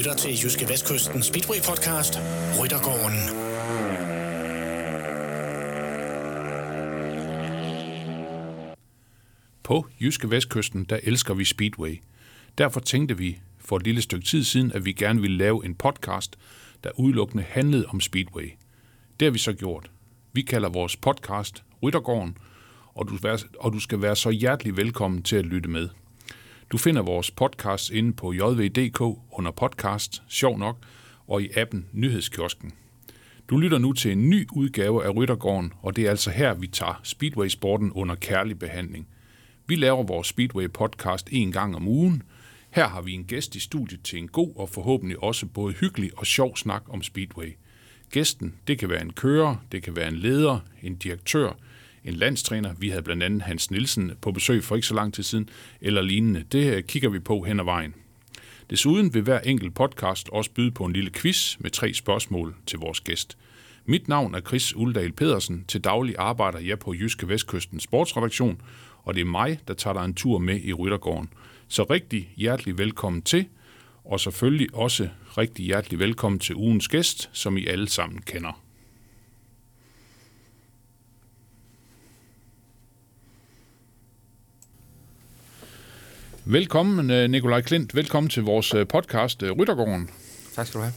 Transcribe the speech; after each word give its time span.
lytter 0.00 0.14
til 0.14 0.30
Jyske 0.30 0.68
Vestkysten 0.68 1.22
Speedway 1.22 1.56
Podcast, 1.68 2.18
Ryttergården. 2.60 3.20
På 9.62 9.86
Jyske 10.00 10.30
Vestkysten, 10.30 10.84
der 10.84 10.98
elsker 11.02 11.34
vi 11.34 11.44
Speedway. 11.44 12.00
Derfor 12.58 12.80
tænkte 12.80 13.18
vi 13.18 13.40
for 13.58 13.76
et 13.76 13.82
lille 13.82 14.02
stykke 14.02 14.26
tid 14.26 14.44
siden, 14.44 14.72
at 14.72 14.84
vi 14.84 14.92
gerne 14.92 15.20
ville 15.20 15.36
lave 15.36 15.64
en 15.64 15.74
podcast, 15.74 16.38
der 16.84 16.90
udelukkende 16.96 17.44
handlede 17.48 17.86
om 17.86 18.00
Speedway. 18.00 18.50
Det 19.20 19.26
har 19.26 19.30
vi 19.30 19.38
så 19.38 19.52
gjort. 19.52 19.90
Vi 20.32 20.42
kalder 20.42 20.68
vores 20.68 20.96
podcast 20.96 21.62
Ryttergården, 21.82 22.36
og 22.94 23.08
du, 23.08 23.18
og 23.58 23.72
du 23.72 23.80
skal 23.80 24.02
være 24.02 24.16
så 24.16 24.30
hjertelig 24.30 24.76
velkommen 24.76 25.22
til 25.22 25.36
at 25.36 25.46
lytte 25.46 25.70
med. 25.70 25.88
Du 26.70 26.78
finder 26.78 27.02
vores 27.02 27.30
podcast 27.30 27.90
inde 27.90 28.12
på 28.12 28.32
jv.dk 28.32 29.00
under 29.32 29.50
podcast, 29.50 30.22
sjov 30.28 30.58
nok, 30.58 30.76
og 31.26 31.42
i 31.42 31.48
appen 31.56 31.86
Nyhedskiosken. 31.92 32.72
Du 33.48 33.56
lytter 33.56 33.78
nu 33.78 33.92
til 33.92 34.12
en 34.12 34.30
ny 34.30 34.48
udgave 34.52 35.04
af 35.04 35.16
Ryttergården, 35.16 35.72
og 35.82 35.96
det 35.96 36.06
er 36.06 36.10
altså 36.10 36.30
her, 36.30 36.54
vi 36.54 36.66
tager 36.66 37.00
Speedway-sporten 37.02 37.92
under 37.92 38.14
kærlig 38.14 38.58
behandling. 38.58 39.08
Vi 39.66 39.74
laver 39.74 40.02
vores 40.02 40.28
Speedway-podcast 40.28 41.26
en 41.30 41.52
gang 41.52 41.76
om 41.76 41.88
ugen. 41.88 42.22
Her 42.70 42.88
har 42.88 43.02
vi 43.02 43.12
en 43.12 43.24
gæst 43.24 43.56
i 43.56 43.60
studiet 43.60 44.02
til 44.02 44.18
en 44.18 44.28
god 44.28 44.52
og 44.56 44.68
forhåbentlig 44.68 45.22
også 45.22 45.46
både 45.46 45.74
hyggelig 45.74 46.10
og 46.16 46.26
sjov 46.26 46.56
snak 46.56 46.82
om 46.88 47.02
Speedway. 47.02 47.56
Gæsten, 48.10 48.54
det 48.66 48.78
kan 48.78 48.88
være 48.88 49.02
en 49.02 49.12
kører, 49.12 49.56
det 49.72 49.82
kan 49.82 49.96
være 49.96 50.08
en 50.08 50.16
leder, 50.16 50.58
en 50.82 50.96
direktør– 50.96 51.52
en 52.04 52.14
landstræner. 52.14 52.74
Vi 52.78 52.88
havde 52.88 53.02
blandt 53.02 53.22
andet 53.22 53.42
Hans 53.42 53.70
Nielsen 53.70 54.12
på 54.20 54.32
besøg 54.32 54.64
for 54.64 54.76
ikke 54.76 54.86
så 54.86 54.94
lang 54.94 55.14
tid 55.14 55.22
siden, 55.22 55.48
eller 55.80 56.02
lignende. 56.02 56.44
Det 56.52 56.74
øh, 56.74 56.82
kigger 56.82 57.08
vi 57.08 57.18
på 57.18 57.40
hen 57.40 57.60
ad 57.60 57.64
vejen. 57.64 57.94
Desuden 58.70 59.14
vil 59.14 59.22
hver 59.22 59.40
enkelt 59.40 59.74
podcast 59.74 60.28
også 60.28 60.50
byde 60.50 60.70
på 60.70 60.84
en 60.84 60.92
lille 60.92 61.10
quiz 61.10 61.56
med 61.58 61.70
tre 61.70 61.94
spørgsmål 61.94 62.54
til 62.66 62.78
vores 62.78 63.00
gæst. 63.00 63.38
Mit 63.84 64.08
navn 64.08 64.34
er 64.34 64.40
Chris 64.40 64.76
Uldal 64.76 65.12
Pedersen. 65.12 65.64
Til 65.68 65.80
daglig 65.80 66.14
arbejder 66.18 66.58
jeg 66.58 66.78
på 66.78 66.94
Jyske 66.94 67.28
Vestkysten 67.28 67.80
Sportsredaktion, 67.80 68.60
og 69.02 69.14
det 69.14 69.20
er 69.20 69.24
mig, 69.24 69.58
der 69.68 69.74
tager 69.74 69.94
dig 69.94 70.04
en 70.04 70.14
tur 70.14 70.38
med 70.38 70.60
i 70.64 70.72
Ryttergården. 70.72 71.28
Så 71.68 71.82
rigtig 71.82 72.32
hjertelig 72.36 72.78
velkommen 72.78 73.22
til, 73.22 73.46
og 74.04 74.20
selvfølgelig 74.20 74.74
også 74.74 75.08
rigtig 75.38 75.64
hjertelig 75.64 75.98
velkommen 75.98 76.38
til 76.38 76.56
ugens 76.56 76.88
gæst, 76.88 77.30
som 77.32 77.56
I 77.56 77.66
alle 77.66 77.88
sammen 77.88 78.22
kender. 78.22 78.69
Velkommen, 86.52 87.10
øh, 87.10 87.30
Nikolaj 87.30 87.60
Klint. 87.60 87.94
Velkommen 87.94 88.30
til 88.30 88.42
vores 88.42 88.74
øh, 88.74 88.86
podcast, 88.86 89.42
øh, 89.42 89.52
Ryttergården. 89.52 90.10
Tak 90.54 90.66
skal 90.66 90.78
du 90.78 90.82
have. 90.82 90.92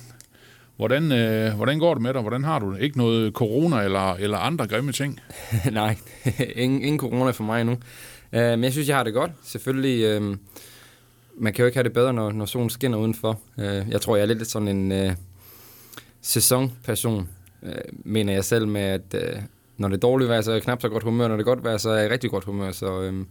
Hvordan, 0.75 1.11
øh, 1.11 1.55
hvordan 1.55 1.79
går 1.79 1.93
det 1.93 2.03
med 2.03 2.13
dig? 2.13 2.21
Hvordan 2.21 2.43
har 2.43 2.59
du 2.59 2.73
det? 2.73 2.81
Ikke 2.81 2.97
noget 2.97 3.33
corona 3.33 3.81
eller, 3.81 4.13
eller 4.13 4.37
andre 4.37 4.67
grimme 4.67 4.91
ting? 4.91 5.19
Nej, 5.71 5.97
ingen, 6.55 6.81
ingen 6.81 6.99
corona 6.99 7.31
for 7.31 7.43
mig 7.43 7.61
endnu. 7.61 7.73
Uh, 7.73 8.39
men 8.39 8.63
jeg 8.63 8.71
synes, 8.71 8.87
jeg 8.87 8.97
har 8.97 9.03
det 9.03 9.13
godt. 9.13 9.31
Selvfølgelig, 9.43 10.21
uh, 10.21 10.37
man 11.37 11.53
kan 11.53 11.63
jo 11.63 11.65
ikke 11.65 11.77
have 11.77 11.83
det 11.83 11.93
bedre, 11.93 12.13
når, 12.13 12.31
når 12.31 12.45
solen 12.45 12.69
skinner 12.69 12.97
udenfor. 12.97 13.39
Uh, 13.57 13.63
jeg 13.63 14.01
tror, 14.01 14.15
jeg 14.15 14.23
er 14.23 14.27
lidt 14.27 14.47
sådan 14.47 14.67
en 14.67 15.07
uh, 15.07 15.13
sæsonperson, 16.21 17.29
uh, 17.61 17.69
mener 18.05 18.33
jeg 18.33 18.43
selv 18.43 18.67
med, 18.67 18.81
at 18.81 19.15
uh, 19.15 19.41
når 19.77 19.87
det 19.87 19.95
er 19.95 19.99
dårligt 19.99 20.29
vejr, 20.29 20.41
så 20.41 20.51
er 20.51 20.55
jeg 20.55 20.63
knap 20.63 20.81
så 20.81 20.89
godt 20.89 21.03
humør. 21.03 21.27
Når 21.27 21.35
det 21.37 21.43
er 21.43 21.45
godt 21.45 21.63
vejr, 21.63 21.77
så 21.77 21.89
er 21.89 22.01
jeg 22.01 22.11
rigtig 22.11 22.29
godt 22.29 22.43
humør. 22.43 22.71
Så 22.71 23.09
uh, 23.09 23.25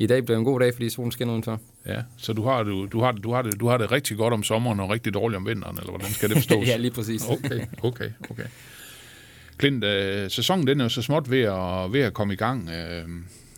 i 0.00 0.06
dag 0.06 0.24
bliver 0.24 0.38
en 0.38 0.44
god 0.44 0.60
dag, 0.60 0.74
fordi 0.74 0.90
solen 0.90 1.12
skinner 1.12 1.32
udenfor. 1.32 1.60
Ja, 1.86 2.02
så 2.16 2.32
du 2.32 2.42
har, 2.42 2.62
du, 2.62 2.86
du, 2.86 3.00
har, 3.00 3.12
du, 3.12 3.32
har 3.32 3.42
det, 3.42 3.60
du 3.60 3.68
har 3.68 3.78
det 3.78 3.92
rigtig 3.92 4.16
godt 4.16 4.34
om 4.34 4.42
sommeren 4.42 4.80
og 4.80 4.90
rigtig 4.90 5.14
dårligt 5.14 5.36
om 5.36 5.46
vinteren, 5.46 5.78
eller 5.78 5.90
hvordan 5.90 6.10
skal 6.10 6.28
det 6.28 6.36
forstås? 6.42 6.66
ja, 6.66 6.76
lige 6.76 6.90
præcis. 6.90 7.24
okay, 7.28 7.66
okay, 7.82 8.10
okay. 8.30 8.44
Klint, 9.56 9.84
øh, 9.84 10.30
sæsonen 10.30 10.66
den 10.66 10.80
er 10.80 10.84
jo 10.84 10.88
så 10.88 11.02
småt 11.02 11.30
ved 11.30 11.42
at, 11.42 11.92
ved 11.92 12.00
at 12.00 12.14
komme 12.14 12.32
i 12.34 12.36
gang, 12.36 12.70
øh, 12.70 13.04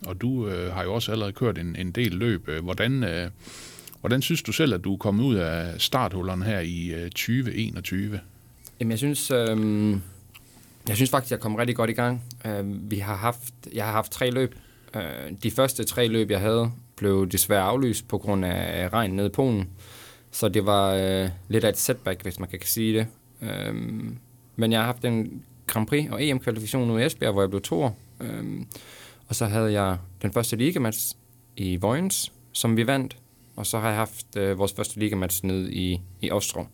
og 0.06 0.20
du 0.20 0.48
øh, 0.48 0.72
har 0.74 0.82
jo 0.82 0.94
også 0.94 1.12
allerede 1.12 1.32
kørt 1.32 1.58
en, 1.58 1.76
en 1.76 1.92
del 1.92 2.12
løb. 2.12 2.48
Hvordan, 2.62 3.04
øh, 3.04 3.30
hvordan 4.00 4.22
synes 4.22 4.42
du 4.42 4.52
selv, 4.52 4.74
at 4.74 4.84
du 4.84 4.92
er 4.92 4.98
kommet 4.98 5.24
ud 5.24 5.34
af 5.34 5.80
starthullerne 5.80 6.44
her 6.44 6.60
i 6.60 6.94
øh, 6.94 7.10
2021? 7.10 8.20
Jamen, 8.80 8.90
jeg 8.90 8.98
synes, 8.98 9.30
øh, 9.30 9.90
jeg 10.88 10.96
synes 10.96 11.10
faktisk, 11.10 11.30
jeg 11.30 11.40
kommet 11.40 11.60
rigtig 11.60 11.76
godt 11.76 11.90
i 11.90 11.92
gang. 11.92 12.22
Øh, 12.46 12.90
vi 12.90 12.98
har 12.98 13.16
haft, 13.16 13.52
jeg 13.72 13.84
har 13.84 13.92
haft 13.92 14.12
tre 14.12 14.30
løb 14.30 14.54
Øh, 14.96 15.32
de 15.42 15.50
første 15.50 15.84
tre 15.84 16.08
løb, 16.08 16.30
jeg 16.30 16.40
havde, 16.40 16.70
blev 16.96 17.28
desværre 17.28 17.62
aflyst 17.62 18.08
på 18.08 18.18
grund 18.18 18.44
af 18.44 18.88
regn 18.92 19.10
nede 19.10 19.26
i 19.26 19.30
Polen. 19.30 19.68
Så 20.30 20.48
det 20.48 20.66
var 20.66 20.94
øh, 20.94 21.28
lidt 21.48 21.64
af 21.64 21.68
et 21.68 21.78
setback, 21.78 22.22
hvis 22.22 22.38
man 22.38 22.48
kan 22.48 22.60
sige 22.62 22.98
det. 22.98 23.06
Øh, 23.42 23.74
men 24.56 24.72
jeg 24.72 24.80
har 24.80 24.86
haft 24.86 25.04
en 25.04 25.42
Grand 25.66 25.86
Prix 25.86 26.10
og 26.10 26.24
EM-kvalifikation 26.24 26.88
nu 26.88 26.98
i 26.98 27.06
Esbjerg, 27.06 27.32
hvor 27.32 27.42
jeg 27.42 27.50
blev 27.50 27.62
to 27.62 27.90
øh, 28.20 28.44
Og 29.28 29.34
så 29.34 29.46
havde 29.46 29.72
jeg 29.72 29.98
den 30.22 30.32
første 30.32 30.56
ligamatch 30.56 31.16
i 31.56 31.76
Vojens, 31.76 32.32
som 32.52 32.76
vi 32.76 32.86
vandt. 32.86 33.16
Og 33.56 33.66
så 33.66 33.78
har 33.78 33.88
jeg 33.88 33.96
haft 33.96 34.36
øh, 34.36 34.58
vores 34.58 34.72
første 34.72 34.98
ligamatch 34.98 35.44
nede 35.44 35.72
i, 35.72 36.00
i 36.20 36.30
Ostrov. 36.30 36.68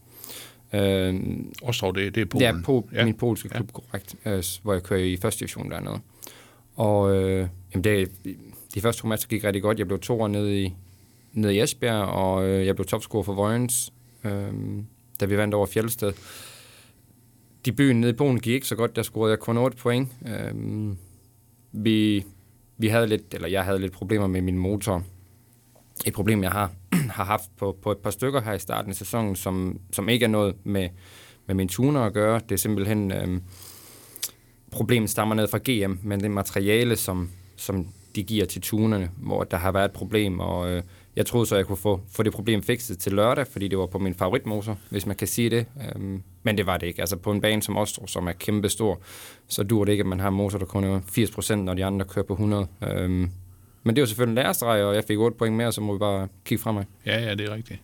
Øh, 0.73 1.15
Ostrov, 1.63 1.95
det, 1.95 2.15
det 2.15 2.21
er 2.21 2.25
Polen? 2.25 2.43
Ja, 2.43 2.63
på 2.65 2.89
ja. 2.93 3.05
min 3.05 3.15
polske 3.15 3.49
klub, 3.49 3.67
ja. 3.67 3.73
korrekt. 3.73 4.17
Øh, 4.25 4.45
hvor 4.63 4.73
jeg 4.73 4.83
kører 4.83 5.01
i 5.01 5.17
første 5.17 5.41
division 5.41 5.71
dernede. 5.71 6.01
Og 6.79 7.15
øh, 7.15 7.49
jamen 7.75 7.85
det, 7.85 8.11
de 8.75 8.81
første 8.81 9.03
to 9.03 9.09
matcher 9.09 9.29
gik 9.29 9.45
rigtig 9.45 9.63
godt. 9.63 9.79
Jeg 9.79 9.87
blev 9.87 10.01
to 10.01 10.27
nede 10.27 10.63
i, 10.63 10.75
nede 11.33 11.55
i 11.55 11.61
Esbjerg, 11.61 12.05
og 12.05 12.49
øh, 12.49 12.67
jeg 12.67 12.77
blev 12.77 12.87
topscorer 12.87 13.23
for 13.23 13.35
Vojens, 13.35 13.93
øh, 14.25 14.53
da 15.21 15.25
vi 15.25 15.37
vandt 15.37 15.55
over 15.55 15.67
Fjeldsted. 15.67 16.13
De 17.65 17.73
byen 17.73 18.01
nede 18.01 18.11
i 18.13 18.15
Polen 18.15 18.41
gik 18.41 18.55
ikke 18.55 18.67
så 18.67 18.77
godt. 18.77 18.97
Der 18.97 19.03
scorede 19.03 19.31
jeg 19.31 19.39
kun 19.39 19.57
8 19.57 19.77
point. 19.77 20.09
Øh, 20.27 20.55
vi, 21.73 22.25
vi 22.79 22.89
havde 22.89 23.07
lidt, 23.07 23.35
eller 23.35 23.49
jeg 23.49 23.65
havde 23.65 23.79
lidt 23.79 23.93
problemer 23.93 24.27
med 24.27 24.41
min 24.41 24.59
motor. 24.59 25.03
Et 26.07 26.13
problem, 26.13 26.43
jeg 26.43 26.51
har, 26.51 26.73
har 27.17 27.25
haft 27.25 27.57
på, 27.57 27.79
på 27.83 27.93
et 27.93 27.99
par 27.99 28.11
stykker 28.11 28.41
her 28.41 28.53
i 28.53 28.59
starten 28.59 28.91
af 28.91 28.97
sæsonen, 28.97 29.37
som, 29.37 29.81
som 29.93 30.09
ikke 30.09 30.25
er 30.25 30.29
noget 30.29 30.55
med, 30.65 30.89
med 31.47 31.55
min 31.55 31.69
tuner 31.69 32.01
at 32.01 32.13
gøre. 32.13 32.41
Det 32.49 32.53
er 32.53 32.57
simpelthen... 32.57 33.13
Øh, 33.13 33.41
problemet 34.71 35.11
stammer 35.11 35.35
ned 35.35 35.49
fra 35.49 35.59
GM, 35.65 35.93
men 36.03 36.21
det 36.21 36.31
materiale, 36.31 36.97
som, 36.97 37.31
som 37.57 37.87
de 38.15 38.23
giver 38.23 38.47
til 38.47 38.63
tunerne, 38.63 39.11
hvor 39.17 39.45
der 39.45 39.57
har 39.57 39.73
været 39.73 39.85
et 39.85 39.93
problem, 39.93 40.41
og 40.41 40.71
øh, 40.71 40.83
jeg 41.17 41.27
troede 41.27 41.47
så, 41.47 41.57
jeg 41.57 41.67
kunne 41.67 41.77
få, 41.77 42.01
få 42.11 42.23
det 42.23 42.33
problem 42.33 42.63
fikset 42.63 42.99
til 42.99 43.13
lørdag, 43.13 43.47
fordi 43.47 43.69
det 43.69 43.79
var 43.79 43.87
på 43.87 43.99
min 43.99 44.15
favoritmotor, 44.15 44.79
hvis 44.91 45.07
man 45.07 45.17
kan 45.17 45.29
sige 45.29 45.51
det. 45.51 45.67
Øhm, 45.83 46.23
men 46.43 46.59
det 46.59 46.67
var 46.67 46.77
det 46.77 46.87
ikke. 46.87 47.01
Altså 47.01 47.17
på 47.17 47.33
en 47.33 47.41
bane 47.41 47.63
som 47.63 47.77
Ostro, 47.77 48.07
som 48.07 48.27
er 48.29 48.33
kæmpestor, 48.33 49.01
så 49.49 49.63
dur 49.63 49.85
det 49.85 49.93
ikke, 49.93 50.03
at 50.03 50.07
man 50.07 50.21
har 50.21 50.29
en 50.29 50.35
motor, 50.35 50.59
der 50.59 50.67
kun 50.67 50.85
er 50.85 51.01
80%, 51.01 51.55
når 51.55 51.75
de 51.75 51.85
andre 51.85 52.07
kører 52.07 52.25
på 52.25 52.33
100. 52.33 52.67
Øhm, 52.83 53.31
men 53.83 53.97
det 53.97 54.03
var 54.03 54.07
selvfølgelig 54.07 54.41
en 54.41 54.45
lærestreg, 54.45 54.85
og 54.85 54.95
jeg 54.95 55.05
fik 55.05 55.19
8 55.19 55.37
point 55.39 55.57
mere, 55.57 55.73
så 55.73 55.81
må 55.81 55.93
vi 55.93 55.99
bare 55.99 56.29
kigge 56.45 56.63
fremad. 56.63 56.85
Ja, 57.07 57.21
ja, 57.21 57.35
det 57.35 57.49
er 57.49 57.55
rigtigt. 57.55 57.81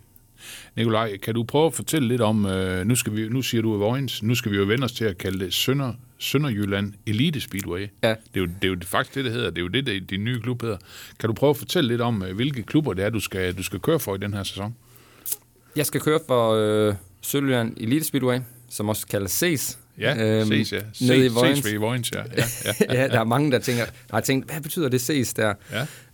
Nikolaj, 0.76 1.16
kan 1.16 1.34
du 1.34 1.42
prøve 1.42 1.66
at 1.66 1.74
fortælle 1.74 2.08
lidt 2.08 2.20
om, 2.20 2.46
øh, 2.46 2.86
nu, 2.86 2.94
skal 2.94 3.16
vi, 3.16 3.28
nu 3.28 3.42
siger 3.42 3.62
du 3.62 3.76
Vojens, 3.76 4.22
nu 4.22 4.34
skal 4.34 4.52
vi 4.52 4.56
jo 4.56 4.64
vende 4.64 4.84
os 4.84 4.92
til 4.92 5.04
at 5.04 5.18
kalde 5.18 5.44
det 5.44 5.54
Sønder, 5.54 5.92
Sønderjylland 6.18 6.92
Elite 7.06 7.40
Speedway. 7.40 7.86
Ja. 8.02 8.08
Det, 8.08 8.16
er 8.34 8.40
jo, 8.40 8.46
det 8.46 8.64
er 8.64 8.68
jo 8.68 8.76
faktisk 8.84 9.14
det, 9.14 9.24
det 9.24 9.32
hedder. 9.32 9.50
Det 9.50 9.58
er 9.58 9.62
jo 9.62 9.68
det, 9.68 9.86
det 9.86 10.10
din 10.10 10.24
nye 10.24 10.40
klub 10.40 10.62
hedder. 10.62 10.76
Kan 11.20 11.28
du 11.28 11.34
prøve 11.34 11.50
at 11.50 11.56
fortælle 11.56 11.88
lidt 11.88 12.00
om, 12.00 12.22
øh, 12.22 12.34
hvilke 12.34 12.62
klubber 12.62 12.94
det 12.94 13.04
er, 13.04 13.10
du 13.10 13.20
skal, 13.20 13.56
du 13.56 13.62
skal 13.62 13.80
køre 13.80 14.00
for 14.00 14.14
i 14.14 14.18
den 14.18 14.34
her 14.34 14.42
sæson? 14.42 14.74
Jeg 15.76 15.86
skal 15.86 16.00
køre 16.00 16.20
for 16.26 16.52
øh, 16.52 16.94
Sønderjylland 17.22 17.76
Elite 17.76 18.04
Speedway, 18.04 18.38
som 18.68 18.88
også 18.88 19.06
kaldes 19.06 19.32
CES. 19.32 19.78
Ja, 19.98 20.40
øhm, 20.40 20.46
CES, 20.46 20.72
ja. 20.72 20.80
Nede 21.00 21.26
i 21.26 21.28
Vojens. 21.28 21.72
i 21.72 21.76
Vojens, 21.76 22.12
ja. 22.12 22.22
Ja, 22.36 22.44
ja. 22.64 22.94
ja, 23.00 23.08
der 23.08 23.20
er 23.20 23.24
mange, 23.24 23.52
der 23.52 23.58
tænker, 23.58 23.84
har 24.10 24.20
tænkt, 24.20 24.50
hvad 24.50 24.60
betyder 24.60 24.88
det 24.88 25.00
CES 25.00 25.34
der? 25.34 25.54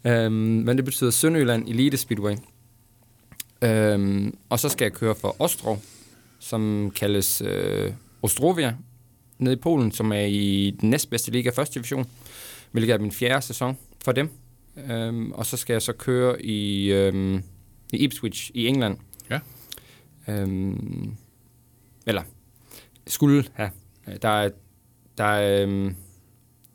Ja. 0.05 0.25
Øhm, 0.25 0.33
men 0.33 0.77
det 0.77 0.85
betyder 0.85 1.11
Sønderjylland 1.11 1.69
Elite 1.69 1.97
Speedway. 1.97 2.35
Øhm, 3.63 4.39
og 4.49 4.61
så 4.61 4.69
skal 4.69 4.85
jeg 4.85 4.93
køre 4.93 5.15
for 5.15 5.37
Ostrov, 5.39 5.83
som 6.39 6.93
kaldes 6.97 7.43
øh, 7.47 7.93
Ostrovia, 8.23 8.77
nede 9.39 9.53
i 9.53 9.59
Polen, 9.59 9.93
som 9.93 10.13
er 10.13 10.27
i 10.27 10.77
den 10.81 10.91
næstbedste 10.91 11.31
liga, 11.31 11.51
første 11.51 11.75
division, 11.75 12.07
hvilket 12.73 12.95
er 12.95 12.99
min 12.99 13.13
fjerde 13.13 13.43
sæson 13.43 13.79
for 14.05 14.13
dem. 14.13 14.31
Øhm, 14.77 15.33
og 15.33 15.47
så 15.47 15.57
skal 15.57 15.75
jeg 15.75 15.83
så 15.83 15.93
køre 15.93 16.43
i, 16.43 16.93
øhm, 16.93 17.43
i 17.93 17.97
Ipswich 17.97 18.51
i 18.55 18.67
England. 18.67 18.99
Ja. 19.31 19.41
Øhm, 20.29 21.17
eller 22.07 22.23
skulle 23.07 23.45
have. 23.55 23.71
Der 24.23 24.29
er, 24.29 24.51
der 25.19 25.25
er, 25.25 25.63
øhm, 25.63 25.97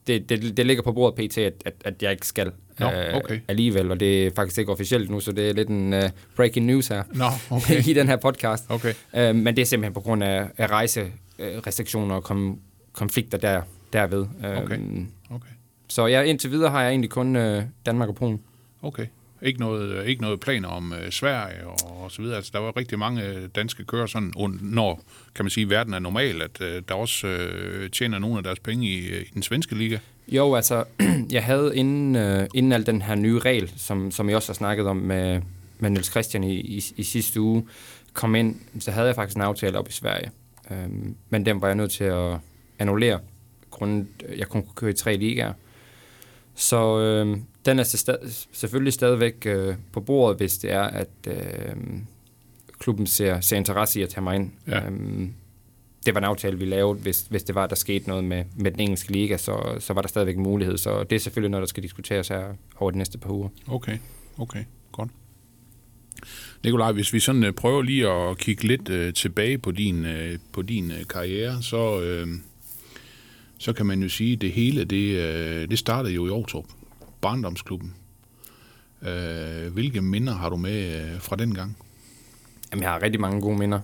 det, 0.07 0.29
det, 0.29 0.57
det 0.57 0.65
ligger 0.65 0.83
på 0.83 0.91
bordet 0.91 1.29
pt, 1.29 1.37
at, 1.37 1.53
at, 1.65 1.73
at 1.85 2.03
jeg 2.03 2.11
ikke 2.11 2.27
skal 2.27 2.51
Nå, 2.79 2.91
okay. 3.13 3.39
alligevel, 3.47 3.91
og 3.91 3.99
det 3.99 4.27
er 4.27 4.31
faktisk 4.35 4.57
ikke 4.57 4.71
officielt 4.71 5.09
nu, 5.09 5.19
så 5.19 5.31
det 5.31 5.49
er 5.49 5.53
lidt 5.53 5.69
en 5.69 5.93
uh, 5.93 5.99
breaking 6.35 6.65
news 6.65 6.87
her 6.87 7.03
Nå, 7.13 7.25
okay. 7.49 7.83
i 7.89 7.93
den 7.93 8.07
her 8.07 8.15
podcast. 8.15 8.65
Okay. 8.69 8.93
Uh, 9.13 9.35
men 9.35 9.47
det 9.47 9.59
er 9.59 9.65
simpelthen 9.65 9.93
på 9.93 9.99
grund 9.99 10.23
af, 10.23 10.47
af 10.57 10.67
rejserestriktioner 10.67 12.15
og 12.15 12.23
kom, 12.23 12.59
konflikter 12.93 13.37
der, 13.37 13.61
derved. 13.93 14.19
Uh, 14.21 14.63
okay. 14.63 14.79
okay. 15.29 15.49
Så 15.87 16.07
ja, 16.07 16.21
indtil 16.21 16.51
videre 16.51 16.69
har 16.69 16.81
jeg 16.81 16.89
egentlig 16.89 17.09
kun 17.09 17.35
uh, 17.35 17.63
Danmark 17.85 18.09
og 18.09 18.15
Polen. 18.15 18.41
Okay. 18.81 19.05
Ikke 19.41 19.59
noget, 19.59 19.91
øh, 19.91 20.05
ikke 20.05 20.21
noget 20.21 20.39
planer 20.39 20.69
om 20.69 20.93
øh, 20.93 21.11
Sverige 21.11 21.67
og, 21.67 22.03
og 22.03 22.11
så 22.11 22.21
videre. 22.21 22.37
Altså, 22.37 22.51
der 22.53 22.59
var 22.59 22.77
rigtig 22.77 22.99
mange 22.99 23.23
øh, 23.23 23.49
danske 23.55 23.85
kører 23.85 24.05
sådan, 24.05 24.33
når, 24.61 25.01
kan 25.35 25.45
man 25.45 25.49
sige, 25.49 25.69
verden 25.69 25.93
er 25.93 25.99
normal, 25.99 26.41
at 26.41 26.61
øh, 26.61 26.81
der 26.87 26.93
også 26.93 27.27
øh, 27.27 27.89
tjener 27.89 28.19
nogle 28.19 28.37
af 28.37 28.43
deres 28.43 28.59
penge 28.59 28.87
i, 28.87 29.07
øh, 29.07 29.21
i 29.21 29.29
den 29.33 29.43
svenske 29.43 29.75
liga. 29.75 29.97
Jo, 30.27 30.55
altså, 30.55 30.83
jeg 31.31 31.43
havde 31.43 31.75
inden, 31.75 32.15
øh, 32.15 32.47
inden 32.53 32.71
al 32.71 32.85
den 32.85 33.01
her 33.01 33.15
nye 33.15 33.39
regel, 33.39 33.73
som, 33.77 34.11
som 34.11 34.29
jeg 34.29 34.35
også 34.35 34.49
har 34.49 34.55
snakket 34.55 34.87
om 34.87 34.97
med, 34.97 35.41
med 35.79 35.89
Niels 35.89 36.11
Christian 36.11 36.43
i, 36.43 36.55
i, 36.55 36.83
i 36.95 37.03
sidste 37.03 37.41
uge, 37.41 37.67
kom 38.13 38.35
ind, 38.35 38.55
så 38.79 38.91
havde 38.91 39.07
jeg 39.07 39.15
faktisk 39.15 39.35
en 39.35 39.41
aftale 39.41 39.77
op 39.79 39.89
i 39.89 39.91
Sverige. 39.91 40.31
Øhm, 40.71 41.15
men 41.29 41.45
den 41.45 41.61
var 41.61 41.67
jeg 41.67 41.75
nødt 41.75 41.91
til 41.91 42.03
at 42.03 42.37
annullere, 42.79 43.19
grundet 43.71 44.07
jeg 44.37 44.47
kun 44.47 44.61
kunne 44.61 44.75
køre 44.75 44.89
i 44.89 44.93
tre 44.93 45.15
ligaer. 45.17 45.53
Så 46.55 46.99
øh, 46.99 47.37
den 47.65 47.79
er 47.79 47.83
så 47.83 48.17
selvfølgelig 48.51 48.93
stadigvæk 48.93 49.45
øh, 49.45 49.75
på 49.91 50.01
bordet, 50.01 50.37
hvis 50.37 50.57
det 50.57 50.71
er, 50.71 50.83
at 50.83 51.09
øh, 51.27 51.75
klubben 52.79 53.07
ser, 53.07 53.39
ser 53.41 53.57
interesse 53.57 53.99
i 53.99 54.03
at 54.03 54.09
tage 54.09 54.23
mig 54.23 54.35
ind. 54.35 54.51
Ja. 54.67 54.85
Øhm, 54.85 55.33
det 56.05 56.13
var 56.13 56.19
en 56.19 56.25
aftale, 56.25 56.57
vi 56.57 56.65
lavede, 56.65 56.99
hvis, 56.99 57.25
hvis 57.29 57.43
det 57.43 57.55
var, 57.55 57.67
der 57.67 57.75
skete 57.75 58.07
noget 58.07 58.23
med, 58.23 58.43
med 58.55 58.71
den 58.71 58.79
engelske 58.79 59.11
liga, 59.11 59.37
så, 59.37 59.75
så 59.79 59.93
var 59.93 60.01
der 60.01 60.09
stadigvæk 60.09 60.35
en 60.35 60.43
mulighed. 60.43 60.77
Så 60.77 61.03
det 61.03 61.15
er 61.15 61.19
selvfølgelig 61.19 61.51
noget, 61.51 61.61
der 61.61 61.67
skal 61.67 61.83
diskuteres 61.83 62.27
her 62.27 62.53
over 62.77 62.91
de 62.91 62.97
næste 62.97 63.17
par 63.17 63.29
uger. 63.29 63.49
Okay, 63.67 63.97
okay, 64.37 64.63
godt. 64.91 65.09
Nikolaj, 66.63 66.91
hvis 66.91 67.13
vi 67.13 67.19
sådan 67.19 67.43
øh, 67.43 67.53
prøver 67.53 67.81
lige 67.81 68.09
at 68.09 68.37
kigge 68.37 68.63
lidt 68.63 68.89
øh, 68.89 69.13
tilbage 69.13 69.57
på 69.57 69.71
din, 69.71 70.05
øh, 70.05 70.39
på 70.51 70.61
din 70.61 70.91
øh, 70.91 71.07
karriere, 71.09 71.63
så, 71.63 72.01
øh, 72.01 72.27
så 73.57 73.73
kan 73.73 73.85
man 73.85 74.01
jo 74.01 74.09
sige, 74.09 74.33
at 74.33 74.41
det 74.41 74.51
hele, 74.51 74.83
det, 74.83 75.15
øh, 75.15 75.69
det 75.69 75.79
startede 75.79 76.13
jo 76.13 76.27
i 76.27 76.29
Aarhus, 76.29 76.65
barndomsklubben. 77.21 77.93
Øh, 79.01 79.73
hvilke 79.73 80.01
minder 80.01 80.33
har 80.33 80.49
du 80.49 80.55
med 80.55 81.01
øh, 81.01 81.21
fra 81.21 81.35
den 81.35 81.53
gang? 81.53 81.77
Jamen, 82.71 82.83
jeg 82.83 82.91
har 82.91 83.01
rigtig 83.01 83.21
mange 83.21 83.41
gode 83.41 83.57
minder. 83.57 83.79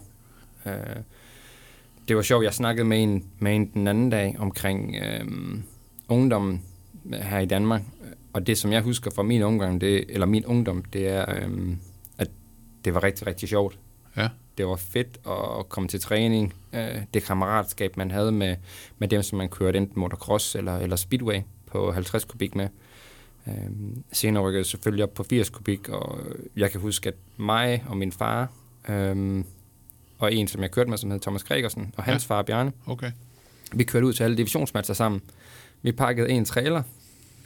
Det 2.07 2.15
var 2.15 2.21
sjovt, 2.21 2.43
jeg 2.43 2.53
snakkede 2.53 2.87
med 2.87 3.03
en, 3.03 3.25
med 3.39 3.55
en 3.55 3.71
den 3.73 3.87
anden 3.87 4.09
dag 4.09 4.35
omkring 4.39 4.95
øh, 4.95 5.27
ungdommen 6.07 6.61
her 7.13 7.39
i 7.39 7.45
Danmark. 7.45 7.81
Og 8.33 8.47
det, 8.47 8.57
som 8.57 8.71
jeg 8.71 8.81
husker 8.81 9.11
fra 9.11 9.23
min 9.23 9.43
ungdom, 9.43 9.79
det, 9.79 10.05
eller 10.09 10.25
min 10.25 10.45
ungdom, 10.45 10.83
det 10.83 11.07
er, 11.07 11.35
øh, 11.35 11.75
at 12.17 12.29
det 12.85 12.93
var 12.93 13.03
rigtig, 13.03 13.27
rigtig 13.27 13.49
sjovt. 13.49 13.79
Det 14.61 14.69
var 14.69 14.75
fedt 14.75 15.19
at 15.59 15.69
komme 15.69 15.89
til 15.89 15.99
træning. 15.99 16.53
Øh, 16.73 16.97
det 17.13 17.23
kammeratskab, 17.23 17.97
man 17.97 18.11
havde 18.11 18.31
med, 18.31 18.55
med 18.97 19.07
dem, 19.07 19.23
som 19.23 19.37
man 19.37 19.49
kørte 19.49 19.77
enten 19.77 19.99
motocross 19.99 20.55
eller, 20.55 20.77
eller 20.77 20.95
speedway 20.95 21.41
på 21.65 21.91
50 21.91 22.25
kubik 22.25 22.55
med. 22.55 22.67
Øh, 23.47 23.53
senere 24.11 24.43
rykkede 24.43 24.59
jeg 24.59 24.65
selvfølgelig 24.65 25.03
op 25.03 25.13
på 25.13 25.23
80 25.23 25.49
kubik, 25.49 25.89
og 25.89 26.19
jeg 26.55 26.71
kan 26.71 26.81
huske, 26.81 27.07
at 27.07 27.15
mig 27.37 27.83
og 27.87 27.97
min 27.97 28.11
far, 28.11 28.49
øh, 28.89 29.43
og 30.19 30.33
en, 30.33 30.47
som 30.47 30.61
jeg 30.61 30.71
kørte 30.71 30.89
med, 30.89 30.97
som 30.97 31.11
hed 31.11 31.19
Thomas 31.19 31.43
Gregersen, 31.43 31.93
og 31.97 32.03
hans 32.03 32.29
ja. 32.29 32.35
far 32.35 32.41
Bjarne, 32.41 32.71
Okay. 32.87 33.11
vi 33.73 33.83
kørte 33.83 34.05
ud 34.05 34.13
til 34.13 34.23
alle 34.23 34.37
divisionsmatcher 34.37 34.95
sammen. 34.95 35.21
Vi 35.81 35.91
pakkede 35.91 36.29
en 36.29 36.45
trailer 36.45 36.83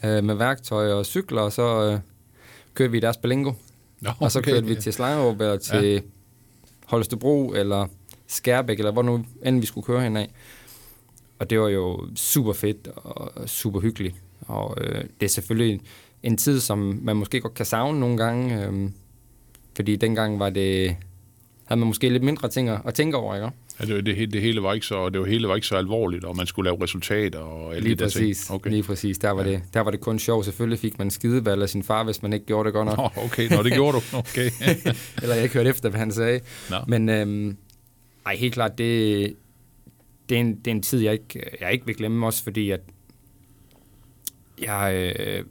øh, 0.04 0.24
med 0.24 0.36
værktøj 0.36 0.92
og 0.92 1.06
cykler, 1.06 1.42
og 1.42 1.54
så 1.54 1.92
øh, 1.92 2.00
kørte 2.74 2.92
vi 2.92 2.98
i 2.98 3.02
deres 3.02 3.18
Belingo. 3.18 3.54
Nå, 4.02 4.10
Og 4.20 4.32
så 4.32 4.42
kørte 4.42 4.66
vi 4.66 4.76
til 4.76 4.94
Slangerup, 4.94 5.42
eller 5.42 5.58
til. 5.58 6.04
Holstebro, 6.88 7.54
eller 7.54 7.88
Skærbæk, 8.28 8.80
eller 8.80 8.92
hvor 8.92 9.02
nu 9.02 9.26
end 9.46 9.60
vi 9.60 9.66
skulle 9.66 9.86
køre 9.86 10.02
hen 10.02 10.18
af. 10.18 10.30
Og 11.40 11.50
det 11.50 11.60
var 11.60 11.68
jo 11.68 12.08
super 12.16 12.54
fedt 12.54 12.88
og 12.96 13.50
super 13.50 13.80
hyggeligt. 13.80 14.16
Og 14.48 14.78
øh, 14.82 15.04
det 15.20 15.26
er 15.26 15.30
selvfølgelig 15.30 15.82
en 16.24 16.38
tid, 16.38 16.60
som 16.60 17.00
man 17.02 17.16
måske 17.16 17.42
godt 17.42 17.54
kan 17.54 17.66
savne 17.66 18.00
nogle 18.00 18.18
gange. 18.18 18.66
Øh, 18.66 18.90
fordi 19.76 19.96
dengang 19.96 20.40
var 20.40 20.50
det, 20.50 20.96
havde 21.66 21.80
man 21.80 21.88
måske 21.88 22.10
lidt 22.10 22.24
mindre 22.24 22.50
ting 22.50 22.70
at, 22.70 22.94
tænke 22.94 23.18
over, 23.18 23.36
ikke? 23.36 23.50
Ja, 23.80 23.86
det, 23.86 24.06
det, 24.06 24.34
det, 24.34 24.42
hele 24.42 24.64
var 24.64 24.74
ikke 24.74 24.86
så, 24.86 25.10
det 25.10 25.20
var 25.22 25.26
hele 25.28 25.48
var 25.48 25.56
ikke 25.56 25.68
så 25.68 25.76
alvorligt, 25.76 26.24
og 26.24 26.36
man 26.36 26.46
skulle 26.48 26.68
lave 26.72 26.84
resultater 26.84 27.40
og 27.40 27.74
Lige 27.76 27.84
de 27.84 27.90
der 27.90 28.10
ting. 28.10 28.26
præcis, 28.26 28.50
okay. 28.50 28.70
lige 28.70 28.84
præcis. 28.84 29.18
Der 29.18 29.30
var, 29.32 29.44
Ja. 29.44 29.50
det, 29.52 29.62
der 29.74 29.80
var 29.80 29.92
det 29.92 30.00
kun 30.00 30.20
sjov. 30.20 30.44
Selvfølgelig 30.44 30.80
fik 30.80 30.98
man 31.00 31.12
skideball 31.12 31.62
af 31.62 31.70
sin 31.70 31.84
far, 31.84 32.04
hvis 32.04 32.22
man 32.22 32.34
ikke 32.34 32.46
gjorde 32.46 32.68
det 32.68 32.74
godt 32.74 32.86
nok. 32.86 32.98
Nå, 32.98 33.24
okay, 33.24 33.50
Nå, 33.56 33.64
det 33.64 33.74
gjorde 33.74 33.98
du. 33.98 34.02
Okay. 34.18 34.50
Eller 35.22 35.36
jeg 35.36 35.50
hørte 35.54 35.70
efter, 35.70 35.90
hvad 35.90 36.00
han 36.00 36.12
sagde. 36.12 36.40
Nå. 36.70 36.76
Men 36.88 37.10
øhm, 37.10 37.58
ej, 38.26 38.36
helt 38.36 38.54
klart, 38.54 38.78
det, 38.78 39.36
det, 40.30 40.36
er 40.36 40.40
en, 40.42 40.56
det 40.56 40.68
er 40.68 40.72
en 40.72 40.82
tid, 40.82 41.00
jeg 41.00 41.14
ikke, 41.14 41.58
jeg 41.62 41.74
ikke 41.74 41.86
vil 41.86 41.96
glemme, 41.96 42.26
også 42.26 42.44
fordi 42.44 42.72
at 42.72 42.80
jeg, 44.62 45.14
øh, 45.20 45.44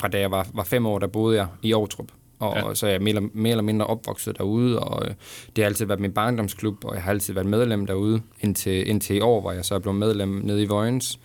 fra 0.00 0.08
da 0.08 0.18
jeg 0.20 0.30
var, 0.30 0.48
var 0.54 0.64
fem 0.64 0.86
år, 0.86 0.98
der 0.98 1.06
boede 1.06 1.36
jeg 1.36 1.46
i 1.62 1.72
Aarhus. 1.72 1.96
Og 2.38 2.56
Ja. 2.56 2.68
ja. 2.68 2.74
så 2.74 2.86
er 2.86 2.90
jeg 2.90 3.02
mere, 3.02 3.16
eller- 3.16 3.28
mere 3.34 3.50
eller 3.50 3.62
mindre 3.62 3.86
opvokset 3.86 4.38
derude, 4.38 4.80
og 4.80 5.06
øh, 5.08 5.14
det 5.56 5.64
har 5.64 5.66
altid 5.68 5.86
været 5.86 6.00
min 6.00 6.12
barndomsklub, 6.12 6.84
og 6.84 6.94
jeg 6.94 7.02
har 7.02 7.10
altid 7.10 7.34
været 7.34 7.46
medlem 7.46 7.86
derude, 7.86 8.22
indtil, 8.40 8.88
indtil 8.88 9.16
i 9.16 9.20
år, 9.20 9.40
hvor 9.40 9.52
jeg 9.52 9.64
så 9.64 9.74
er 9.74 9.78
blevet 9.78 9.98
medlem 9.98 10.28
nede 10.28 10.62
i 10.62 10.66
Vojens. 10.66 11.20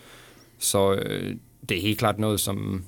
Så 0.60 0.94
øh, 0.94 1.36
det 1.70 1.78
er 1.78 1.82
helt 1.82 2.00
klart 2.00 2.20
noget, 2.20 2.40
som, 2.40 2.84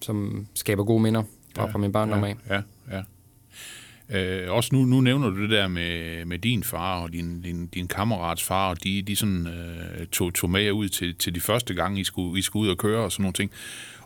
som 0.00 0.46
skaber 0.54 0.84
gode 0.84 1.02
minder 1.02 1.22
fra, 1.56 1.70
fra 1.70 1.78
min 1.78 1.92
barndom 1.92 2.24
af. 2.24 2.36
Ja, 2.50 2.60
ja. 2.92 3.02
Øh, 4.10 4.52
også 4.52 4.70
nu, 4.74 4.84
nu 4.84 5.00
nævner 5.00 5.30
du 5.30 5.42
det 5.42 5.50
der 5.50 5.68
med, 5.68 6.24
med 6.24 6.38
din 6.38 6.62
far 6.64 7.02
og 7.02 7.12
din, 7.12 7.42
din, 7.42 7.66
din 7.66 7.88
kammerats 7.88 8.42
far, 8.42 8.70
og 8.70 8.84
de, 8.84 9.02
de 9.02 9.16
sådan, 9.16 9.46
øh, 9.46 10.06
tog, 10.06 10.34
tog 10.34 10.50
med 10.50 10.60
jer 10.62 10.70
ud 10.72 10.88
til, 10.88 11.14
til 11.14 11.34
de 11.34 11.40
første 11.40 11.74
gange, 11.74 12.00
I 12.00 12.04
skulle, 12.04 12.38
I 12.38 12.42
skulle 12.42 12.64
ud 12.64 12.70
og 12.70 12.78
køre 12.78 13.04
og 13.04 13.12
sådan 13.12 13.22
nogle 13.22 13.32
ting. 13.32 13.50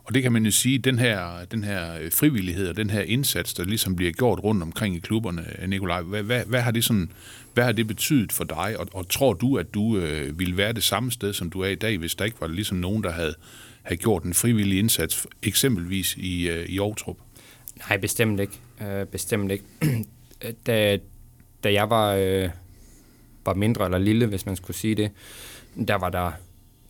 Og 0.09 0.15
det 0.15 0.23
kan 0.23 0.33
man 0.33 0.45
jo 0.45 0.51
sige, 0.51 0.79
den 0.79 0.99
her, 0.99 1.45
den 1.51 1.65
her 1.65 1.99
øh, 2.01 2.13
frivillighed 2.13 2.69
og 2.69 2.77
den 2.77 2.91
her 2.91 3.01
indsats, 3.01 3.55
der 3.55 3.65
ligesom 3.65 3.97
bliver 3.97 4.13
gjort 4.13 4.45
rundt 4.45 4.63
omkring 4.63 4.97
i 4.97 4.99
klubberne, 4.99 5.63
øh, 5.63 5.69
Nikolaj, 5.69 6.03
hvad, 6.03 6.23
hvad, 6.23 6.45
hvad, 6.45 6.61
har, 6.61 6.71
det 6.71 6.85
sådan, 6.85 7.13
hvad 7.55 7.65
har 7.65 7.73
det 7.73 7.87
betydet 7.87 8.33
for 8.33 8.45
dig? 8.45 8.77
Og, 8.79 8.89
og 8.93 9.09
tror 9.09 9.33
du, 9.33 9.59
at 9.59 9.75
du 9.75 9.99
øh, 9.99 10.39
ville 10.39 10.57
være 10.57 10.73
det 10.73 10.83
samme 10.83 11.11
sted, 11.11 11.33
som 11.33 11.51
du 11.51 11.61
er 11.61 11.69
i 11.69 11.75
dag, 11.75 11.99
hvis 11.99 12.15
der 12.15 12.25
ikke 12.25 12.41
var 12.41 12.47
ligesom 12.47 12.77
nogen, 12.77 13.03
der 13.03 13.11
havde, 13.11 13.35
havde 13.83 14.01
gjort 14.01 14.23
en 14.23 14.35
frivillig 14.35 14.79
indsats, 14.79 15.27
eksempelvis 15.43 16.17
i, 16.17 16.49
øh, 16.49 16.67
i 16.69 16.79
Aarhus? 16.79 17.17
Nej, 17.89 17.97
bestemt 17.97 18.41
ikke. 18.41 18.59
Øh, 18.83 19.07
bestemt 19.07 19.53
ikke. 19.53 19.65
da, 20.67 20.99
da 21.65 21.73
jeg 21.73 21.91
var, 21.91 22.15
øh, 22.15 22.51
var 23.47 23.55
mindre 23.55 23.85
eller 23.85 23.99
lille, 23.99 24.27
hvis 24.27 24.47
man 24.47 24.57
skulle 24.57 24.77
sige 24.77 24.95
det, 24.95 25.11
der 25.89 25.95
var 25.95 26.11
der 26.11 26.33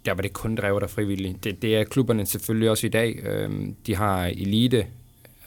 der 0.05 0.13
var 0.15 0.23
det 0.23 0.33
kun 0.33 0.55
drevet 0.55 0.83
af 0.83 0.91
frivillige. 0.91 1.37
Det, 1.45 1.63
det 1.63 1.77
er 1.77 1.85
klubberne 1.85 2.27
selvfølgelig 2.27 2.71
også 2.71 2.87
i 2.87 2.91
dag. 2.91 3.21
Øh, 3.25 3.51
de 3.87 3.97
har 3.97 4.27
elite 4.27 4.87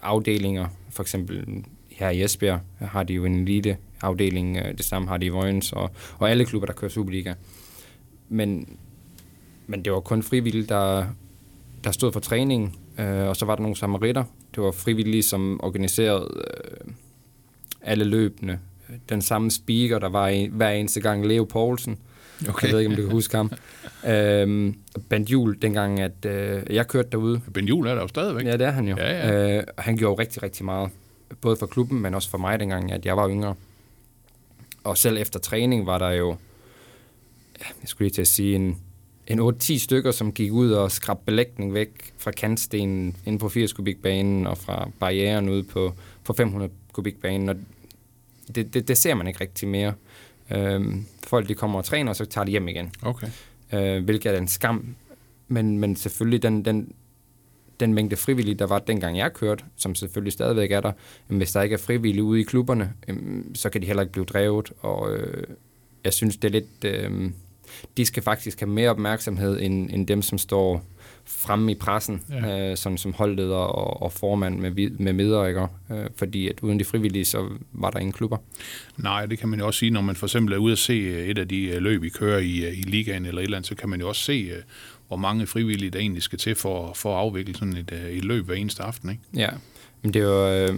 afdelinger, 0.01 0.67
for 0.89 1.03
eksempel 1.03 1.65
her 1.89 2.09
i 2.09 2.23
Esbjerg 2.23 2.59
har 2.79 3.03
de 3.03 3.13
jo 3.13 3.25
en 3.25 3.35
elite 3.35 3.77
afdeling, 4.01 4.57
øh, 4.57 4.77
det 4.77 4.85
samme 4.85 5.07
har 5.07 5.17
de 5.17 5.25
i 5.25 5.29
Vojens, 5.29 5.73
og, 5.73 5.91
og 6.17 6.29
alle 6.29 6.45
klubber, 6.45 6.65
der 6.65 6.73
kører 6.73 6.91
Superliga. 6.91 7.33
Men, 8.29 8.77
men 9.67 9.85
det 9.85 9.93
var 9.93 9.99
kun 9.99 10.23
frivillige, 10.23 10.65
der, 10.65 11.05
der 11.83 11.91
stod 11.91 12.11
for 12.11 12.19
træningen, 12.19 12.75
øh, 12.99 13.27
og 13.27 13.35
så 13.35 13.45
var 13.45 13.55
der 13.55 13.61
nogle 13.61 13.77
samaritter. 13.77 14.23
Det 14.55 14.63
var 14.63 14.71
frivillige, 14.71 15.23
som 15.23 15.59
organiserede 15.63 16.29
øh, 16.37 16.93
alle 17.81 18.03
løbende. 18.03 18.59
Den 19.09 19.21
samme 19.21 19.51
speaker, 19.51 19.99
der 19.99 20.09
var 20.09 20.27
i, 20.27 20.45
hver 20.45 20.69
eneste 20.69 21.01
gang, 21.01 21.27
Leo 21.27 21.43
Poulsen. 21.43 21.97
Okay. 22.49 22.67
Jeg 22.67 22.73
ved 22.73 22.79
ikke, 22.79 22.89
om 22.89 22.95
du 22.95 23.01
kan 23.01 23.11
huske 23.11 23.37
ham. 23.37 23.51
øhm, 24.07 24.75
Bent 25.09 25.29
Juhl, 25.29 25.61
dengang, 25.61 25.99
at 25.99 26.25
øh, 26.25 26.63
jeg 26.69 26.87
kørte 26.87 27.09
derude. 27.11 27.41
Ben 27.53 27.65
Juhl 27.65 27.87
er 27.87 27.95
der 27.95 28.01
jo 28.01 28.07
stadigvæk. 28.07 28.45
Ja, 28.45 28.51
det 28.51 28.61
er 28.61 28.71
han 28.71 28.87
jo. 28.87 28.95
Ja, 28.97 29.27
ja. 29.27 29.57
Øh, 29.57 29.63
han 29.77 29.97
gjorde 29.97 30.21
rigtig, 30.21 30.43
rigtig 30.43 30.65
meget. 30.65 30.89
Både 31.41 31.55
for 31.55 31.65
klubben, 31.65 32.01
men 32.01 32.13
også 32.13 32.29
for 32.29 32.37
mig 32.37 32.59
dengang, 32.59 32.91
at 32.91 33.05
jeg 33.05 33.17
var 33.17 33.29
yngre. 33.29 33.55
Og 34.83 34.97
selv 34.97 35.17
efter 35.17 35.39
træning 35.39 35.85
var 35.85 35.97
der 35.97 36.09
jo, 36.09 36.29
ja, 37.59 37.65
jeg 37.81 37.87
skulle 37.89 38.05
lige 38.05 38.13
til 38.13 38.21
at 38.21 38.27
sige, 38.27 38.55
en, 38.55 38.77
en 39.27 39.39
8-10 39.39 39.77
stykker, 39.77 40.11
som 40.11 40.31
gik 40.31 40.51
ud 40.51 40.71
og 40.71 40.91
skrabte 40.91 41.25
belægning 41.25 41.73
væk 41.73 42.13
fra 42.17 42.31
kantstenen 42.31 43.17
inde 43.25 43.39
på 43.39 43.49
80 43.49 43.73
kubikbanen 43.73 44.47
og 44.47 44.57
fra 44.57 44.89
barrieren 44.99 45.49
ude 45.49 45.63
på, 45.63 45.93
på 46.23 46.33
500 46.33 46.71
kubikbanen. 46.91 47.49
Og 47.49 47.55
det, 48.55 48.73
det, 48.73 48.87
det 48.87 48.97
ser 48.97 49.15
man 49.15 49.27
ikke 49.27 49.41
rigtig 49.41 49.67
mere. 49.67 49.93
Øhm, 50.51 51.05
folk 51.27 51.47
de 51.47 51.53
kommer 51.53 51.79
og 51.79 51.85
træner, 51.85 52.09
og 52.09 52.15
så 52.15 52.25
tager 52.25 52.45
de 52.45 52.51
hjem 52.51 52.67
igen. 52.67 52.91
Okay. 53.01 53.27
Øh, 53.73 54.03
hvilket 54.03 54.33
er 54.33 54.37
en 54.37 54.47
skam. 54.47 54.95
Men, 55.47 55.79
men 55.79 55.95
selvfølgelig 55.95 56.43
den, 56.43 56.65
den, 56.65 56.93
den 57.79 57.93
mængde 57.93 58.15
frivillige, 58.15 58.55
der 58.55 58.67
var 58.67 58.79
dengang 58.79 59.17
jeg 59.17 59.33
kørte, 59.33 59.63
som 59.75 59.95
selvfølgelig 59.95 60.33
stadigvæk 60.33 60.71
er 60.71 60.81
der, 60.81 60.91
men 61.27 61.37
hvis 61.37 61.51
der 61.51 61.61
ikke 61.61 61.73
er 61.73 61.77
frivillige 61.77 62.23
ude 62.23 62.39
i 62.39 62.43
klubberne, 62.43 62.93
øhm, 63.07 63.55
så 63.55 63.69
kan 63.69 63.81
de 63.81 63.87
heller 63.87 64.01
ikke 64.01 64.13
blive 64.13 64.25
drevet. 64.25 64.71
Og 64.79 65.15
øh, 65.15 65.43
jeg 66.03 66.13
synes, 66.13 66.37
det 66.37 66.47
er 66.47 66.51
lidt... 66.51 66.85
Øh, 66.85 67.31
de 67.97 68.05
skal 68.05 68.23
faktisk 68.23 68.59
have 68.59 68.69
mere 68.69 68.89
opmærksomhed 68.89 69.61
end, 69.61 69.89
end 69.91 70.07
dem, 70.07 70.21
som 70.21 70.37
står 70.37 70.83
fremme 71.31 71.71
i 71.71 71.75
pressen, 71.75 72.21
Ja. 72.29 72.71
øh, 72.71 72.77
sådan 72.77 72.97
som 72.97 73.13
holdleder 73.13 73.55
og, 73.55 74.01
og 74.01 74.11
formand 74.11 74.59
med, 74.59 74.89
med 74.89 75.13
medere, 75.13 75.47
ikke? 75.49 75.67
Øh, 75.91 76.05
fordi 76.15 76.47
at 76.47 76.59
uden 76.61 76.79
de 76.79 76.85
frivillige, 76.85 77.25
så 77.25 77.49
var 77.71 77.89
der 77.89 77.99
ingen 77.99 78.13
klubber. 78.13 78.37
Nej, 78.97 79.25
det 79.25 79.39
kan 79.39 79.49
man 79.49 79.59
jo 79.59 79.67
også 79.67 79.77
sige, 79.79 79.89
når 79.91 80.01
man 80.01 80.15
for 80.15 80.25
eksempel 80.27 80.53
er 80.53 80.57
ude 80.57 80.71
at 80.71 80.77
se 80.77 80.93
øh, 80.93 81.27
et 81.27 81.37
af 81.37 81.47
de 81.47 81.63
øh, 81.67 81.81
løb, 81.81 82.03
I 82.03 82.09
kører 82.09 82.39
i, 82.39 82.65
øh, 82.65 82.77
i 82.79 82.81
ligaen 82.81 83.25
eller 83.25 83.41
et 83.41 83.43
eller 83.43 83.57
andet, 83.57 83.67
så 83.67 83.75
kan 83.75 83.89
man 83.89 83.99
jo 83.99 84.07
også 84.07 84.21
se, 84.21 84.51
hvor 85.07 85.17
mange 85.17 85.47
frivillige 85.47 85.89
der 85.89 85.99
egentlig 85.99 86.23
skal 86.23 86.39
til 86.39 86.55
for, 86.55 86.93
for 86.93 87.13
at 87.15 87.19
afvikle 87.19 87.55
sådan 87.55 87.77
et, 87.77 87.91
et 88.09 88.25
løb 88.25 88.45
hver 88.45 88.55
eneste 88.55 88.83
aften, 88.83 89.09
ikke? 89.09 89.21
Ja, 89.35 89.49
Men 90.01 90.13
det 90.13 90.25
var... 90.25 90.47
Øh, 90.47 90.75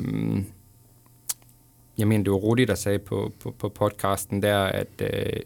jeg 1.98 2.08
mener, 2.08 2.24
det 2.24 2.32
var 2.32 2.38
Rudi, 2.38 2.66
der 2.66 2.76
sagde 2.76 3.00
på, 3.00 3.34
på, 3.40 3.56
på 3.60 3.70
podcasten 3.70 4.42
der, 4.42 4.58
at 4.64 4.88
øh, 5.02 5.40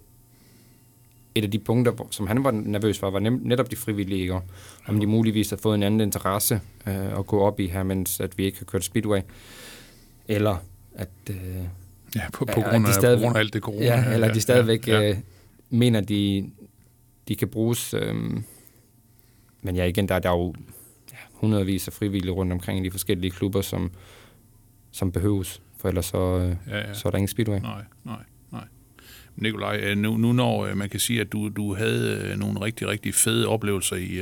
et 1.37 1.43
af 1.43 1.51
de 1.51 1.59
punkter, 1.59 2.07
som 2.11 2.27
han 2.27 2.43
var 2.43 2.51
nervøs 2.51 2.99
for, 2.99 3.09
var 3.09 3.19
netop 3.19 3.71
de 3.71 3.75
frivillige, 3.75 4.21
ikke? 4.21 4.39
om 4.87 4.99
de 4.99 5.07
muligvis 5.07 5.49
har 5.49 5.57
fået 5.57 5.75
en 5.75 5.83
anden 5.83 6.01
interesse 6.01 6.61
øh, 6.87 7.19
at 7.19 7.27
gå 7.27 7.39
op 7.39 7.59
i 7.59 7.67
her, 7.67 7.83
mens 7.83 8.19
at 8.19 8.37
vi 8.37 8.45
ikke 8.45 8.57
har 8.57 8.65
kørt 8.65 8.83
Speedway. 8.83 9.21
Eller 10.27 10.57
at... 10.95 11.09
Øh, 11.29 11.35
ja, 12.15 12.21
på, 12.33 12.45
på, 12.45 12.61
grund 12.61 12.87
af, 12.87 12.93
stadig, 12.93 13.17
på 13.17 13.23
grund 13.23 13.35
af 13.35 13.39
alt 13.39 13.53
det 13.53 13.61
corona. 13.61 13.85
Ja, 13.85 14.13
eller 14.13 14.27
ja, 14.27 14.33
de 14.33 14.41
stadigvæk 14.41 14.87
ja, 14.87 14.99
ja. 14.99 15.09
Øh, 15.09 15.17
mener, 15.69 16.01
de, 16.01 16.49
de 17.27 17.35
kan 17.35 17.47
bruges... 17.47 17.93
Øh, 17.93 18.15
men 19.61 19.75
ja, 19.75 19.83
igen, 19.83 20.09
der, 20.09 20.19
der 20.19 20.29
er 20.29 20.37
jo 20.37 20.53
ja, 21.11 21.17
hundredvis 21.31 21.87
af 21.87 21.93
frivillige 21.93 22.31
rundt 22.31 22.53
omkring 22.53 22.79
i 22.79 22.83
de 22.83 22.91
forskellige 22.91 23.31
klubber, 23.31 23.61
som, 23.61 23.91
som 24.91 25.11
behøves, 25.11 25.61
for 25.77 25.87
ellers 25.87 26.05
så, 26.05 26.17
øh, 26.17 26.55
ja, 26.67 26.77
ja. 26.77 26.93
så 26.93 27.07
er 27.07 27.11
der 27.11 27.17
ingen 27.17 27.27
speedway. 27.27 27.59
Nej, 27.59 27.83
nej. 28.03 28.23
Nikolaj, 29.37 29.79
øh, 29.83 29.97
nu, 29.97 30.17
nu 30.17 30.33
når 30.33 30.65
øh, 30.65 30.77
man 30.77 30.89
kan 30.89 30.99
sige, 30.99 31.21
at 31.21 31.31
du, 31.31 31.49
du 31.49 31.75
havde 31.75 32.21
øh, 32.23 32.39
nogle 32.39 32.61
rigtig, 32.61 32.87
rigtig 32.87 33.13
fede 33.13 33.47
oplevelser 33.47 33.95
i, 33.95 34.19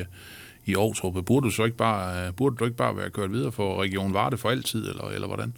i 0.65 0.75
Aarhus, 0.75 1.01
burde 1.25 1.45
du 1.45 1.51
så 1.51 1.63
ikke 1.63 1.77
bare, 1.77 2.33
burde 2.33 2.55
du 2.55 2.65
ikke 2.65 2.77
bare 2.77 2.97
være 2.97 3.09
kørt 3.09 3.31
videre 3.31 3.51
for 3.51 3.81
Region 3.81 4.13
Varde 4.13 4.37
for 4.37 4.49
altid, 4.49 4.89
eller, 4.89 5.09
eller 5.09 5.27
hvordan? 5.27 5.53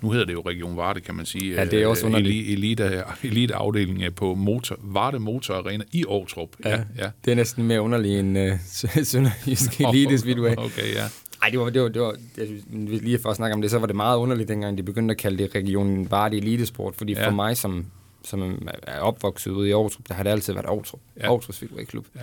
Nu 0.00 0.10
hedder 0.10 0.26
det 0.26 0.32
jo 0.32 0.40
Region 0.40 0.76
Varde, 0.76 1.00
kan 1.00 1.14
man 1.14 1.26
sige. 1.26 1.54
Ja, 1.54 1.64
det 1.64 1.82
er 1.82 1.86
også 1.86 2.06
underligt. 2.06 2.50
Elite, 2.50 3.02
elite 3.22 3.54
afdeling 3.64 4.14
på 4.14 4.34
motor, 4.34 4.76
Varde 4.82 5.18
Motor 5.18 5.54
Arena 5.54 5.84
i 5.92 6.04
Aarhus. 6.08 6.34
Ja, 6.64 6.70
ja, 6.70 6.82
ja. 6.98 7.10
Det 7.24 7.30
er 7.30 7.34
næsten 7.34 7.64
mere 7.64 7.80
underligt 7.80 8.20
end 8.20 8.38
uh, 8.52 9.04
Sønderjysk 9.04 9.80
Elite 9.80 10.18
Speedway. 10.18 10.54
Okay, 10.56 10.94
ja. 10.94 11.04
Nej, 11.40 11.50
det 11.50 11.58
var, 11.58 11.70
det 11.70 11.82
var, 11.82 11.88
det 11.88 12.02
var 12.02 12.16
det, 12.36 12.64
lige 13.02 13.18
for 13.18 13.30
at 13.30 13.36
snakke 13.36 13.54
om 13.54 13.62
det, 13.62 13.70
så 13.70 13.78
var 13.78 13.86
det 13.86 13.96
meget 13.96 14.18
underligt, 14.18 14.48
dengang 14.48 14.78
de 14.78 14.82
begyndte 14.82 15.12
at 15.12 15.18
kalde 15.18 15.38
det 15.38 15.54
Region 15.54 16.10
Varde 16.10 16.36
Elitesport, 16.36 16.94
fordi 16.96 17.12
ja. 17.12 17.26
for 17.26 17.30
mig 17.30 17.56
som 17.56 17.86
som 18.28 18.68
er 18.86 19.00
opvokset 19.00 19.50
ude 19.50 19.68
i 19.68 19.72
Aarhus, 19.72 19.98
der 20.08 20.14
har 20.14 20.22
det 20.22 20.30
altid 20.30 20.52
været 20.52 20.66
Aarhus, 20.66 20.94
ja. 21.16 21.26
Aarhus 21.26 21.48
Speedway 21.52 21.84
Klub. 21.84 22.06
Ja. 22.16 22.20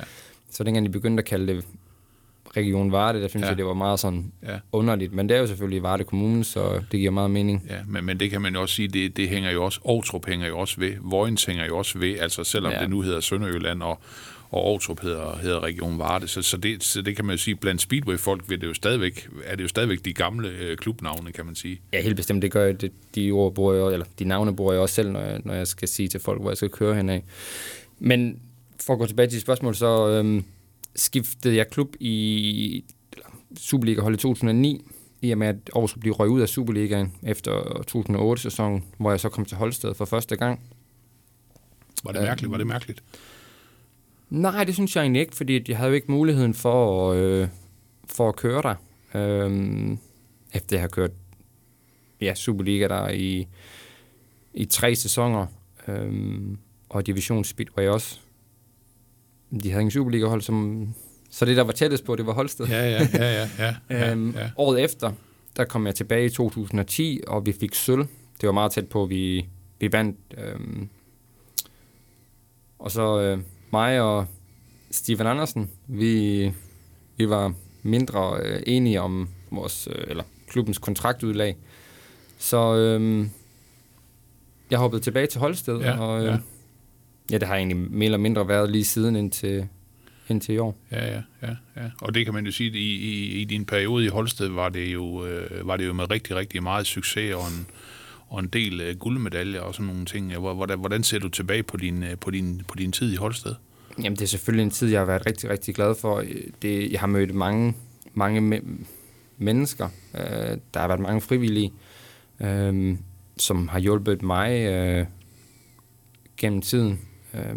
Så 0.50 0.64
dengang 0.64 0.86
de 0.86 0.92
begyndte 0.92 1.22
at 1.22 1.26
kalde 1.26 1.54
det 1.54 1.66
Region 2.58 2.92
Varde, 2.92 3.22
der 3.22 3.28
synes 3.28 3.44
ja. 3.44 3.48
jeg, 3.48 3.58
det 3.58 3.66
var 3.66 3.74
meget 3.74 4.00
sådan 4.00 4.32
ja. 4.44 4.60
underligt. 4.72 5.14
Men 5.14 5.30
det 5.30 5.36
er 5.36 5.42
jo 5.42 5.48
selvfølgelig 5.48 5.84
Varde 5.84 6.04
Kommune, 6.04 6.44
så 6.44 6.82
det 6.92 7.00
giver 7.00 7.12
meget 7.12 7.32
mening. 7.32 7.64
Ja, 7.70 7.80
men, 7.88 8.06
men 8.06 8.20
det 8.20 8.30
kan 8.30 8.42
man 8.42 8.56
jo 8.56 8.62
også 8.62 8.76
sige, 8.76 8.88
det, 8.88 9.18
det 9.18 9.30
hænger 9.30 9.52
jo 9.52 9.64
også, 9.64 9.80
Aarhus 9.86 10.26
hænger 10.28 10.48
jo 10.48 10.60
også 10.60 10.80
ved, 10.80 10.94
Vojens 11.02 11.46
hænger 11.46 11.66
jo 11.66 11.78
også 11.78 12.00
ved, 12.00 12.20
altså 12.20 12.44
selvom 12.44 12.72
ja. 12.72 12.80
det 12.80 12.90
nu 12.90 13.02
hedder 13.02 13.20
Sønderjylland, 13.20 13.84
og, 13.84 14.00
og 14.56 14.68
Aarhus 14.68 15.02
hedder, 15.02 15.38
hedder 15.38 15.64
Region 15.64 16.00
Varde. 16.00 16.28
Så, 16.28 16.42
så, 16.42 16.58
det, 16.58 16.84
så 16.84 17.02
det 17.02 17.16
kan 17.16 17.26
man 17.26 17.36
jo 17.36 17.42
sige, 17.42 17.56
blandt 17.56 17.82
Speedway-folk 17.82 18.50
vil 18.50 18.62
det 18.62 18.68
jo 18.68 18.74
stadigvæk, 18.74 19.30
er 19.44 19.56
det 19.56 19.64
jo 19.64 19.68
stadigvæk 19.68 20.06
de 20.06 20.14
gamle 20.14 20.50
øh, 20.50 20.78
klubnavne, 20.78 21.32
kan 21.32 21.46
man 21.46 21.56
sige. 21.56 21.82
Ja, 21.94 22.02
helt 22.02 22.16
bestemt. 22.16 22.42
Det 22.42 22.52
gør 22.52 22.66
jeg, 22.66 22.90
de 23.16 23.32
ord 23.32 23.54
bruger 23.54 23.74
jeg, 23.74 23.94
eller 23.94 24.06
de 24.20 24.26
navne 24.26 24.56
bruger 24.56 24.74
jeg 24.74 24.82
også 24.82 24.96
selv, 24.96 25.12
når 25.12 25.20
jeg, 25.20 25.42
når 25.46 25.54
jeg 25.54 25.68
skal 25.68 25.88
sige 25.88 26.08
til 26.08 26.20
folk, 26.20 26.42
hvor 26.42 26.50
jeg 26.50 26.58
skal 26.58 26.70
køre 26.70 26.96
hen 26.96 27.10
af. 27.10 27.24
Men 28.00 28.40
for 28.86 28.94
at 28.94 29.00
gå 29.00 29.06
tilbage 29.06 29.28
til 29.28 29.42
spørgsmålet, 29.42 29.78
så 29.78 30.10
øhm, 30.10 30.44
skiftede 30.96 31.56
jeg 31.56 31.70
klub 31.70 31.96
i 32.00 32.84
Superliga-hold 33.58 34.14
i 34.14 34.18
2009, 34.18 34.86
i 35.22 35.32
og 35.32 35.38
med, 35.38 35.48
at 35.48 35.56
Aarhus 35.76 35.96
blev 36.00 36.14
røget 36.14 36.32
ud 36.32 36.42
af 36.42 36.50
Superligaen 36.50 37.14
efter 37.24 37.84
2008-sæsonen, 37.92 38.84
hvor 38.98 39.12
jeg 39.12 39.20
så 39.20 39.30
kom 39.30 39.46
til 39.46 39.58
Holsted 39.58 39.96
for 39.96 40.06
første 40.06 40.36
gang. 40.36 40.60
Var 42.04 42.12
det 42.12 42.22
mærkeligt? 42.22 42.52
Var 42.52 42.58
det 42.58 42.68
mærkeligt? 42.68 43.04
Nej, 44.30 44.64
det 44.64 44.74
synes 44.74 44.96
jeg 44.96 45.02
egentlig 45.02 45.20
ikke, 45.20 45.36
fordi 45.36 45.62
jeg 45.68 45.78
havde 45.78 45.90
jo 45.90 45.96
ikke 45.96 46.12
muligheden 46.12 46.54
for, 46.54 47.12
øh, 47.14 47.48
for 48.08 48.30
at 48.30 48.36
køre 48.36 48.62
der. 48.62 48.76
Øh, 49.20 49.98
efter 50.54 50.76
jeg 50.76 50.82
har 50.82 50.88
kørt 50.88 51.12
ja, 52.22 52.36
Superliga 52.36 52.88
der 52.88 53.10
i, 53.10 53.48
i 54.54 54.66
tre 54.66 54.96
sæsoner, 54.96 55.46
øh, 55.88 56.42
og 56.90 57.08
Division 57.08 57.44
Speedway 57.44 57.88
også. 57.88 58.20
De 59.64 59.70
havde 59.70 59.82
ingen 59.82 59.92
Superliga-hold, 59.92 60.42
som, 60.42 60.88
så 61.30 61.46
det, 61.46 61.58
der 61.58 61.64
var 61.64 61.72
tættest 61.72 62.06
på, 62.06 62.16
det 62.16 62.26
var 62.26 62.34
Holsted. 62.34 62.68
Ja, 62.68 62.90
ja, 62.90 63.08
ja. 63.14 63.24
ja, 63.34 63.48
ja, 63.60 63.76
ja, 63.90 64.12
øhm, 64.12 64.32
ja. 64.32 64.50
Året 64.58 64.84
efter, 64.84 65.12
der 65.58 65.66
kom 65.66 65.86
jeg 65.86 65.96
tilbage 65.96 66.26
i 66.26 66.30
2010, 66.30 67.22
og 67.28 67.46
vi 67.46 67.52
fik 67.52 67.76
sølv. 67.76 68.08
Det 68.42 68.48
var 68.48 68.52
meget 68.52 68.72
tæt 68.72 68.90
på, 68.90 69.06
vi, 69.06 69.48
vi 69.80 69.92
vandt. 69.92 70.18
Øhm, 70.38 70.90
og 72.80 72.92
så 72.92 73.22
øh, 73.22 73.40
mig 73.76 74.02
og 74.02 74.26
Steven 74.92 75.28
Andersen, 75.28 75.70
vi, 75.88 76.52
vi 77.18 77.30
var 77.30 77.54
mindre 77.84 78.40
øh, 78.44 78.64
enige 78.68 79.02
om 79.02 79.30
vores, 79.52 79.88
øh, 79.92 80.04
eller 80.08 80.24
klubbens 80.48 80.78
kontraktudlag. 80.78 81.56
Så 82.38 82.76
øh, 82.76 83.28
jeg 84.72 84.80
hoppede 84.80 85.02
tilbage 85.02 85.28
til 85.28 85.40
Holsted, 85.40 85.80
ja, 85.80 86.00
og 86.00 86.20
øh, 86.20 86.26
ja. 86.26 86.38
ja, 87.32 87.38
det 87.38 87.48
har 87.48 87.56
egentlig 87.56 87.78
mere 87.78 88.06
eller 88.06 88.18
mindre 88.18 88.48
været 88.48 88.72
lige 88.72 88.86
siden 88.86 89.16
indtil, 89.16 89.68
indtil 90.30 90.56
i 90.56 90.58
år. 90.58 90.76
Ja, 90.92 91.06
ja, 91.06 91.22
ja, 91.42 91.56
ja. 91.76 91.90
Og 92.02 92.16
det 92.16 92.26
kan 92.26 92.34
man 92.34 92.46
jo 92.46 92.52
sige, 92.52 92.70
at 92.70 92.76
i, 92.76 92.96
i, 92.96 93.42
i 93.42 93.44
din 93.44 93.66
periode 93.66 94.06
i 94.06 94.08
Holsted 94.08 94.48
var 94.48 94.70
det 94.70 94.94
jo, 94.94 95.26
øh, 95.26 95.68
var 95.68 95.78
det 95.78 95.88
jo 95.88 95.94
med 95.94 96.12
rigtig, 96.12 96.36
rigtig 96.36 96.64
meget 96.64 96.88
succes 96.88 97.36
og 97.36 97.48
en, 97.48 97.68
og 98.30 98.40
en 98.40 98.48
del 98.48 98.82
øh, 98.82 98.98
guldmedaljer 98.98 99.62
og 99.62 99.76
sådan 99.76 99.88
nogle 99.88 100.06
ting. 100.06 100.38
Hvordan, 100.38 100.80
hvordan 100.80 101.04
ser 101.04 101.20
du 101.20 101.30
tilbage 101.30 101.64
på 101.64 101.78
din, 101.78 102.04
øh, 102.04 102.18
på, 102.18 102.32
din, 102.32 102.62
på 102.68 102.76
din 102.76 102.92
tid 102.92 103.14
i 103.14 103.16
Holsted? 103.16 103.56
Jamen, 104.04 104.16
det 104.16 104.22
er 104.22 104.28
selvfølgelig 104.28 104.64
en 104.64 104.72
tid, 104.72 104.88
jeg 104.88 105.00
har 105.00 105.06
været 105.06 105.26
rigtig, 105.26 105.50
rigtig 105.50 105.76
glad 105.76 105.96
for. 105.96 106.18
Øh, 106.18 106.44
det, 106.62 106.92
jeg 106.92 107.00
har 107.00 107.08
mødt 107.08 107.36
mange, 107.36 107.76
mange 108.14 108.58
me- 108.58 108.86
mennesker. 109.38 109.90
Øh, 110.16 110.58
der 110.74 110.80
har 110.80 110.88
været 110.88 111.00
mange 111.00 111.22
frivillige, 111.22 111.74
øh, 112.40 112.98
som 113.38 113.68
har 113.68 113.80
hjulpet 113.80 114.22
mig 114.22 114.66
øh, 114.66 115.06
gennem 116.38 116.62
tiden. 116.62 117.00
Øh, 117.34 117.56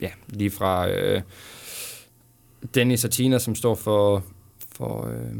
ja, 0.00 0.10
lige 0.28 0.50
fra 0.50 0.90
øh, 0.90 1.22
Dennis 2.74 3.04
og 3.04 3.10
Tina, 3.10 3.38
som 3.38 3.54
står 3.54 3.74
for, 3.74 4.24
for 4.72 5.06
øh, 5.06 5.36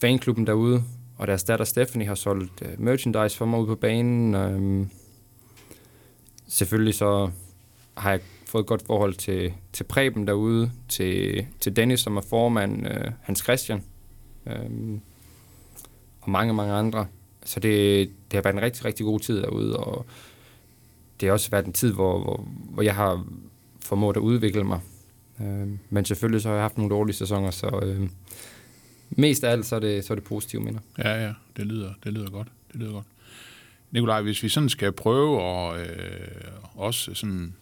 fanklubben 0.00 0.46
derude, 0.46 0.82
og 1.18 1.26
deres 1.26 1.44
datter 1.44 1.64
Stephanie 1.64 2.06
har 2.06 2.14
solgt 2.14 2.62
øh, 2.62 2.80
merchandise 2.80 3.36
for 3.36 3.44
mig 3.44 3.60
ude 3.60 3.66
på 3.66 3.74
banen. 3.74 4.34
Øh, 4.34 4.86
selvfølgelig 6.48 6.94
så 6.94 7.30
har 7.96 8.10
jeg 8.10 8.20
fået 8.46 8.62
et 8.62 8.66
godt 8.66 8.86
forhold 8.86 9.14
til, 9.14 9.52
til 9.72 9.84
Preben 9.84 10.26
derude, 10.26 10.70
til, 10.88 11.46
til 11.60 11.76
Dennis, 11.76 12.00
som 12.00 12.16
er 12.16 12.20
formand, 12.20 12.86
øh, 12.86 13.10
Hans 13.22 13.38
Christian, 13.38 13.82
øh, 14.46 14.98
og 16.20 16.30
mange, 16.30 16.54
mange 16.54 16.72
andre. 16.72 17.06
Så 17.44 17.60
det, 17.60 18.08
det 18.30 18.36
har 18.36 18.42
været 18.42 18.54
en 18.54 18.62
rigtig, 18.62 18.84
rigtig 18.84 19.04
god 19.06 19.20
tid 19.20 19.42
derude, 19.42 19.76
og 19.76 20.06
det 21.20 21.28
har 21.28 21.32
også 21.32 21.50
været 21.50 21.66
en 21.66 21.72
tid, 21.72 21.92
hvor, 21.92 22.22
hvor, 22.22 22.48
hvor 22.70 22.82
jeg 22.82 22.94
har 22.94 23.26
formået 23.80 24.16
at 24.16 24.20
udvikle 24.20 24.64
mig. 24.64 24.80
Øh, 25.40 25.68
men 25.90 26.04
selvfølgelig 26.04 26.42
så 26.42 26.48
har 26.48 26.54
jeg 26.54 26.64
haft 26.64 26.78
nogle 26.78 26.94
dårlige 26.94 27.16
sæsoner, 27.16 27.50
så 27.50 27.80
øh, 27.82 28.08
mest 29.10 29.44
af 29.44 29.50
alt 29.50 29.66
så 29.66 29.76
er 29.76 29.80
det, 29.80 30.04
så 30.04 30.12
er 30.12 30.14
det 30.14 30.24
positive 30.24 30.62
minder. 30.62 30.80
Ja, 30.98 31.24
ja, 31.24 31.32
det 31.56 31.66
lyder, 31.66 31.92
det 32.04 32.12
lyder 32.12 32.30
godt. 32.30 32.48
Det 32.72 32.80
lyder 32.80 32.92
godt. 32.92 33.06
Nikolaj, 33.90 34.22
hvis 34.22 34.42
vi 34.42 34.48
sådan 34.48 34.68
skal 34.68 34.92
prøve 34.92 35.42
at 35.42 35.80
øh, 35.80 36.28
også 36.74 37.14
sådan 37.14 37.54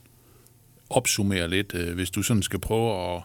opsummere 0.91 1.49
lidt, 1.49 1.75
øh, 1.75 1.95
hvis 1.95 2.11
du 2.11 2.23
sådan 2.23 2.43
skal 2.43 2.59
prøve 2.59 3.17
at, 3.17 3.23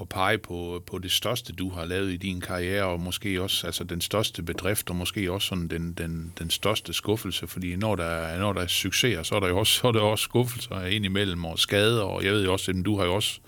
at 0.00 0.08
pege 0.08 0.38
på, 0.38 0.82
på 0.86 0.98
det 0.98 1.10
største, 1.10 1.52
du 1.52 1.70
har 1.70 1.84
lavet 1.84 2.12
i 2.12 2.16
din 2.16 2.40
karriere, 2.40 2.84
og 2.84 3.00
måske 3.00 3.42
også 3.42 3.66
altså 3.66 3.84
den 3.84 4.00
største 4.00 4.42
bedrift, 4.42 4.90
og 4.90 4.96
måske 4.96 5.32
også 5.32 5.48
sådan 5.48 5.68
den, 5.68 5.92
den, 5.92 6.32
den 6.38 6.50
største 6.50 6.92
skuffelse, 6.92 7.46
fordi 7.46 7.76
når 7.76 7.96
der, 7.96 8.04
er, 8.04 8.38
når 8.38 8.52
der 8.52 8.60
er 8.60 8.66
succeser, 8.66 9.22
så 9.22 9.34
er 9.34 9.40
der 9.40 9.48
jo 9.48 9.58
også, 9.58 9.72
så 9.80 9.88
er 9.88 9.92
der 9.92 10.00
også 10.00 10.22
skuffelser 10.22 10.84
indimellem, 10.84 11.44
og 11.44 11.58
skader, 11.58 12.02
og 12.02 12.24
jeg 12.24 12.32
ved 12.32 12.44
jo 12.44 12.52
også, 12.52 12.70
at 12.70 12.84
du 12.84 12.98
har 12.98 13.04
jo 13.04 13.14
også 13.14 13.40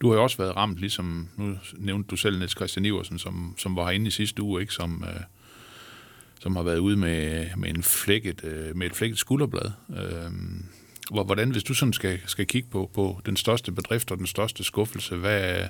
du 0.00 0.08
har 0.08 0.16
jo 0.16 0.22
også 0.22 0.36
været 0.36 0.56
ramt, 0.56 0.78
ligesom 0.78 1.28
nu 1.36 1.56
nævnte 1.78 2.08
du 2.08 2.16
selv 2.16 2.38
Niels 2.38 2.52
Christian 2.52 2.84
Iversen, 2.84 3.18
som, 3.18 3.54
som 3.58 3.76
var 3.76 3.84
herinde 3.84 4.06
i 4.06 4.10
sidste 4.10 4.42
uge, 4.42 4.60
ikke? 4.60 4.72
Som, 4.72 5.04
øh, 5.08 5.20
som 6.40 6.56
har 6.56 6.62
været 6.62 6.78
ude 6.78 6.96
med, 6.96 7.46
med, 7.56 7.68
en 7.68 7.82
flækket, 7.82 8.44
øh, 8.44 8.76
med 8.76 8.86
et 8.86 8.96
flækket 8.96 9.18
skulderblad. 9.18 9.70
Øh, 9.90 10.30
Hvordan, 11.10 11.50
hvis 11.50 11.62
du 11.62 11.74
sådan 11.74 11.92
skal, 11.92 12.20
skal 12.26 12.46
kigge 12.46 12.68
på, 12.68 12.90
på 12.94 13.20
den 13.26 13.36
største 13.36 13.72
bedrift 13.72 14.10
og 14.10 14.18
den 14.18 14.26
største 14.26 14.64
skuffelse, 14.64 15.16
hvad, 15.16 15.64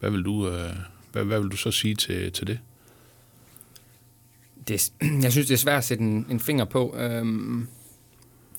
hvad, 0.00 0.10
vil, 0.10 0.24
du, 0.24 0.48
øh, 0.48 0.76
hvad, 1.12 1.24
hvad 1.24 1.40
vil 1.40 1.50
du 1.50 1.56
så 1.56 1.70
sige 1.70 1.94
til, 1.94 2.32
til 2.32 2.46
det? 2.46 2.58
det? 4.68 4.92
Jeg 5.24 5.32
synes, 5.32 5.46
det 5.46 5.54
er 5.54 5.58
svært 5.58 5.78
at 5.78 5.84
sætte 5.84 6.04
en, 6.04 6.26
en 6.30 6.40
finger 6.40 6.64
på. 6.64 6.96
Øhm, 6.96 7.68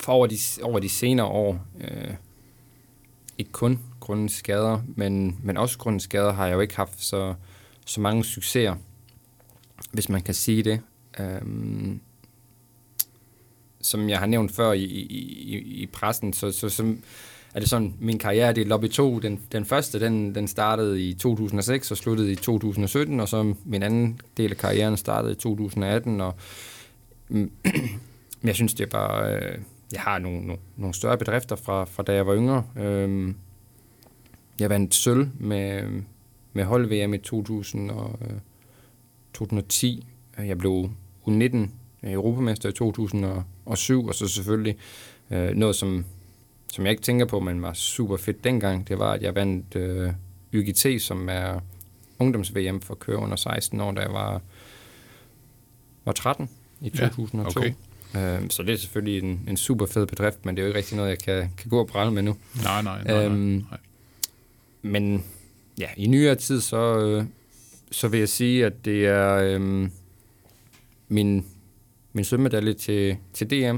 for 0.00 0.12
over 0.12 0.26
de, 0.26 0.38
over 0.62 0.78
de 0.78 0.88
senere 0.88 1.26
år, 1.26 1.66
øh, 1.80 2.14
ikke 3.38 3.52
kun 3.52 3.78
grundens 4.00 4.32
skader, 4.32 4.80
men, 4.96 5.38
men 5.42 5.56
også 5.56 5.78
grundens 5.78 6.02
skader, 6.02 6.32
har 6.32 6.46
jeg 6.46 6.54
jo 6.54 6.60
ikke 6.60 6.76
haft 6.76 7.04
så, 7.04 7.34
så 7.86 8.00
mange 8.00 8.24
succeser, 8.24 8.74
hvis 9.92 10.08
man 10.08 10.22
kan 10.22 10.34
sige 10.34 10.62
det. 10.62 10.80
Øhm, 11.20 12.00
som 13.82 14.08
jeg 14.08 14.18
har 14.18 14.26
nævnt 14.26 14.52
før 14.52 14.72
i, 14.72 14.84
i, 14.84 15.56
i 15.56 15.86
pressen, 15.86 16.32
så, 16.32 16.52
så, 16.52 16.68
så 16.68 16.94
er 17.54 17.60
det 17.60 17.68
sådan, 17.68 17.94
min 18.00 18.18
karriere 18.18 18.60
er 18.60 18.64
lobby 18.64 18.88
2. 18.88 19.18
Den, 19.18 19.40
den 19.52 19.64
første, 19.64 20.00
den, 20.00 20.34
den 20.34 20.48
startede 20.48 21.08
i 21.08 21.14
2006 21.14 21.90
og 21.90 21.96
sluttede 21.96 22.32
i 22.32 22.34
2017, 22.34 23.20
og 23.20 23.28
så 23.28 23.54
min 23.64 23.82
anden 23.82 24.20
del 24.36 24.50
af 24.50 24.56
karrieren 24.56 24.96
startede 24.96 25.32
i 25.32 25.36
2018, 25.36 26.20
og 26.20 26.34
jeg 28.44 28.54
synes, 28.54 28.74
det 28.74 28.92
var... 28.92 29.28
Øh, 29.28 29.58
jeg 29.92 30.00
har 30.00 30.18
nogle, 30.18 30.40
nogle, 30.40 30.62
nogle 30.76 30.94
større 30.94 31.18
bedrifter 31.18 31.56
fra, 31.56 31.84
fra 31.84 32.02
da 32.02 32.14
jeg 32.14 32.26
var 32.26 32.36
yngre. 32.36 32.64
Øh, 32.76 33.34
jeg 34.60 34.70
vandt 34.70 34.94
sølv 34.94 35.28
med, 35.40 35.82
med 36.52 36.64
hold-VM 36.64 37.14
i 37.14 37.18
2000 37.18 37.90
og, 37.90 38.18
øh, 38.22 38.36
2010. 39.34 40.06
Jeg 40.38 40.58
blev 40.58 40.90
U19 41.26 41.56
europamester 42.02 42.68
i 42.68 42.72
2007, 42.72 44.06
og 44.06 44.14
så 44.14 44.28
selvfølgelig 44.28 44.76
øh, 45.30 45.50
noget, 45.56 45.76
som, 45.76 46.04
som 46.72 46.84
jeg 46.84 46.90
ikke 46.90 47.02
tænker 47.02 47.26
på, 47.26 47.40
men 47.40 47.62
var 47.62 47.72
super 47.72 48.16
fedt 48.16 48.44
dengang, 48.44 48.88
det 48.88 48.98
var, 48.98 49.12
at 49.12 49.22
jeg 49.22 49.34
vandt 49.34 49.76
øh, 49.76 50.12
YGT, 50.52 51.02
som 51.02 51.28
er 51.28 51.60
ungdoms-VM 52.18 52.80
for 52.80 52.94
køre 52.94 53.16
under 53.16 53.36
16 53.36 53.80
år, 53.80 53.92
da 53.92 54.00
jeg 54.00 54.12
var, 54.12 54.40
var 56.04 56.12
13 56.12 56.48
i 56.80 56.90
2002. 56.90 57.60
Ja, 57.60 57.66
okay. 57.66 57.74
Øhm, 58.16 58.50
så 58.50 58.62
det 58.62 58.72
er 58.72 58.76
selvfølgelig 58.76 59.22
en, 59.22 59.40
en 59.48 59.56
super 59.56 59.86
fed 59.86 60.06
bedrift, 60.06 60.46
men 60.46 60.56
det 60.56 60.62
er 60.62 60.64
jo 60.64 60.68
ikke 60.68 60.78
rigtig 60.78 60.96
noget, 60.96 61.10
jeg 61.10 61.18
kan, 61.18 61.50
kan 61.56 61.70
gå 61.70 61.78
og 61.78 61.86
prale 61.86 62.10
med 62.10 62.22
nu. 62.22 62.36
Nej, 62.62 62.82
nej, 62.82 63.04
nej. 63.04 63.24
Øhm, 63.24 63.34
nej, 63.34 63.62
nej. 63.70 63.78
Men 64.82 65.24
ja, 65.78 65.86
i 65.96 66.06
nyere 66.06 66.34
tid, 66.34 66.60
så, 66.60 66.98
øh, 66.98 67.24
så 67.90 68.08
vil 68.08 68.18
jeg 68.18 68.28
sige, 68.28 68.66
at 68.66 68.84
det 68.84 69.06
er 69.06 69.34
øhm, 69.34 69.92
min, 71.08 71.46
min 72.12 72.24
sølvmedalje 72.24 72.72
til, 72.72 73.16
til 73.32 73.50
DM. 73.50 73.76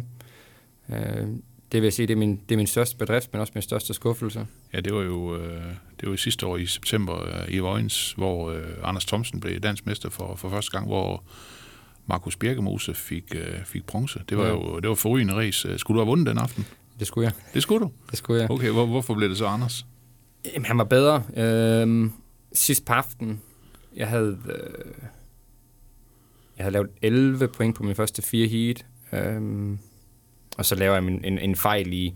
Øh, 0.95 1.27
det 1.73 1.83
vil 1.83 1.87
jeg 1.87 1.93
sige, 1.93 2.07
det 2.07 2.13
er, 2.15 2.19
min, 2.19 2.41
det 2.49 2.55
er 2.55 2.57
min 2.57 2.67
største 2.67 2.97
bedrift, 2.97 3.33
men 3.33 3.41
også 3.41 3.53
min 3.55 3.63
største 3.63 3.95
skuffelse. 3.95 4.47
Ja, 4.73 4.81
det 4.81 4.95
var 4.95 5.03
jo, 5.03 5.37
øh, 5.37 5.63
det 6.01 6.07
var 6.07 6.11
jo 6.11 6.17
sidste 6.17 6.47
år 6.47 6.57
i 6.57 6.67
september 6.67 7.23
øh, 7.23 7.55
i 7.55 7.59
Vojens, 7.59 8.13
hvor 8.13 8.51
øh, 8.51 8.63
Anders 8.83 9.05
Thomsen 9.05 9.41
blev 9.41 9.61
dansk 9.61 9.87
mester 9.87 10.11
for, 10.11 10.37
for 10.37 10.51
første 10.51 10.71
gang, 10.71 10.87
hvor 10.87 11.25
Markus 12.07 12.37
Birkemose 12.37 12.95
fik, 12.95 13.35
øh, 13.35 13.65
fik 13.65 13.87
bronze. 13.87 14.21
Det 14.29 14.39
var 14.39 14.45
ja. 14.45 14.51
jo 14.51 14.81
det 14.81 14.89
var 14.89 14.95
forrygende 14.95 15.35
race. 15.35 15.79
Skulle 15.79 15.99
du 15.99 16.01
have 16.01 16.09
vundet 16.09 16.27
den 16.27 16.39
aften? 16.39 16.67
Det 16.99 17.07
skulle 17.07 17.25
jeg. 17.25 17.33
Det 17.55 17.63
skulle 17.63 17.81
du? 17.81 17.91
Det 18.11 18.19
skulle 18.19 18.41
jeg. 18.43 18.51
Okay, 18.51 18.71
hvor, 18.71 18.87
hvorfor 18.87 19.15
blev 19.15 19.29
det 19.29 19.39
så 19.39 19.47
Anders? 19.47 19.87
Jamen, 20.55 20.67
han 20.67 20.79
var 20.79 20.85
bedre. 20.85 21.23
Øh, 21.37 22.11
sidst 22.53 22.85
på 22.85 22.93
aftenen, 22.93 23.41
jeg 23.97 24.09
havde, 24.09 24.39
øh, 24.49 24.95
jeg 26.59 26.65
havde 26.65 26.73
lavet 26.73 26.91
11 27.03 27.49
point 27.49 27.77
på 27.77 27.83
min 27.83 27.95
første 27.95 28.23
fire 28.23 28.47
heat, 28.49 28.87
øh, 29.13 29.77
og 30.59 30.65
så 30.65 30.75
laver 30.75 30.95
jeg 30.95 31.05
en, 31.05 31.25
en, 31.25 31.39
en 31.39 31.57
fejl 31.57 31.93
i, 31.93 32.15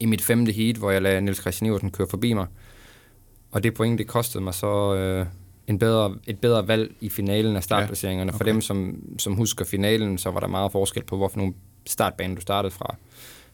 i 0.00 0.06
mit 0.06 0.22
femte 0.22 0.52
heat, 0.52 0.76
hvor 0.76 0.90
jeg 0.90 1.02
lader 1.02 1.20
Niels 1.20 1.40
Christian 1.40 1.66
Iversen 1.70 1.90
køre 1.90 2.06
forbi 2.10 2.32
mig. 2.32 2.46
Og 3.50 3.62
det 3.62 3.74
point, 3.74 3.98
det 3.98 4.06
kostede 4.06 4.44
mig 4.44 4.54
så 4.54 4.94
øh, 4.94 5.26
en 5.66 5.78
bedre, 5.78 6.16
et 6.26 6.38
bedre 6.38 6.68
valg 6.68 6.94
i 7.00 7.08
finalen 7.08 7.56
af 7.56 7.62
startplaceringerne. 7.62 8.30
Ja, 8.30 8.34
okay. 8.34 8.38
For 8.38 8.44
dem, 8.44 8.60
som, 8.60 9.02
som 9.18 9.34
husker 9.34 9.64
finalen, 9.64 10.18
så 10.18 10.30
var 10.30 10.40
der 10.40 10.46
meget 10.46 10.72
forskel 10.72 11.04
på, 11.04 11.16
hvorfor 11.16 11.38
nogle 11.38 11.54
startbane 11.86 12.34
du 12.34 12.40
startede 12.40 12.70
fra. 12.70 12.96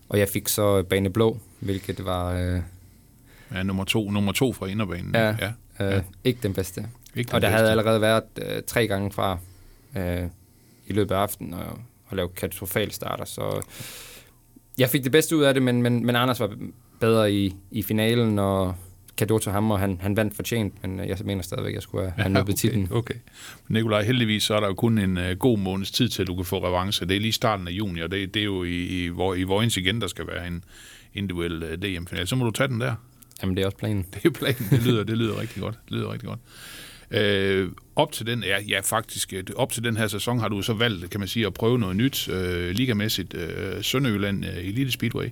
Og 0.08 0.18
jeg 0.18 0.28
fik 0.28 0.48
så 0.48 0.82
bane 0.82 1.10
blå, 1.10 1.38
hvilket 1.60 2.04
var... 2.04 2.32
Øh, 2.32 2.60
ja, 3.54 3.62
nummer 3.62 3.84
to, 3.84 4.10
nummer 4.10 4.32
to 4.32 4.52
fra 4.52 4.66
inderbanen. 4.66 5.14
Ja, 5.14 5.26
ja. 5.28 5.52
Øh, 5.80 5.92
ja. 5.92 6.00
ikke 6.24 6.38
den 6.42 6.54
bedste. 6.54 6.86
Ikke 7.14 7.28
den 7.28 7.34
og 7.34 7.42
der 7.42 7.48
bedste. 7.48 7.56
havde 7.56 7.70
allerede 7.70 8.00
været 8.00 8.22
øh, 8.42 8.62
tre 8.66 8.86
gange 8.86 9.12
fra 9.12 9.38
øh, 9.96 10.28
i 10.86 10.92
løbet 10.92 11.14
af 11.14 11.18
aftenen 11.18 11.54
og, 11.54 11.78
og 12.06 12.16
lave 12.16 12.28
katastrofale 12.28 12.92
starter, 12.92 13.24
så 13.24 13.66
jeg 14.78 14.88
fik 14.88 15.04
det 15.04 15.12
bedste 15.12 15.36
ud 15.36 15.42
af 15.42 15.54
det, 15.54 15.62
men, 15.62 15.82
men, 15.82 16.06
men 16.06 16.16
Anders 16.16 16.40
var 16.40 16.56
bedre 17.00 17.32
i, 17.32 17.54
i 17.70 17.82
finalen, 17.82 18.38
og 18.38 18.74
kado 19.16 19.38
til 19.38 19.52
ham, 19.52 19.70
og 19.70 19.78
han, 19.78 19.98
han 20.00 20.16
vandt 20.16 20.36
fortjent, 20.36 20.82
men 20.82 21.08
jeg 21.08 21.18
mener 21.24 21.42
stadigvæk, 21.42 21.70
at 21.70 21.74
jeg 21.74 21.82
skulle 21.82 22.10
have, 22.10 22.32
ja, 22.32 22.40
okay, 22.40 22.52
titlen. 22.52 22.88
Okay. 22.90 23.14
Nikolaj, 23.68 24.02
heldigvis 24.02 24.42
så 24.42 24.54
er 24.54 24.60
der 24.60 24.66
jo 24.66 24.74
kun 24.74 24.98
en 24.98 25.16
uh, 25.16 25.30
god 25.38 25.58
måneds 25.58 25.90
tid 25.90 26.08
til, 26.08 26.22
at 26.22 26.28
du 26.28 26.34
kan 26.34 26.44
få 26.44 26.66
revanche. 26.66 27.06
Det 27.06 27.16
er 27.16 27.20
lige 27.20 27.32
starten 27.32 27.68
af 27.68 27.72
juni, 27.72 28.00
og 28.00 28.10
det, 28.10 28.34
det 28.34 28.40
er 28.40 28.44
jo 28.44 28.64
i, 28.64 29.04
i, 29.04 29.06
hvor, 29.06 29.34
i 29.34 29.42
Vojens 29.42 29.76
igen, 29.76 30.00
der 30.00 30.06
skal 30.06 30.26
være 30.26 30.46
en 30.46 30.64
individuel 31.14 31.62
uh, 31.62 31.68
DM-final. 31.68 32.26
Så 32.26 32.36
må 32.36 32.44
du 32.44 32.50
tage 32.50 32.68
den 32.68 32.80
der. 32.80 32.94
Jamen, 33.42 33.56
det 33.56 33.62
er 33.62 33.66
også 33.66 33.78
planen. 33.78 34.06
Det 34.14 34.24
er 34.24 34.30
planen. 34.30 34.66
Det 34.70 34.82
lyder, 34.86 35.04
det 35.04 35.18
lyder 35.18 35.40
rigtig 35.40 35.62
godt. 35.62 35.78
Det 35.84 35.92
lyder 35.92 36.12
rigtig 36.12 36.28
godt. 36.28 36.40
Øh, 37.12 37.70
op 37.96 38.12
til 38.12 38.26
den, 38.26 38.44
ja, 38.44 38.60
ja 38.60 38.80
faktisk, 38.80 39.32
øh, 39.32 39.44
op 39.56 39.72
til 39.72 39.84
den 39.84 39.96
her 39.96 40.06
sæson 40.06 40.38
har 40.38 40.48
du 40.48 40.62
så 40.62 40.72
valgt, 40.72 41.10
kan 41.10 41.20
man 41.20 41.28
sige, 41.28 41.46
at 41.46 41.54
prøve 41.54 41.78
noget 41.78 41.96
nyt, 41.96 42.28
øh, 42.28 42.70
ligamæssigt, 42.70 43.34
øh, 43.34 43.82
Sønderjylland 43.82 44.44
øh, 44.44 44.56
Elite 44.56 44.90
Speedway, 44.90 45.28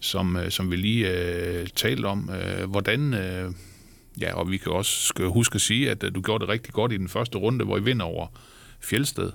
som, 0.00 0.36
øh, 0.36 0.50
som 0.50 0.70
vi 0.70 0.76
lige 0.76 1.10
øh, 1.10 1.66
talte 1.66 2.06
om. 2.06 2.30
Øh, 2.30 2.70
hvordan, 2.70 3.14
øh, 3.14 3.52
ja, 4.20 4.34
og 4.34 4.50
vi 4.50 4.56
kan 4.56 4.72
også 4.72 5.06
skal 5.06 5.26
huske 5.26 5.54
at 5.54 5.60
sige, 5.60 5.90
at 5.90 6.04
øh, 6.04 6.14
du 6.14 6.20
gjorde 6.20 6.42
det 6.42 6.48
rigtig 6.48 6.72
godt 6.72 6.92
i 6.92 6.96
den 6.96 7.08
første 7.08 7.38
runde, 7.38 7.64
hvor 7.64 7.78
I 7.78 7.82
vinder 7.82 8.06
over 8.06 8.26
Fjeldsted. 8.80 9.32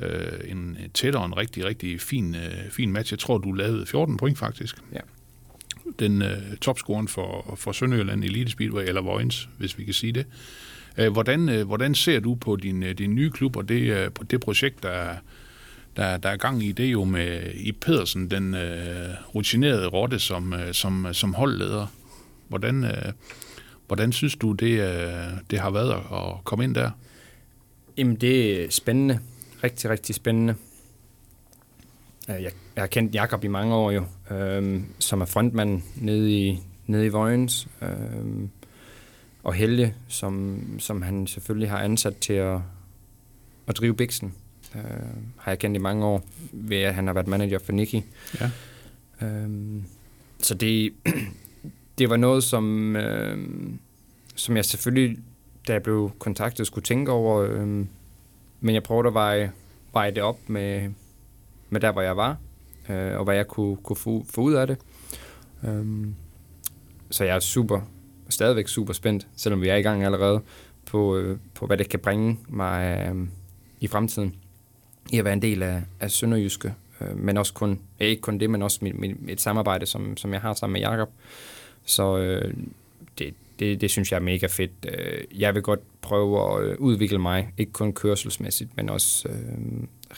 Øh, 0.00 0.50
en 0.50 0.78
tættere, 0.94 1.24
en 1.24 1.36
rigtig, 1.36 1.64
rigtig 1.64 2.00
fin, 2.00 2.34
øh, 2.34 2.70
fin 2.70 2.92
match. 2.92 3.12
Jeg 3.12 3.18
tror, 3.18 3.38
du 3.38 3.52
lavede 3.52 3.86
14 3.86 4.16
point 4.16 4.38
faktisk. 4.38 4.76
Ja 4.92 5.00
den 5.98 6.22
øh, 6.22 6.56
topscoren 6.60 7.08
for, 7.08 7.54
for 7.56 7.72
Sønderjylland 7.72 8.24
Elite 8.24 8.50
Speedway, 8.50 8.82
eller 8.82 9.00
Vojens, 9.00 9.48
hvis 9.58 9.78
vi 9.78 9.84
kan 9.84 9.94
sige 9.94 10.12
det. 10.12 10.26
Øh, 10.98 11.12
hvordan, 11.12 11.48
øh, 11.48 11.66
hvordan 11.66 11.94
ser 11.94 12.20
du 12.20 12.34
på 12.34 12.56
din, 12.56 12.82
øh, 12.82 12.98
din 12.98 13.14
nye 13.14 13.30
klub 13.30 13.56
og 13.56 13.68
det, 13.68 14.12
på 14.12 14.24
det 14.24 14.40
projekt, 14.40 14.82
der, 14.82 15.14
der, 15.96 16.16
der 16.16 16.28
er 16.28 16.36
gang 16.36 16.62
i? 16.62 16.72
Det 16.72 16.86
er 16.86 16.90
jo 16.90 17.04
med 17.04 17.52
i 17.54 17.72
Pedersen, 17.72 18.30
den 18.30 18.54
uh, 18.54 19.34
rutinerede 19.34 19.86
rotte 19.86 20.18
som, 20.18 20.54
som, 20.72 21.06
som 21.12 21.34
holdleder. 21.34 21.86
Hvordan, 22.48 22.84
uh, 22.84 23.12
hvordan 23.86 24.12
synes 24.12 24.36
du, 24.36 24.52
det, 24.52 24.80
uh, 24.80 25.38
det 25.50 25.58
har 25.58 25.70
været 25.70 25.92
at 25.92 26.44
komme 26.44 26.64
ind 26.64 26.74
der? 26.74 26.90
Jamen, 27.96 28.16
det 28.16 28.64
er 28.64 28.70
spændende. 28.70 29.18
Rigtig, 29.64 29.90
rigtig 29.90 30.14
spændende. 30.14 30.54
Jeg, 32.28 32.52
jeg 32.76 32.82
har 32.82 32.86
kendt 32.86 33.14
Jakob 33.14 33.44
i 33.44 33.48
mange 33.48 33.74
år 33.74 33.90
jo, 33.90 34.04
øhm, 34.30 34.84
som 34.98 35.20
er 35.20 35.24
frontmand 35.24 35.82
nede 35.96 36.32
i, 36.32 36.60
nede 36.86 37.06
i 37.06 37.08
Vojens. 37.08 37.68
Øhm, 37.82 38.50
og 39.42 39.54
Helge, 39.54 39.94
som, 40.08 40.60
som 40.78 41.02
han 41.02 41.26
selvfølgelig 41.26 41.70
har 41.70 41.78
ansat 41.78 42.16
til 42.16 42.32
at, 42.32 42.60
at 43.66 43.76
drive 43.76 43.94
Bixen. 43.94 44.34
Øh, 44.74 44.82
har 45.36 45.50
jeg 45.50 45.58
kendt 45.58 45.76
i 45.76 45.80
mange 45.80 46.04
år, 46.04 46.24
ved 46.52 46.76
at 46.76 46.94
han 46.94 47.06
har 47.06 47.14
været 47.14 47.26
manager 47.26 47.58
for 47.58 47.72
Nicky. 47.72 48.02
Ja. 48.40 48.50
Øhm, 49.22 49.84
så 50.38 50.54
det, 50.54 50.92
det 51.98 52.10
var 52.10 52.16
noget, 52.16 52.44
som, 52.44 52.96
øh, 52.96 53.38
som 54.34 54.56
jeg 54.56 54.64
selvfølgelig, 54.64 55.18
da 55.68 55.72
jeg 55.72 55.82
blev 55.82 56.10
kontaktet, 56.18 56.66
skulle 56.66 56.84
tænke 56.84 57.12
over. 57.12 57.42
Øh, 57.42 57.86
men 58.60 58.74
jeg 58.74 58.82
prøvede 58.82 59.08
at 59.08 59.14
veje, 59.14 59.52
veje 59.92 60.10
det 60.10 60.22
op 60.22 60.38
med, 60.46 60.90
med 61.70 61.80
der, 61.80 61.92
hvor 61.92 62.02
jeg 62.02 62.16
var, 62.16 62.36
øh, 62.88 63.18
og 63.18 63.24
hvad 63.24 63.36
jeg 63.36 63.46
kunne, 63.48 63.76
kunne 63.76 63.96
få, 63.96 64.26
få 64.30 64.40
ud 64.40 64.52
af 64.52 64.66
det. 64.66 64.78
Øh, 65.64 66.06
så 67.10 67.24
jeg 67.24 67.36
er 67.36 67.40
super 67.40 67.80
stadigvæk 68.28 68.68
super 68.68 68.92
spændt, 68.92 69.26
selvom 69.36 69.62
vi 69.62 69.68
er 69.68 69.76
i 69.76 69.82
gang 69.82 70.04
allerede, 70.04 70.40
på, 70.86 71.16
øh, 71.16 71.38
på 71.54 71.66
hvad 71.66 71.76
det 71.76 71.88
kan 71.88 72.00
bringe 72.00 72.38
mig 72.48 73.06
øh, 73.08 73.26
i 73.80 73.86
fremtiden. 73.86 74.34
I 75.12 75.18
at 75.18 75.24
være 75.24 75.34
en 75.34 75.42
del 75.42 75.62
af, 75.62 75.82
af 76.00 76.10
Sønderjyske, 76.10 76.74
øh, 77.00 77.18
men 77.18 77.36
også 77.36 77.54
kun, 77.54 77.80
ja, 78.00 78.04
ikke 78.04 78.22
kun 78.22 78.38
det, 78.38 78.50
men 78.50 78.62
også 78.62 78.78
mit, 78.82 78.98
mit, 78.98 79.16
et 79.28 79.40
samarbejde, 79.40 79.86
som, 79.86 80.16
som 80.16 80.32
jeg 80.32 80.40
har 80.40 80.54
sammen 80.54 80.72
med 80.72 80.80
Jakob. 80.80 81.10
Så 81.84 82.18
øh, 82.18 82.54
det, 83.18 83.34
det, 83.58 83.80
det 83.80 83.90
synes 83.90 84.12
jeg 84.12 84.16
er 84.16 84.22
mega 84.22 84.46
fedt. 84.46 84.70
Øh, 84.88 85.40
jeg 85.40 85.54
vil 85.54 85.62
godt 85.62 85.80
prøve 86.00 86.58
at 86.58 86.64
øh, 86.64 86.76
udvikle 86.78 87.18
mig, 87.18 87.52
ikke 87.58 87.72
kun 87.72 87.92
kørselsmæssigt, 87.92 88.76
men 88.76 88.88
også 88.88 89.28
øh, 89.28 89.36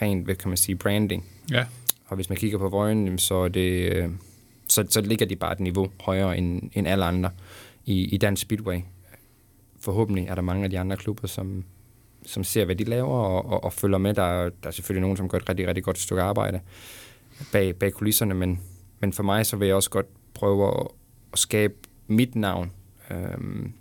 rent, 0.02 0.24
hvad 0.24 0.34
kan 0.34 0.48
man 0.48 0.56
sige, 0.56 0.76
branding. 0.76 1.24
Ja. 1.50 1.64
Og 2.06 2.16
hvis 2.16 2.28
man 2.28 2.38
kigger 2.38 2.58
på 2.58 2.68
Vøjen, 2.68 3.18
så, 3.18 3.48
det, 3.48 3.92
øh, 3.92 4.08
så, 4.68 4.84
så 4.88 5.00
ligger 5.00 5.26
de 5.26 5.36
bare 5.36 5.52
et 5.52 5.60
niveau 5.60 5.90
højere 6.00 6.38
end, 6.38 6.70
end 6.74 6.88
alle 6.88 7.04
andre 7.04 7.30
i, 7.90 8.05
i 8.05 8.16
Dansk 8.16 8.42
Speedway. 8.42 8.81
Forhåbentlig 9.81 10.26
er 10.26 10.35
der 10.35 10.42
mange 10.42 10.64
af 10.64 10.70
de 10.70 10.79
andre 10.79 10.96
klubber, 10.96 11.29
som, 11.29 11.64
som 12.26 12.44
ser, 12.44 12.64
hvad 12.64 12.76
de 12.76 12.85
laver 12.85 13.14
og, 13.14 13.46
og, 13.46 13.64
og 13.64 13.72
følger 13.72 13.98
med. 13.98 14.14
Der, 14.14 14.42
der 14.42 14.68
er 14.68 14.70
selvfølgelig 14.70 15.00
nogen, 15.00 15.16
som 15.16 15.29
gør 15.29 15.38
et 15.38 15.48
rigtig, 15.48 15.68
rigtig 15.68 15.85
godt 15.85 15.98
stykke 15.98 16.22
arbejde 16.22 16.61
bag, 17.53 17.76
bag 17.76 17.92
kulisserne, 17.92 18.35
men, 18.35 18.61
men 19.00 19.12
for 19.12 19.22
mig 19.22 19.46
så 19.46 19.57
vil 19.57 19.66
jeg 19.66 19.76
også 19.76 19.90
godt 19.90 20.07
prøve 20.35 20.81
at, 20.81 20.87
at 21.33 21.38
skabe 21.38 21.74
mit 22.07 22.35
navn 22.35 22.72
øhm, 23.11 23.72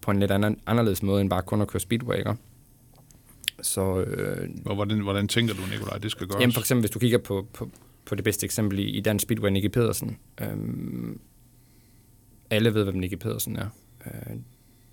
på 0.00 0.10
en 0.10 0.20
lidt 0.20 0.30
anden, 0.30 0.60
anderledes 0.66 1.02
måde, 1.02 1.20
end 1.20 1.30
bare 1.30 1.42
kun 1.42 1.60
at 1.60 1.68
køre 1.68 1.80
speedway, 1.80 2.16
ikke? 2.18 2.34
Så, 3.62 4.00
øh, 4.00 4.48
hvordan, 4.62 5.00
hvordan 5.00 5.28
tænker 5.28 5.54
du, 5.54 5.60
Nikolaj, 5.70 5.98
det 5.98 6.10
skal 6.10 6.26
gøres? 6.26 6.40
Jamen 6.40 6.52
for 6.52 6.60
eksempel, 6.60 6.82
hvis 6.82 6.90
du 6.90 6.98
kigger 6.98 7.18
på, 7.18 7.46
på, 7.52 7.70
på 8.04 8.14
det 8.14 8.24
bedste 8.24 8.44
eksempel 8.44 8.78
i, 8.78 8.82
i 8.82 9.00
dansk 9.00 9.22
speedway, 9.22 9.50
Nicky 9.50 9.66
Pedersen, 9.66 10.18
øhm, 10.40 11.20
alle 12.50 12.74
ved, 12.74 12.84
hvem 12.84 12.94
Nicky 12.94 13.14
Pedersen 13.14 13.56
er. 13.56 13.68
Øh, 14.06 14.36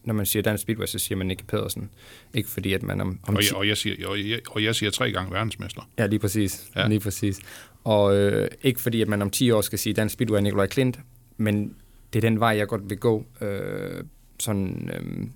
når 0.04 0.14
man 0.14 0.26
siger 0.26 0.44
dansk 0.44 0.62
speedway, 0.62 0.86
så 0.86 1.00
siger 1.00 1.18
man 1.18 1.28
Nicky 1.28 1.44
Pedersen. 1.48 1.90
Ikke 2.34 2.50
fordi, 2.50 2.74
at 2.74 2.84
man 2.84 3.02
om... 3.02 3.20
om 3.24 3.36
og, 3.36 3.44
jeg, 3.44 3.56
og, 3.56 3.68
jeg 3.68 3.78
siger, 3.78 4.08
og, 4.08 4.30
jeg, 4.30 4.40
og 4.50 4.64
jeg 4.64 4.76
siger 4.76 4.90
tre 4.90 5.12
gange 5.12 5.32
verdensmester. 5.34 5.90
Ja, 5.98 6.06
lige 6.06 6.20
præcis. 6.20 6.72
Ja. 6.76 6.88
Lige 6.88 7.00
præcis. 7.00 7.40
Og 7.84 8.16
øh, 8.16 8.48
ikke 8.64 8.82
fordi, 8.82 9.02
at 9.02 9.08
man 9.08 9.22
om 9.22 9.30
10 9.30 9.52
år 9.52 9.62
skal 9.62 9.80
sige, 9.80 9.94
Dansk 9.94 10.14
Speedway 10.14 10.38
er 10.38 10.42
Nikolaj 10.42 10.68
Klint, 10.68 11.00
men 11.38 11.76
det 12.14 12.20
er 12.20 12.30
den 12.30 12.40
vej, 12.40 12.50
jeg 12.50 12.68
godt 12.68 12.90
vil 12.90 12.98
gå, 12.98 13.26
øh, 13.42 14.04
sådan 14.40 14.90
øh, 14.94 15.28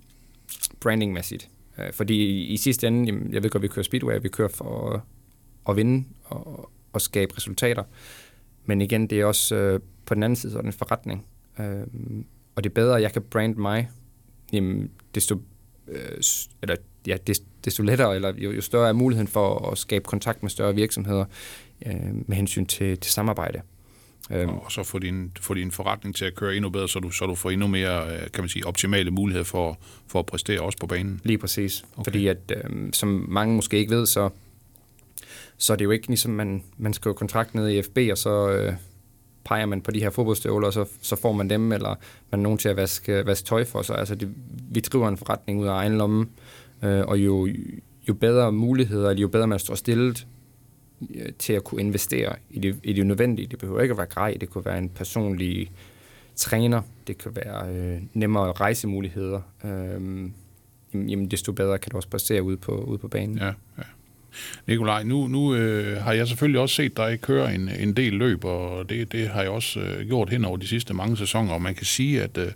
brandingmæssigt. 0.80 1.48
Øh, 1.78 1.92
fordi 1.92 2.14
i, 2.14 2.46
i 2.46 2.56
sidste 2.56 2.86
ende, 2.86 3.06
jamen, 3.06 3.32
jeg 3.32 3.42
ved 3.42 3.50
godt, 3.50 3.62
vi 3.62 3.68
kører 3.68 3.84
Speedway, 3.84 4.18
vi 4.22 4.28
kører 4.28 4.48
for 4.48 4.90
at, 4.90 5.00
at 5.68 5.76
vinde 5.76 6.04
og, 6.24 6.70
og 6.92 7.00
skabe 7.00 7.36
resultater. 7.36 7.82
Men 8.64 8.80
igen, 8.80 9.06
det 9.06 9.20
er 9.20 9.24
også 9.24 9.54
øh, 9.56 9.80
på 10.06 10.14
den 10.14 10.22
anden 10.22 10.36
side 10.36 10.52
sådan 10.52 10.66
en 10.68 10.72
forretning. 10.72 11.26
Øh, 11.58 11.86
og 12.54 12.64
det 12.64 12.74
bedre, 12.74 12.94
jeg 12.94 13.12
kan 13.12 13.22
brande 13.22 13.60
mig, 13.60 13.90
jamen, 14.52 14.90
desto, 15.14 15.42
øh, 15.88 16.18
eller, 16.62 16.76
ja, 17.06 17.16
desto 17.64 17.82
lettere, 17.82 18.14
eller 18.14 18.32
jo, 18.36 18.50
jo 18.50 18.60
større 18.60 18.88
er 18.88 18.92
muligheden 18.92 19.28
for 19.28 19.70
at 19.70 19.78
skabe 19.78 20.04
kontakt 20.04 20.42
med 20.42 20.50
større 20.50 20.74
virksomheder 20.74 21.24
øh, 21.86 22.28
med 22.28 22.36
hensyn 22.36 22.66
til, 22.66 22.98
til 22.98 23.12
samarbejde. 23.12 23.62
Øhm. 24.30 24.50
Og 24.50 24.72
så 24.72 24.82
få 24.82 24.98
din, 24.98 25.32
få 25.40 25.54
din 25.54 25.70
forretning 25.70 26.16
til 26.16 26.24
at 26.24 26.34
køre 26.34 26.56
endnu 26.56 26.70
bedre, 26.70 26.88
så 26.88 26.98
du, 26.98 27.10
så 27.10 27.26
du 27.26 27.34
får 27.34 27.50
endnu 27.50 27.66
mere 27.66 28.14
øh, 28.14 28.30
kan 28.32 28.42
man 28.42 28.48
sige, 28.48 28.66
optimale 28.66 29.10
muligheder 29.10 29.44
for, 29.44 29.78
for 30.06 30.18
at 30.18 30.26
præstere 30.26 30.60
også 30.60 30.78
på 30.78 30.86
banen. 30.86 31.20
Lige 31.24 31.38
præcis. 31.38 31.84
Okay. 31.92 32.04
Fordi 32.04 32.26
at, 32.26 32.52
øh, 32.56 32.92
som 32.92 33.26
mange 33.28 33.54
måske 33.54 33.78
ikke 33.78 33.94
ved, 33.96 34.06
så, 34.06 34.30
så 35.56 35.72
er 35.72 35.76
det 35.76 35.84
jo 35.84 35.90
ikke 35.90 36.06
ligesom, 36.06 36.32
man, 36.32 36.62
man 36.78 36.92
skriver 36.92 37.14
kontrakt 37.14 37.54
ned 37.54 37.68
i 37.68 37.82
FB, 37.82 37.98
og 38.10 38.18
så 38.18 38.50
øh, 38.50 38.74
peger 39.44 39.66
man 39.66 39.80
på 39.80 39.90
de 39.90 40.00
her 40.00 40.10
fodboldstøvler, 40.10 40.66
og 40.66 40.72
så, 40.72 40.84
så 41.00 41.16
får 41.16 41.32
man 41.32 41.50
dem, 41.50 41.72
eller 41.72 41.94
man 42.30 42.40
er 42.40 42.42
nogen 42.42 42.58
til 42.58 42.68
at 42.68 42.76
vaske, 42.76 43.26
vaske 43.26 43.46
tøj 43.46 43.64
for 43.64 43.82
sig. 43.82 43.98
Altså, 43.98 44.14
det, 44.14 44.34
vi 44.70 44.80
driver 44.80 45.08
en 45.08 45.16
forretning 45.16 45.60
ud 45.60 45.66
af 45.66 45.72
egen 45.72 45.98
lomme, 45.98 46.26
øh, 46.82 47.06
og 47.06 47.18
jo, 47.18 47.48
jo 48.08 48.14
bedre 48.14 48.52
muligheder, 48.52 49.10
eller 49.10 49.20
jo 49.20 49.28
bedre 49.28 49.46
man 49.46 49.58
står 49.58 49.74
stillet, 49.74 50.26
Øh, 51.14 51.32
til 51.38 51.52
at 51.52 51.64
kunne 51.64 51.80
investere 51.80 52.36
i 52.50 52.58
det, 52.58 52.80
i 52.82 52.92
det 52.92 53.06
nødvendige. 53.06 53.48
Det 53.48 53.58
behøver 53.58 53.80
ikke 53.80 53.92
at 53.92 53.98
være 53.98 54.06
grej, 54.06 54.36
det 54.40 54.50
kunne 54.50 54.64
være 54.64 54.78
en 54.78 54.88
personlig 54.88 55.72
træner, 56.36 56.82
det 57.06 57.18
kan 57.18 57.36
være 57.36 57.74
øh, 57.74 58.02
nemmere 58.14 58.52
rejsemuligheder. 58.52 59.40
Øh, 59.64 60.30
jamen, 60.94 61.30
desto 61.30 61.52
bedre 61.52 61.78
kan 61.78 61.90
du 61.90 61.96
også 61.96 62.08
præstere 62.08 62.42
ude 62.42 62.56
på, 62.56 62.72
ude 62.72 62.98
på 62.98 63.08
banen. 63.08 63.38
Ja, 63.38 63.46
ja. 63.78 63.82
Nikolaj, 64.66 65.02
nu, 65.02 65.26
nu 65.26 65.54
øh, 65.54 66.02
har 66.02 66.12
jeg 66.12 66.28
selvfølgelig 66.28 66.60
også 66.60 66.74
set 66.74 66.96
dig 66.96 67.18
køre 67.20 67.54
en, 67.54 67.70
en 67.80 67.92
del 67.92 68.12
løb, 68.12 68.44
og 68.44 68.90
det, 68.90 69.12
det 69.12 69.28
har 69.28 69.42
jeg 69.42 69.50
også 69.50 69.80
øh, 69.80 70.06
gjort 70.06 70.30
hen 70.30 70.44
over 70.44 70.56
de 70.56 70.66
sidste 70.66 70.94
mange 70.94 71.16
sæsoner, 71.16 71.52
og 71.52 71.62
man 71.62 71.74
kan 71.74 71.86
sige, 71.86 72.22
at 72.22 72.38
øh, 72.38 72.52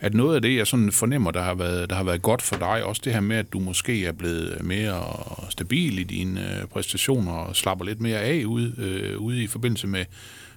at 0.00 0.14
noget 0.14 0.34
af 0.34 0.42
det, 0.42 0.56
jeg 0.56 0.66
sådan 0.66 0.92
fornemmer, 0.92 1.30
der 1.30 1.42
har, 1.42 1.54
været, 1.54 1.90
der 1.90 1.96
har 1.96 2.04
været 2.04 2.22
godt 2.22 2.42
for 2.42 2.56
dig, 2.56 2.84
også 2.84 3.02
det 3.04 3.12
her 3.12 3.20
med, 3.20 3.36
at 3.36 3.52
du 3.52 3.58
måske 3.58 4.06
er 4.06 4.12
blevet 4.12 4.64
mere 4.64 5.02
stabil 5.50 5.98
i 5.98 6.02
dine 6.02 6.60
øh, 6.60 6.66
præstationer 6.66 7.32
og 7.32 7.56
slapper 7.56 7.84
lidt 7.84 8.00
mere 8.00 8.18
af 8.18 8.44
ude, 8.44 8.74
øh, 8.78 9.18
ude 9.18 9.42
i 9.42 9.46
forbindelse 9.46 9.86
med, 9.86 10.04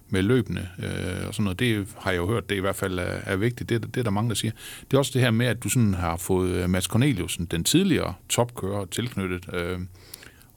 med 0.09 0.21
løbende 0.21 0.67
øh, 0.79 1.27
og 1.27 1.33
sådan 1.33 1.43
noget. 1.43 1.59
Det 1.59 1.87
har 1.99 2.11
jeg 2.11 2.17
jo 2.17 2.27
hørt, 2.27 2.49
det 2.49 2.55
i 2.55 2.59
hvert 2.59 2.75
fald 2.75 2.99
er, 2.99 3.19
er 3.23 3.35
vigtigt. 3.35 3.69
Det, 3.69 3.81
det 3.81 3.97
er 3.97 4.03
der 4.03 4.11
mange, 4.11 4.29
der 4.29 4.35
siger. 4.35 4.51
Det 4.81 4.93
er 4.93 4.97
også 4.97 5.11
det 5.13 5.21
her 5.21 5.31
med, 5.31 5.45
at 5.45 5.63
du 5.63 5.69
sådan 5.69 5.93
har 5.93 6.17
fået 6.17 6.69
Mads 6.69 6.85
Corneliusen, 6.85 7.45
den 7.45 7.63
tidligere 7.63 8.13
topkører, 8.29 8.85
tilknyttet. 8.85 9.45
Øh, 9.53 9.79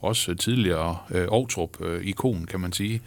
også 0.05 0.35
tidligere 0.35 0.97
øh, 1.11 1.21
Aarhus-ikon, 1.21 2.41
øh, 2.41 2.47
kan 2.47 2.59
man 2.59 2.71
sige. 2.71 3.01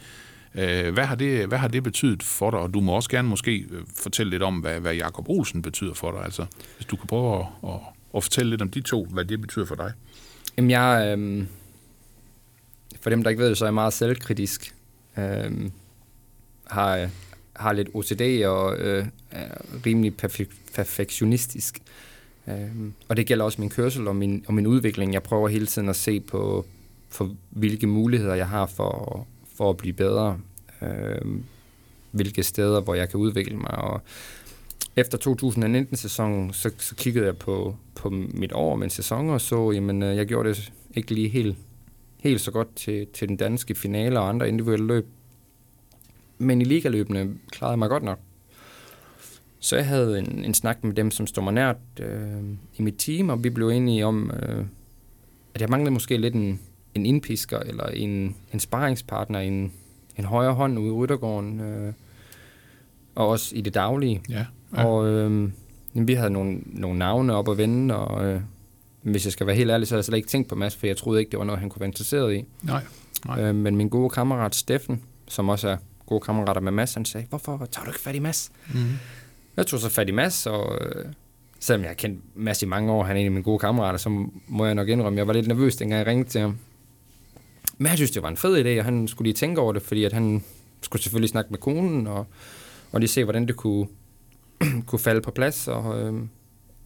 Øh, 0.55 0.93
hvad, 0.93 1.05
har 1.05 1.15
det, 1.15 1.47
hvad 1.47 1.57
har 1.57 1.67
det 1.67 1.83
betydet 1.83 2.23
for 2.23 2.51
dig? 2.51 2.59
Og 2.59 2.73
du 2.73 2.79
må 2.79 2.91
også 2.91 3.09
gerne 3.09 3.27
måske 3.27 3.65
øh, 3.69 3.81
fortælle 3.95 4.29
lidt 4.29 4.43
om, 4.43 4.59
hvad, 4.59 4.79
hvad 4.79 4.95
Jakob 4.95 5.29
Olsen 5.29 5.61
betyder 5.61 5.93
for 5.93 6.11
dig. 6.11 6.23
Altså, 6.23 6.45
hvis 6.77 6.85
du 6.85 6.95
kan 6.95 7.07
prøve 7.07 7.39
at, 7.39 7.45
at, 7.63 7.79
at 8.15 8.23
fortælle 8.23 8.49
lidt 8.49 8.61
om 8.61 8.69
de 8.69 8.81
to, 8.81 9.05
hvad 9.05 9.25
det 9.25 9.41
betyder 9.41 9.65
for 9.65 9.75
dig. 9.75 9.91
Jamen, 10.57 10.71
jeg... 10.71 11.17
Øh, 11.17 11.45
for 13.01 13.09
dem, 13.09 13.23
der 13.23 13.29
ikke 13.29 13.41
ved 13.41 13.49
det, 13.49 13.57
så 13.57 13.65
er 13.65 13.67
jeg 13.67 13.73
meget 13.73 13.93
selvkritisk. 13.93 14.75
Øh, 15.17 15.69
har, 16.67 17.09
har 17.55 17.73
lidt 17.73 17.89
OCD 17.93 18.45
og 18.45 18.77
øh, 18.77 19.05
er 19.31 19.47
rimelig 19.85 20.13
perfektionistisk. 20.75 21.79
Øh, 22.47 22.55
og 23.07 23.17
det 23.17 23.27
gælder 23.27 23.45
også 23.45 23.61
min 23.61 23.69
kørsel 23.69 24.07
og 24.07 24.15
min, 24.15 24.43
og 24.47 24.53
min 24.53 24.67
udvikling. 24.67 25.13
Jeg 25.13 25.23
prøver 25.23 25.47
hele 25.47 25.65
tiden 25.65 25.89
at 25.89 25.95
se 25.95 26.19
på, 26.19 26.65
for 27.09 27.35
hvilke 27.49 27.87
muligheder 27.87 28.35
jeg 28.35 28.47
har 28.47 28.65
for 28.65 29.27
for 29.55 29.69
at 29.69 29.77
blive 29.77 29.93
bedre. 29.93 30.39
Øh, 30.81 31.41
hvilke 32.11 32.43
steder, 32.43 32.81
hvor 32.81 32.95
jeg 32.95 33.09
kan 33.09 33.19
udvikle 33.19 33.57
mig. 33.57 33.71
Og 33.71 34.01
efter 34.95 35.17
2019-sæsonen, 35.17 36.53
så, 36.53 36.71
så 36.77 36.95
kiggede 36.95 37.25
jeg 37.25 37.37
på, 37.37 37.75
på 37.95 38.09
mit 38.09 38.51
år 38.53 38.75
med 38.75 38.83
en 38.83 38.89
sæson, 38.89 39.29
og 39.29 39.41
så, 39.41 39.71
jamen, 39.71 40.03
øh, 40.03 40.15
jeg 40.15 40.25
gjorde 40.25 40.49
det 40.49 40.73
ikke 40.95 41.13
lige 41.13 41.29
helt, 41.29 41.57
helt 42.17 42.41
så 42.41 42.51
godt 42.51 42.75
til, 42.75 43.07
til 43.13 43.27
den 43.29 43.37
danske 43.37 43.75
finale 43.75 44.19
og 44.19 44.29
andre 44.29 44.47
individuelle 44.47 44.87
løb. 44.87 45.07
Men 46.37 46.61
i 46.61 46.65
ligaløbene 46.65 47.33
klarede 47.51 47.71
jeg 47.71 47.79
mig 47.79 47.89
godt 47.89 48.03
nok. 48.03 48.19
Så 49.59 49.75
jeg 49.75 49.87
havde 49.87 50.19
en, 50.19 50.45
en 50.45 50.53
snak 50.53 50.83
med 50.83 50.93
dem, 50.93 51.11
som 51.11 51.27
stod 51.27 51.43
mig 51.43 51.53
nært 51.53 51.77
øh, 51.99 52.43
i 52.77 52.81
mit 52.81 52.95
team, 52.97 53.29
og 53.29 53.43
vi 53.43 53.49
blev 53.49 53.69
enige 53.69 54.05
om, 54.05 54.31
øh, 54.31 54.65
at 55.53 55.61
jeg 55.61 55.69
manglede 55.69 55.91
måske 55.91 56.17
lidt 56.17 56.35
en, 56.35 56.59
en 56.95 57.05
indpisker 57.05 57.59
eller 57.59 57.85
en, 57.85 58.35
en 58.53 58.59
sparringspartner, 58.59 59.39
en, 59.39 59.71
en 60.17 60.25
højre 60.25 60.53
hånd 60.53 60.79
ude 60.79 60.87
i 60.87 60.91
Ryttergården, 60.91 61.59
øh, 61.59 61.93
og 63.15 63.27
også 63.27 63.55
i 63.55 63.61
det 63.61 63.73
daglige. 63.73 64.21
Ja, 64.29 64.45
ja. 64.77 64.85
Og 64.85 65.07
øh, 65.07 65.51
vi 65.93 66.13
havde 66.13 66.29
nogle, 66.29 66.59
nogle 66.65 66.99
navne 66.99 67.35
op 67.35 67.49
at 67.49 67.57
vende, 67.57 67.97
og 67.97 68.25
øh, 68.25 68.41
hvis 69.01 69.25
jeg 69.25 69.33
skal 69.33 69.47
være 69.47 69.55
helt 69.55 69.71
ærlig, 69.71 69.87
så 69.87 69.93
havde 69.93 69.99
jeg 69.99 70.05
slet 70.05 70.17
ikke 70.17 70.29
tænkt 70.29 70.49
på 70.49 70.55
Mads, 70.55 70.75
for 70.75 70.87
jeg 70.87 70.97
troede 70.97 71.19
ikke, 71.19 71.31
det 71.31 71.39
var 71.39 71.45
noget, 71.45 71.59
han 71.59 71.69
kunne 71.69 71.79
være 71.79 71.87
interesseret 71.87 72.35
i. 72.35 72.45
Nej. 72.61 72.83
Nej. 73.25 73.41
Øh, 73.41 73.55
men 73.55 73.75
min 73.75 73.89
gode 73.89 74.09
kammerat 74.09 74.55
Steffen, 74.55 75.01
som 75.27 75.49
også 75.49 75.69
er 75.69 75.77
gode 76.05 76.21
kammerater 76.21 76.61
med 76.61 76.71
Mads, 76.71 76.93
han 76.93 77.05
sagde, 77.05 77.27
hvorfor 77.29 77.67
tager 77.71 77.85
du 77.85 77.89
ikke 77.89 77.99
fat 77.99 78.15
i 78.15 78.19
Mads? 78.19 78.51
Mm-hmm. 78.67 78.89
Jeg 79.57 79.67
tog 79.67 79.79
så 79.79 79.89
fat 79.89 80.09
i 80.09 80.11
Mads, 80.11 80.45
og 80.45 80.77
øh, 80.81 81.05
selvom 81.59 81.81
jeg 81.81 81.89
har 81.89 81.95
kendt 81.95 82.21
Mads 82.35 82.61
i 82.61 82.65
mange 82.65 82.91
år, 82.91 83.03
han 83.03 83.15
er 83.15 83.19
en 83.19 83.25
af 83.25 83.31
mine 83.31 83.43
gode 83.43 83.59
kammerater, 83.59 83.97
så 83.97 84.27
må 84.47 84.65
jeg 84.65 84.75
nok 84.75 84.87
indrømme, 84.87 85.17
jeg 85.17 85.27
var 85.27 85.33
lidt 85.33 85.47
nervøs, 85.47 85.75
dengang 85.75 85.99
jeg 85.99 86.07
ringede 86.07 86.29
til 86.29 86.41
ham. 86.41 86.57
Men 87.79 87.87
han 87.87 87.97
synes, 87.97 88.11
det 88.11 88.23
var 88.23 88.29
en 88.29 88.37
fed 88.37 88.65
idé, 88.65 88.79
og 88.79 88.85
han 88.85 89.07
skulle 89.07 89.25
lige 89.25 89.33
tænke 89.33 89.61
over 89.61 89.73
det, 89.73 89.81
fordi 89.81 90.03
at 90.03 90.13
han 90.13 90.43
skulle 90.81 91.03
selvfølgelig 91.03 91.29
snakke 91.29 91.49
med 91.49 91.59
konen, 91.59 92.07
og, 92.07 92.25
og 92.91 92.99
lige 92.99 93.09
se, 93.09 93.23
hvordan 93.23 93.47
det 93.47 93.55
kunne, 93.55 93.87
kunne 94.87 94.99
falde 94.99 95.21
på 95.21 95.31
plads. 95.31 95.67
Og 95.67 96.01
øh, 96.01 96.13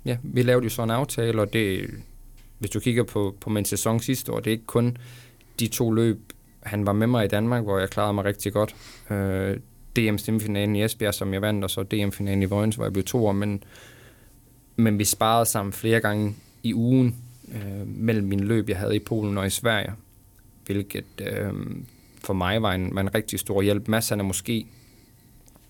ja, 0.06 0.18
vi 0.24 0.42
lavede 0.42 0.64
jo 0.64 0.70
så 0.70 0.84
en 0.84 0.90
aftale, 0.90 1.42
og 1.42 1.54
det, 1.54 1.90
hvis 2.60 2.70
du 2.70 2.80
kigger 2.80 3.04
på, 3.04 3.36
på 3.42 3.50
min 3.50 3.66
sæson 3.66 4.00
sidste 4.00 4.32
år, 4.32 4.40
det 4.40 4.48
er 4.48 4.52
ikke 4.52 4.66
kun 4.66 4.98
de 5.60 5.68
to 5.68 5.92
løb, 5.92 6.20
han 6.60 6.86
var 6.86 6.94
med 6.94 7.08
mig 7.08 7.26
i 7.26 7.28
Danmark, 7.28 7.64
hvor 7.64 7.80
jeg 7.80 7.90
klarede 7.90 8.14
mig 8.14 8.26
rigtig 8.26 8.54
godt. 8.54 8.76
Øh, 9.12 9.58
DM-semifinalen 10.00 10.76
i 10.76 10.84
Esbjerg, 10.84 11.14
som 11.14 11.34
jeg 11.34 11.42
vandt, 11.42 11.64
og 11.64 11.70
så 11.70 11.84
DM-finalen 11.84 12.42
i 12.44 12.46
Vojens, 12.46 12.76
hvor 12.76 12.86
jeg 12.86 12.94
blev 12.94 13.06
to 13.06 13.26
år, 13.26 13.32
men, 13.32 13.64
men 14.76 15.00
vi 15.00 15.04
sparede 15.04 15.46
sammen 15.46 15.74
flere 15.74 16.00
gange 16.00 16.36
i 16.64 16.74
ugen 16.74 17.16
øh, 17.56 17.88
mellem 17.88 18.28
mine 18.28 18.44
løb, 18.44 18.70
jeg 18.70 18.78
havde 18.78 18.96
i 18.96 19.00
Polen 19.00 19.38
og 19.38 19.48
i 19.48 19.50
Sverige 19.50 19.94
hvilket 20.66 21.06
øh, 21.22 21.54
for 22.24 22.34
mig 22.34 22.62
var 22.62 22.74
en, 22.74 22.96
var 22.96 23.02
en 23.02 23.16
rigtig 23.16 23.40
stor 23.40 23.62
hjælp. 23.62 23.88
Mads 23.88 24.10
han 24.10 24.20
er 24.20 24.24
måske 24.24 24.66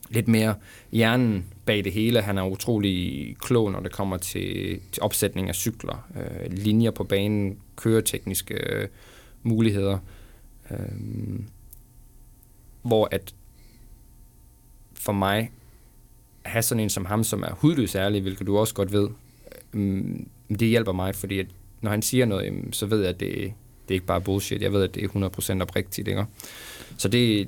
lidt 0.09 0.27
mere 0.27 0.55
hjernen 0.91 1.45
bag 1.65 1.83
det 1.83 1.91
hele. 1.91 2.21
Han 2.21 2.37
er 2.37 2.43
utrolig 2.43 3.35
klog, 3.39 3.71
når 3.71 3.79
det 3.79 3.91
kommer 3.91 4.17
til, 4.17 4.79
til 4.91 5.03
opsætning 5.03 5.49
af 5.49 5.55
cykler, 5.55 6.09
øh, 6.15 6.51
linjer 6.51 6.91
på 6.91 7.03
banen, 7.03 7.57
køretekniske 7.75 8.53
øh, 8.53 8.87
muligheder. 9.43 9.97
Øh, 10.71 11.39
hvor 12.81 13.07
at 13.11 13.35
for 14.93 15.13
mig, 15.13 15.51
at 16.43 16.51
have 16.51 16.61
sådan 16.61 16.83
en 16.83 16.89
som 16.89 17.05
ham, 17.05 17.23
som 17.23 17.43
er 17.43 17.53
hudløs 17.53 17.95
ærlig, 17.95 18.21
hvilket 18.21 18.47
du 18.47 18.57
også 18.57 18.73
godt 18.73 18.91
ved, 18.91 19.09
øh, 19.73 20.03
det 20.49 20.67
hjælper 20.67 20.91
mig, 20.91 21.15
fordi 21.15 21.39
at 21.39 21.47
når 21.81 21.91
han 21.91 22.01
siger 22.01 22.25
noget, 22.25 22.53
så 22.71 22.85
ved 22.85 22.99
jeg, 22.99 23.09
at 23.09 23.19
det, 23.19 23.53
det 23.87 23.89
er 23.89 23.93
ikke 23.93 24.05
bare 24.05 24.21
bullshit. 24.21 24.61
Jeg 24.61 24.73
ved, 24.73 24.83
at 24.83 24.95
det 24.95 25.03
er 25.03 25.57
100% 25.57 25.61
oprigtigt. 25.61 26.07
Ikke? 26.07 26.25
Så 26.97 27.07
det, 27.07 27.47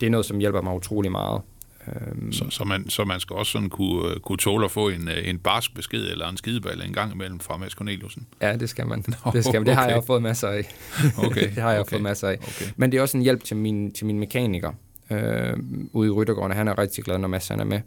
det 0.00 0.06
er 0.06 0.10
noget, 0.10 0.26
som 0.26 0.38
hjælper 0.38 0.60
mig 0.60 0.74
utrolig 0.74 1.12
meget. 1.12 1.42
Øhm. 1.88 2.32
Så, 2.32 2.44
så, 2.50 2.64
man, 2.64 2.90
så 2.90 3.04
man 3.04 3.20
skal 3.20 3.36
også 3.36 3.52
sådan 3.52 3.70
kunne, 3.70 4.10
øh, 4.10 4.20
kunne 4.20 4.38
tåle 4.38 4.64
at 4.64 4.70
få 4.70 4.88
en, 4.88 5.08
øh, 5.08 5.28
en 5.28 5.38
barsk 5.38 5.74
besked 5.74 6.10
eller 6.10 6.28
en 6.28 6.36
skideball 6.36 6.82
en 6.82 6.92
gang 6.92 7.12
imellem 7.12 7.40
fra 7.40 7.56
Mads 7.56 7.72
Corneliusen? 7.72 8.26
Ja, 8.42 8.56
det 8.56 8.68
skal 8.68 8.86
man. 8.86 9.04
Nå, 9.24 9.30
det, 9.32 9.44
skal 9.44 9.60
man. 9.60 9.66
det 9.66 9.74
har 9.74 9.86
jeg 9.86 9.96
jo 9.96 10.00
fået 10.00 10.22
masser 10.22 10.48
af. 10.48 10.74
Okay. 11.18 11.50
det 11.54 11.62
har 11.62 11.72
jeg 11.72 11.80
okay. 11.80 11.90
fået 11.90 12.02
masser 12.02 12.28
af. 12.28 12.34
Okay. 12.34 12.72
Men 12.76 12.92
det 12.92 12.98
er 12.98 13.02
også 13.02 13.16
en 13.16 13.22
hjælp 13.22 13.44
til 13.44 13.56
min, 13.56 13.92
til 13.92 14.06
min 14.06 14.18
mekaniker 14.18 14.72
øh, 15.10 15.56
ude 15.92 16.08
i 16.08 16.10
Ryttergården. 16.10 16.56
Han 16.56 16.68
er 16.68 16.78
rigtig 16.78 17.04
glad, 17.04 17.18
når 17.18 17.28
Mads 17.28 17.50
er 17.50 17.64
med. 17.64 17.80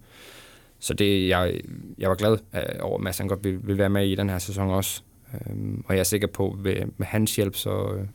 Så 0.80 0.94
det, 0.94 1.28
jeg, 1.28 1.60
jeg 1.98 2.10
var 2.10 2.16
glad 2.16 2.38
over, 2.80 2.98
at 2.98 3.04
Mads 3.04 3.18
han 3.18 3.28
godt 3.28 3.44
vil, 3.44 3.60
vil 3.64 3.78
være 3.78 3.90
med 3.90 4.08
i 4.08 4.16
den 4.16 4.30
her 4.30 4.40
sæson 4.40 4.70
også. 4.70 5.02
Øhm, 5.34 5.84
og 5.88 5.94
jeg 5.94 6.00
er 6.00 6.04
sikker 6.04 6.28
på, 6.28 6.52
at 6.52 6.60
med, 6.60 6.76
med 6.98 7.08
hans 7.08 7.36
hjælp, 7.36 7.56
så, 7.56 7.94
øh, 7.94 8.06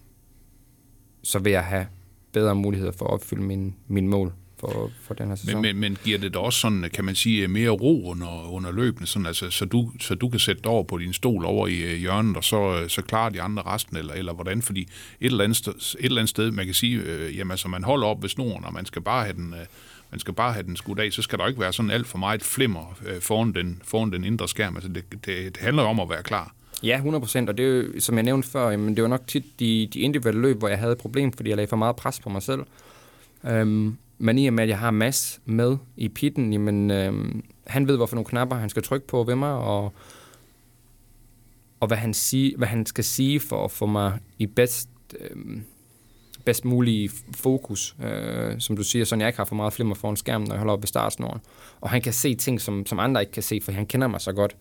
så 1.22 1.38
vil 1.38 1.52
jeg 1.52 1.64
have 1.64 1.86
bedre 2.32 2.54
muligheder 2.54 2.92
for 2.92 3.04
at 3.04 3.10
opfylde 3.10 3.42
min, 3.42 3.74
min 3.88 4.08
mål 4.08 4.32
for, 4.56 4.90
for 5.02 5.14
den 5.14 5.28
her 5.28 5.34
sæson. 5.34 5.62
Men, 5.62 5.62
men, 5.62 5.80
men 5.80 5.98
giver 6.04 6.18
det 6.18 6.34
da 6.34 6.38
også 6.38 6.58
sådan, 6.58 6.90
kan 6.94 7.04
man 7.04 7.14
sige, 7.14 7.48
mere 7.48 7.70
ro 7.70 8.10
under, 8.10 8.52
under 8.52 8.72
løbende, 8.72 9.06
sådan, 9.06 9.26
altså, 9.26 9.50
så, 9.50 9.64
du, 9.64 9.92
så 10.00 10.14
du 10.14 10.28
kan 10.28 10.40
sætte 10.40 10.62
dig 10.62 10.70
over 10.70 10.82
på 10.82 10.98
din 10.98 11.12
stol 11.12 11.44
over 11.44 11.66
i 11.66 11.82
øh, 11.82 11.96
hjørnet, 11.96 12.36
og 12.36 12.44
så, 12.44 12.80
øh, 12.82 12.88
så 12.88 13.02
klarer 13.02 13.30
de 13.30 13.42
andre 13.42 13.62
resten, 13.62 13.96
eller, 13.96 14.14
eller 14.14 14.32
hvordan? 14.32 14.62
Fordi 14.62 14.80
et 14.80 14.88
eller, 15.20 15.44
andet 15.44 15.56
sted, 15.56 15.74
et 15.74 15.96
eller 16.04 16.18
andet 16.18 16.30
sted, 16.30 16.50
man 16.50 16.64
kan 16.64 16.74
sige, 16.74 17.00
øh, 17.00 17.38
jamen 17.38 17.50
altså, 17.50 17.68
man 17.68 17.84
holder 17.84 18.06
op 18.06 18.22
ved 18.22 18.28
snoren, 18.28 18.64
og 18.64 18.72
man 18.72 18.86
skal 18.86 19.02
bare 19.02 19.24
have 19.24 19.36
den... 19.36 19.52
Øh, 19.54 19.66
man 20.10 20.20
skal 20.20 20.34
bare 20.34 20.52
have 20.52 20.62
den 20.62 20.76
skudt 20.76 20.98
af, 21.00 21.12
så 21.12 21.22
skal 21.22 21.38
der 21.38 21.46
ikke 21.46 21.60
være 21.60 21.72
sådan 21.72 21.90
alt 21.90 22.06
for 22.06 22.18
meget 22.18 22.42
flimmer 22.42 22.98
øh, 23.06 23.20
foran, 23.20 23.52
den, 23.52 23.80
foran 23.84 24.12
den 24.12 24.24
indre 24.24 24.48
skærm. 24.48 24.76
Altså 24.76 24.88
det, 24.88 25.04
det, 25.12 25.26
det 25.26 25.56
handler 25.56 25.82
om 25.82 26.00
at 26.00 26.08
være 26.08 26.22
klar. 26.22 26.54
Ja, 26.84 26.98
100%, 26.98 27.48
og 27.48 27.58
det 27.58 27.60
er 27.60 27.68
jo, 27.68 28.00
som 28.00 28.14
jeg 28.14 28.22
nævnte 28.22 28.48
før, 28.48 28.70
jamen, 28.70 28.96
det 28.96 29.02
var 29.02 29.08
nok 29.08 29.26
tit 29.26 29.44
de, 29.60 29.88
de 29.92 30.00
individuelle 30.00 30.40
løb, 30.40 30.58
hvor 30.58 30.68
jeg 30.68 30.78
havde 30.78 30.92
et 30.92 30.98
problem, 30.98 31.32
fordi 31.32 31.48
jeg 31.48 31.56
lagde 31.56 31.68
for 31.68 31.76
meget 31.76 31.96
pres 31.96 32.20
på 32.20 32.28
mig 32.28 32.42
selv. 32.42 32.62
Øhm, 33.44 33.96
men 34.18 34.38
i 34.38 34.46
og 34.46 34.52
med, 34.52 34.62
at 34.62 34.68
jeg 34.68 34.78
har 34.78 34.90
Mads 34.90 35.40
med 35.44 35.76
i 35.96 36.08
pitten, 36.08 36.52
jamen, 36.52 36.90
øhm, 36.90 37.44
han 37.66 37.88
ved, 37.88 37.96
hvorfor 37.96 38.16
nogle 38.16 38.26
knapper 38.26 38.56
han 38.56 38.68
skal 38.68 38.82
trykke 38.82 39.06
på 39.06 39.22
ved 39.22 39.34
mig, 39.34 39.52
og, 39.52 39.92
og 41.80 41.86
hvad, 41.86 41.96
han 41.96 42.14
sige, 42.14 42.56
hvad 42.56 42.68
han 42.68 42.86
skal 42.86 43.04
sige 43.04 43.40
for 43.40 43.64
at 43.64 43.70
få 43.70 43.86
mig 43.86 44.18
i 44.38 44.46
bedst, 44.46 44.88
øhm, 45.20 45.62
bedst 46.44 46.64
mulig 46.64 47.10
fokus. 47.34 47.96
Øh, 48.04 48.60
som 48.60 48.76
du 48.76 48.84
siger, 48.84 49.04
så 49.04 49.16
jeg 49.16 49.26
ikke 49.26 49.36
har 49.36 49.44
for 49.44 49.54
meget 49.54 49.72
flimmer 49.72 49.94
foran 49.94 50.16
skærmen, 50.16 50.48
når 50.48 50.54
jeg 50.54 50.58
holder 50.58 50.72
op 50.72 50.82
ved 50.82 50.86
startsnoren. 50.86 51.40
Og 51.80 51.90
han 51.90 52.02
kan 52.02 52.12
se 52.12 52.34
ting, 52.34 52.60
som, 52.60 52.86
som 52.86 52.98
andre 52.98 53.20
ikke 53.20 53.32
kan 53.32 53.42
se, 53.42 53.60
for 53.60 53.72
han 53.72 53.86
kender 53.86 54.06
mig 54.06 54.20
så 54.20 54.32
godt. 54.32 54.56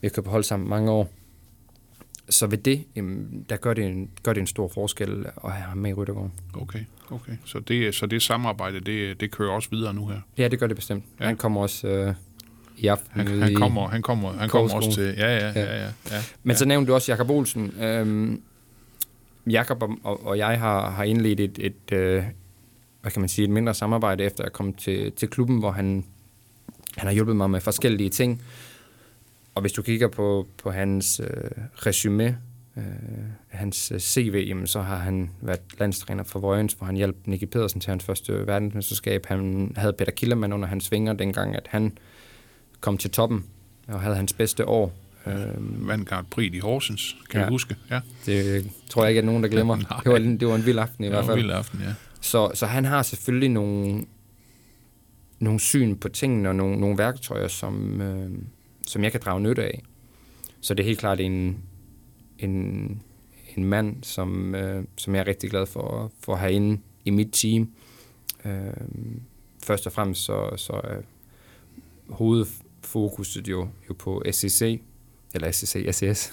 Vi 0.00 0.08
har 0.08 0.10
kørt 0.10 0.24
på 0.24 0.30
hold 0.30 0.44
sammen 0.44 0.68
mange 0.68 0.90
år 0.90 1.08
så 2.30 2.46
ved 2.46 2.58
det, 2.58 2.84
jamen, 2.96 3.44
der 3.48 3.56
gør 3.56 3.74
det, 3.74 3.84
en, 3.84 4.10
gør 4.22 4.32
det 4.32 4.40
en 4.40 4.46
stor 4.46 4.68
forskel 4.68 5.26
at 5.44 5.52
have 5.52 5.64
ham 5.68 5.78
med 5.78 5.90
i 5.90 5.94
Ryttergården. 5.94 6.32
Okay, 6.54 6.80
okay. 7.10 7.32
Så 7.44 7.58
det, 7.58 7.94
så 7.94 8.06
det 8.06 8.22
samarbejde, 8.22 8.80
det, 8.80 9.20
det 9.20 9.30
kører 9.30 9.52
også 9.52 9.68
videre 9.70 9.94
nu 9.94 10.06
her? 10.06 10.20
Ja, 10.38 10.48
det 10.48 10.58
gør 10.58 10.66
det 10.66 10.76
bestemt. 10.76 11.04
Ja. 11.20 11.24
Han 11.26 11.36
kommer 11.36 11.60
også 11.60 11.88
øh, 11.88 12.14
i 12.76 12.86
aften. 12.86 13.10
Han, 13.10 13.42
han, 13.42 13.54
kommer, 13.54 13.88
han 13.88 14.02
kommer, 14.02 14.32
han 14.32 14.48
kommer 14.48 14.74
også 14.74 14.92
til... 14.92 15.14
Ja, 15.16 15.38
ja, 15.38 15.46
ja. 15.46 15.60
ja, 15.60 15.76
ja, 15.76 15.90
ja 16.10 16.22
Men 16.42 16.56
så 16.56 16.64
nævnte 16.64 16.88
du 16.88 16.94
også 16.94 17.12
Jakob 17.12 17.30
Olsen. 17.30 17.74
Øhm, 17.80 18.42
Jakob 19.50 19.82
og, 19.82 20.26
og 20.26 20.38
jeg 20.38 20.60
har, 20.60 20.90
har 20.90 21.04
indledt 21.04 21.40
et, 21.40 21.58
et 21.58 21.92
øh, 21.92 22.24
hvad 23.00 23.12
kan 23.12 23.20
man 23.20 23.28
sige, 23.28 23.44
et 23.44 23.50
mindre 23.50 23.74
samarbejde, 23.74 24.24
efter 24.24 24.44
jeg 24.44 24.52
kom 24.52 24.72
til, 24.72 25.12
til 25.12 25.28
klubben, 25.28 25.58
hvor 25.58 25.70
han, 25.70 26.04
han 26.96 27.06
har 27.06 27.14
hjulpet 27.14 27.36
mig 27.36 27.50
med 27.50 27.60
forskellige 27.60 28.10
ting. 28.10 28.42
Og 29.58 29.62
hvis 29.62 29.72
du 29.72 29.82
kigger 29.82 30.08
på, 30.08 30.46
på 30.62 30.70
hans 30.70 31.20
øh, 31.20 31.50
resume, 31.86 32.38
øh, 32.76 32.82
hans 33.48 33.92
øh, 33.92 33.98
CV, 33.98 34.44
jamen, 34.48 34.66
så 34.66 34.80
har 34.80 34.96
han 34.96 35.30
været 35.40 35.60
landstræner 35.78 36.24
for 36.24 36.40
Vojens, 36.40 36.72
hvor 36.72 36.86
han 36.86 36.96
hjalp 36.96 37.16
Nicky 37.24 37.44
Pedersen 37.44 37.80
til 37.80 37.90
hans 37.90 38.04
første 38.04 38.46
verdensmesterskab. 38.46 39.26
Han 39.26 39.72
havde 39.76 39.92
Peter 39.92 40.12
Killermann 40.12 40.52
under 40.52 40.68
hans 40.68 40.92
vinger, 40.92 41.12
dengang 41.12 41.56
at 41.56 41.66
han 41.68 41.98
kom 42.80 42.98
til 42.98 43.10
toppen 43.10 43.44
og 43.88 44.00
havde 44.00 44.16
hans 44.16 44.32
bedste 44.32 44.68
år. 44.68 44.92
Øh, 45.26 45.88
Vandt 45.88 46.08
Grand 46.08 46.26
Prix 46.30 46.54
i 46.54 46.58
Horsens, 46.58 47.16
kan 47.30 47.40
ja. 47.40 47.46
du 47.46 47.52
huske? 47.52 47.76
Ja. 47.90 48.00
Det 48.26 48.70
tror 48.90 49.02
jeg 49.02 49.10
ikke, 49.10 49.18
at 49.18 49.24
nogen, 49.24 49.42
der 49.42 49.48
glemmer. 49.48 49.76
det, 50.04 50.12
var, 50.12 50.18
det 50.18 50.48
var 50.48 50.54
en 50.54 50.66
vild 50.66 50.78
aften 50.78 51.04
i 51.04 51.08
hvert 51.08 51.24
fald. 51.24 51.36
Det 51.38 51.48
var 51.48 51.58
en 51.58 51.58
vild 51.58 51.58
aften, 51.58 51.80
ja. 51.80 51.94
Så, 52.20 52.50
så 52.54 52.66
han 52.66 52.84
har 52.84 53.02
selvfølgelig 53.02 53.48
nogle, 53.48 54.04
nogle 55.38 55.60
syn 55.60 55.96
på 55.96 56.08
tingene 56.08 56.48
og 56.48 56.54
nogle, 56.54 56.80
nogle 56.80 56.98
værktøjer, 56.98 57.48
som, 57.48 58.00
øh, 58.00 58.30
som 58.88 59.04
jeg 59.04 59.12
kan 59.12 59.20
drage 59.24 59.40
nytte 59.40 59.64
af. 59.64 59.82
Så 60.60 60.74
det 60.74 60.82
er 60.82 60.86
helt 60.86 60.98
klart 60.98 61.20
en, 61.20 61.58
en, 62.38 63.02
en 63.56 63.64
mand, 63.64 64.04
som, 64.04 64.54
øh, 64.54 64.84
som 64.96 65.14
jeg 65.14 65.20
er 65.20 65.26
rigtig 65.26 65.50
glad 65.50 65.66
for, 65.66 66.12
for 66.20 66.32
at 66.32 66.38
have 66.38 66.52
inde 66.52 66.80
i 67.04 67.10
mit 67.10 67.28
team. 67.32 67.70
Øh, 68.44 68.72
først 69.64 69.86
og 69.86 69.92
fremmest 69.92 70.24
så, 70.24 70.56
så 70.56 70.72
er 70.72 71.00
hovedfokuset 72.08 73.48
jo, 73.48 73.68
jo 73.88 73.94
på 73.94 74.22
SCC, 74.32 74.80
eller 75.34 75.50
SCC, 75.50 75.86
SCS, 75.90 76.32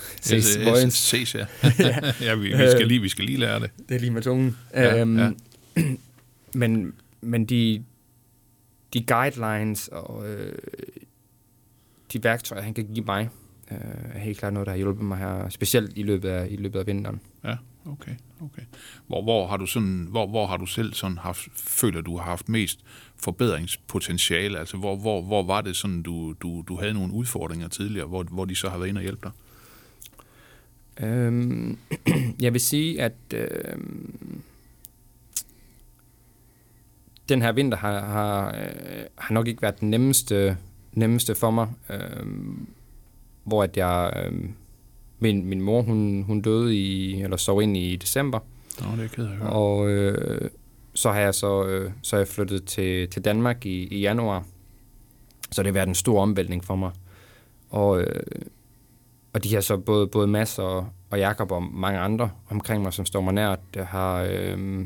SCS, 0.92 1.36
ja. 1.36 1.46
ja, 2.22 2.36
vi, 2.36 2.48
vi, 2.48 2.72
skal 2.72 2.88
lige, 2.88 3.02
vi 3.02 3.10
skal 3.10 3.26
lige 3.26 3.40
lære 3.40 3.60
det. 3.60 3.72
Det 3.90 3.96
er 3.96 4.00
lige 4.00 4.12
med 4.12 4.22
tungen. 4.22 4.58
Ja, 4.74 5.02
øhm, 5.02 5.18
ja. 5.18 5.32
men, 6.62 6.94
men 7.22 7.46
de, 7.46 7.84
de 8.94 9.04
guidelines 9.04 9.88
og 9.88 10.30
øh, 10.30 10.58
de 12.16 12.24
værktøjer, 12.24 12.62
han 12.62 12.74
kan 12.74 12.88
give 12.94 13.06
mig, 13.06 13.30
øh, 13.72 13.78
er 14.14 14.20
helt 14.20 14.38
klart 14.38 14.54
noget, 14.54 14.66
der 14.66 14.72
har 14.72 14.78
hjulpet 14.78 15.06
mig 15.06 15.18
her, 15.18 15.50
specielt 15.50 15.92
i 15.96 16.04
løbet 16.04 16.30
af, 16.30 16.48
i 16.50 16.56
løbet 16.56 16.80
af 16.80 16.88
vinteren. 16.88 17.22
Ja, 17.44 17.56
okay. 17.86 18.12
okay. 18.42 18.62
Hvor, 19.08 19.24
hvor, 19.24 19.48
har 19.48 19.58
du 19.58 19.66
sådan, 19.66 20.08
hvor, 20.10 20.28
hvor 20.28 20.48
har 20.48 20.58
du 20.58 20.66
selv 20.66 20.94
sådan 20.94 21.18
haft, 21.18 21.48
føler 21.56 22.02
du 22.02 22.18
har 22.18 22.24
haft 22.24 22.50
mest 22.50 22.80
forbedringspotentiale? 23.16 24.60
Altså, 24.60 24.78
hvor, 24.78 24.96
hvor, 24.96 25.22
hvor 25.22 25.44
var 25.44 25.62
det 25.62 25.76
sådan, 25.76 26.04
du, 26.04 26.34
du, 26.34 26.64
du 26.68 26.80
havde 26.80 26.94
nogle 26.94 27.14
udfordringer 27.14 27.68
tidligere, 27.68 28.08
hvor, 28.08 28.24
hvor 28.24 28.46
de 28.46 28.56
så 28.56 28.70
har 28.70 28.78
været 28.78 28.90
inde 28.90 29.00
og 29.00 29.04
hjælpe 29.04 29.22
dig? 29.24 29.32
Øhm, 31.08 31.78
jeg 32.42 32.54
vil 32.54 32.62
sige, 32.62 33.02
at 33.02 33.14
øhm, 33.34 34.42
den 37.30 37.42
her 37.42 37.52
vinter 37.52 37.78
har, 37.78 38.06
har, 38.06 38.48
øh, 38.48 39.06
har 39.18 39.34
nok 39.34 39.48
ikke 39.48 39.62
været 39.62 39.80
den 39.80 39.90
nemmeste 39.90 40.58
nemmeste 40.96 41.36
for 41.36 41.52
mig, 41.52 41.68
øh, 41.90 42.26
hvor 43.44 43.64
at 43.64 43.78
jeg, 43.78 44.14
øh, 44.26 44.50
min, 45.20 45.46
min 45.46 45.62
mor, 45.62 45.82
hun, 45.82 46.24
hun 46.28 46.42
døde 46.42 46.76
i, 46.76 47.22
eller 47.22 47.38
sov 47.38 47.62
ind 47.62 47.78
i 47.78 47.96
december. 47.96 48.40
Nå, 48.82 48.88
det 48.98 49.04
er 49.04 49.08
ked 49.08 49.28
af 49.28 49.56
Og 49.56 49.90
øh, 49.90 50.50
så 50.94 51.12
har 51.12 51.20
jeg 51.20 51.36
så, 51.36 51.66
øh, 51.66 51.92
så 52.02 52.16
er 52.16 52.20
jeg 52.20 52.28
flyttet 52.28 52.66
til, 52.66 53.10
til 53.10 53.26
Danmark 53.26 53.66
i, 53.66 53.88
i 53.88 54.00
januar. 54.00 54.44
Så 55.52 55.64
det 55.64 55.68
har 55.68 55.74
været 55.74 55.88
en 55.88 55.96
stor 55.96 56.22
omvæltning 56.22 56.64
for 56.64 56.76
mig. 56.76 56.92
Og, 57.70 58.02
øh, 58.02 58.24
og 59.34 59.44
de 59.44 59.50
her 59.50 59.62
så 59.62 59.78
både, 59.78 60.08
både 60.08 60.28
Mads 60.28 60.60
og, 60.60 60.88
og 61.10 61.20
Jakob 61.20 61.52
og 61.52 61.64
mange 61.64 62.00
andre 62.00 62.30
omkring 62.50 62.84
mig, 62.84 62.94
som 62.94 63.06
står 63.06 63.22
mig 63.22 63.34
nært, 63.34 63.60
har, 63.76 64.28
øh, 64.30 64.86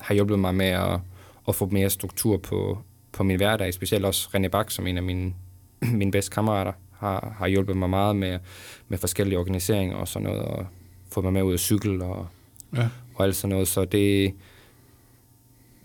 har 0.00 0.14
hjulpet 0.14 0.38
mig 0.38 0.54
med 0.54 0.66
at, 0.66 1.00
at 1.48 1.54
få 1.54 1.66
mere 1.66 1.90
struktur 1.90 2.36
på, 2.36 2.78
på 3.12 3.22
min 3.22 3.36
hverdag, 3.36 3.74
specielt 3.74 4.04
også 4.04 4.28
René 4.34 4.48
Bak, 4.48 4.70
som 4.70 4.86
en 4.86 4.96
af 4.96 5.02
mine, 5.02 5.34
mine 6.00 6.10
bedste 6.10 6.30
kammerater, 6.30 6.72
har, 6.98 7.34
har 7.38 7.46
hjulpet 7.46 7.76
mig 7.76 7.90
meget 7.90 8.16
med, 8.16 8.38
med 8.88 8.98
forskellige 8.98 9.38
organiseringer 9.38 9.96
og 9.96 10.08
sådan 10.08 10.28
noget, 10.28 10.42
og 10.42 10.66
få 11.12 11.20
mig 11.20 11.32
med 11.32 11.42
ud 11.42 11.54
at 11.54 11.60
cykle 11.60 12.04
og, 12.04 12.26
ja. 12.76 12.88
og 13.14 13.24
alt 13.24 13.36
sådan 13.36 13.54
noget. 13.54 13.68
Så 13.68 13.84
det, 13.84 14.34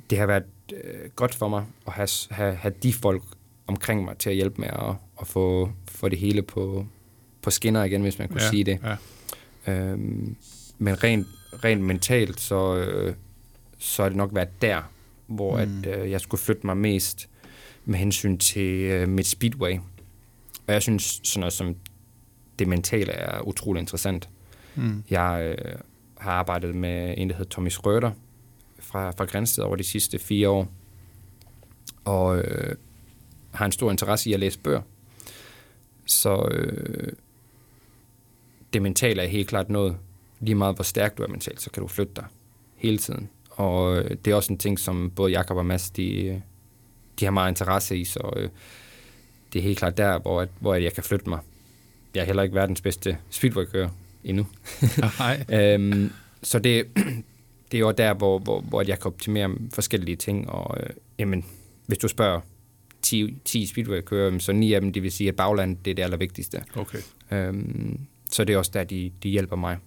det 0.09 0.17
har 0.17 0.25
været 0.25 0.43
øh, 0.73 1.09
godt 1.15 1.35
for 1.35 1.47
mig 1.47 1.65
at 1.87 1.93
have, 1.93 2.07
have, 2.31 2.55
have 2.55 2.73
de 2.83 2.93
folk 2.93 3.23
omkring 3.67 4.05
mig 4.05 4.17
til 4.17 4.29
at 4.29 4.35
hjælpe 4.35 4.61
med 4.61 4.67
at, 4.67 4.95
at 5.21 5.27
få, 5.27 5.71
få 5.87 6.09
det 6.09 6.19
hele 6.19 6.41
på, 6.41 6.85
på 7.41 7.51
skinner 7.51 7.83
igen, 7.83 8.01
hvis 8.01 8.19
man 8.19 8.27
kunne 8.27 8.43
ja, 8.43 8.49
sige 8.49 8.63
det. 8.63 8.79
Ja. 8.83 8.95
Øhm, 9.73 10.35
men 10.77 11.03
rent, 11.03 11.27
rent 11.63 11.81
mentalt, 11.81 12.39
så, 12.39 12.75
øh, 12.75 13.15
så 13.77 14.03
er 14.03 14.09
det 14.09 14.17
nok 14.17 14.29
været 14.33 14.61
der, 14.61 14.81
hvor 15.27 15.65
mm. 15.65 15.83
at, 15.83 15.99
øh, 15.99 16.11
jeg 16.11 16.21
skulle 16.21 16.41
flytte 16.41 16.65
mig 16.67 16.77
mest 16.77 17.29
med 17.85 17.99
hensyn 17.99 18.37
til 18.37 18.71
øh, 18.81 19.09
mit 19.09 19.27
speedway. 19.27 19.77
Og 20.67 20.73
jeg 20.73 20.81
synes, 20.81 21.21
sådan 21.23 21.39
noget 21.39 21.53
som 21.53 21.75
det 22.59 22.67
mentale 22.67 23.11
er 23.11 23.41
utrolig 23.41 23.79
interessant. 23.79 24.29
Mm. 24.75 25.03
Jeg 25.09 25.55
øh, 25.65 25.75
har 26.17 26.31
arbejdet 26.31 26.75
med 26.75 27.13
en, 27.17 27.29
der 27.29 27.35
hedder 27.35 27.49
Tommy 27.49 27.69
Schrøder 27.69 28.11
fra, 28.79 29.11
fra 29.11 29.25
Grænsted 29.25 29.63
over 29.63 29.75
de 29.75 29.83
sidste 29.83 30.19
fire 30.19 30.49
år, 30.49 30.67
og 32.05 32.37
øh, 32.37 32.75
har 33.51 33.65
en 33.65 33.71
stor 33.71 33.91
interesse 33.91 34.29
i 34.29 34.33
at 34.33 34.39
læse 34.39 34.59
bøger. 34.59 34.81
Så 36.05 36.47
øh, 36.51 37.13
det 38.73 38.81
mentale 38.81 39.21
er 39.21 39.27
helt 39.27 39.47
klart 39.47 39.69
noget. 39.69 39.97
Lige 40.39 40.55
meget 40.55 40.75
hvor 40.75 40.83
stærk 40.83 41.17
du 41.17 41.23
er 41.23 41.27
mentalt, 41.27 41.61
så 41.61 41.71
kan 41.71 41.81
du 41.81 41.87
flytte 41.87 42.13
dig 42.15 42.25
hele 42.75 42.97
tiden. 42.97 43.29
Og 43.55 43.97
øh, 43.97 44.17
det 44.25 44.31
er 44.31 44.35
også 44.35 44.53
en 44.53 44.59
ting, 44.59 44.79
som 44.79 45.11
både 45.15 45.31
Jakob 45.31 45.57
og 45.57 45.65
Mads, 45.65 45.89
de, 45.89 46.41
de 47.19 47.25
har 47.25 47.31
meget 47.31 47.51
interesse 47.51 47.97
i, 47.97 48.05
så 48.05 48.33
øh, 48.35 48.49
det 49.53 49.59
er 49.59 49.63
helt 49.63 49.77
klart 49.77 49.97
der, 49.97 50.19
hvor, 50.19 50.47
hvor 50.59 50.75
jeg 50.75 50.93
kan 50.93 51.03
flytte 51.03 51.29
mig. 51.29 51.39
Jeg 52.15 52.21
er 52.21 52.25
heller 52.25 52.43
ikke 52.43 52.55
verdens 52.55 52.81
bedste 52.81 53.17
speedway-kører 53.29 53.89
endnu. 54.23 54.47
Nej. 55.19 55.45
øhm, 55.73 56.11
så 56.43 56.59
det, 56.59 56.85
det 57.71 57.77
er 57.77 57.79
jo 57.79 57.91
der, 57.91 58.13
hvor, 58.13 58.39
hvor, 58.39 58.61
hvor 58.61 58.81
jeg 58.81 58.99
kan 58.99 59.11
optimere 59.11 59.55
forskellige 59.73 60.15
ting, 60.15 60.49
og 60.49 60.77
øh, 60.79 60.89
jamen, 61.19 61.45
hvis 61.85 61.97
du 61.97 62.07
spørger 62.07 62.41
10, 63.01 63.37
10 63.45 63.65
speedway-kører, 63.65 64.39
så 64.39 64.51
ni 64.51 64.73
af 64.73 64.81
dem, 64.81 64.93
det 64.93 65.03
vil 65.03 65.11
sige, 65.11 65.27
at 65.27 65.35
bagland 65.35 65.77
det 65.85 65.91
er 65.91 65.95
det 65.95 66.03
allervigtigste. 66.03 66.63
Okay. 66.75 66.99
Øhm, 67.31 67.99
så 68.31 68.43
det 68.43 68.53
er 68.53 68.57
også 68.57 68.71
der, 68.73 68.83
de, 68.83 69.11
de 69.23 69.29
hjælper 69.29 69.55
mig. 69.55 69.77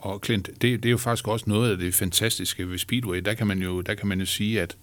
Og 0.00 0.20
Clint, 0.24 0.46
det, 0.46 0.62
det 0.62 0.86
er 0.86 0.90
jo 0.90 0.98
faktisk 0.98 1.28
også 1.28 1.44
noget 1.48 1.70
af 1.70 1.78
det 1.78 1.94
fantastiske 1.94 2.68
ved 2.68 2.78
Speedway. 2.78 3.18
Der 3.24 3.34
kan 3.34 3.46
man 3.46 3.58
jo, 3.58 3.80
der 3.80 3.94
kan 3.94 4.08
man 4.08 4.20
jo 4.20 4.26
sige, 4.26 4.62
at, 4.62 4.76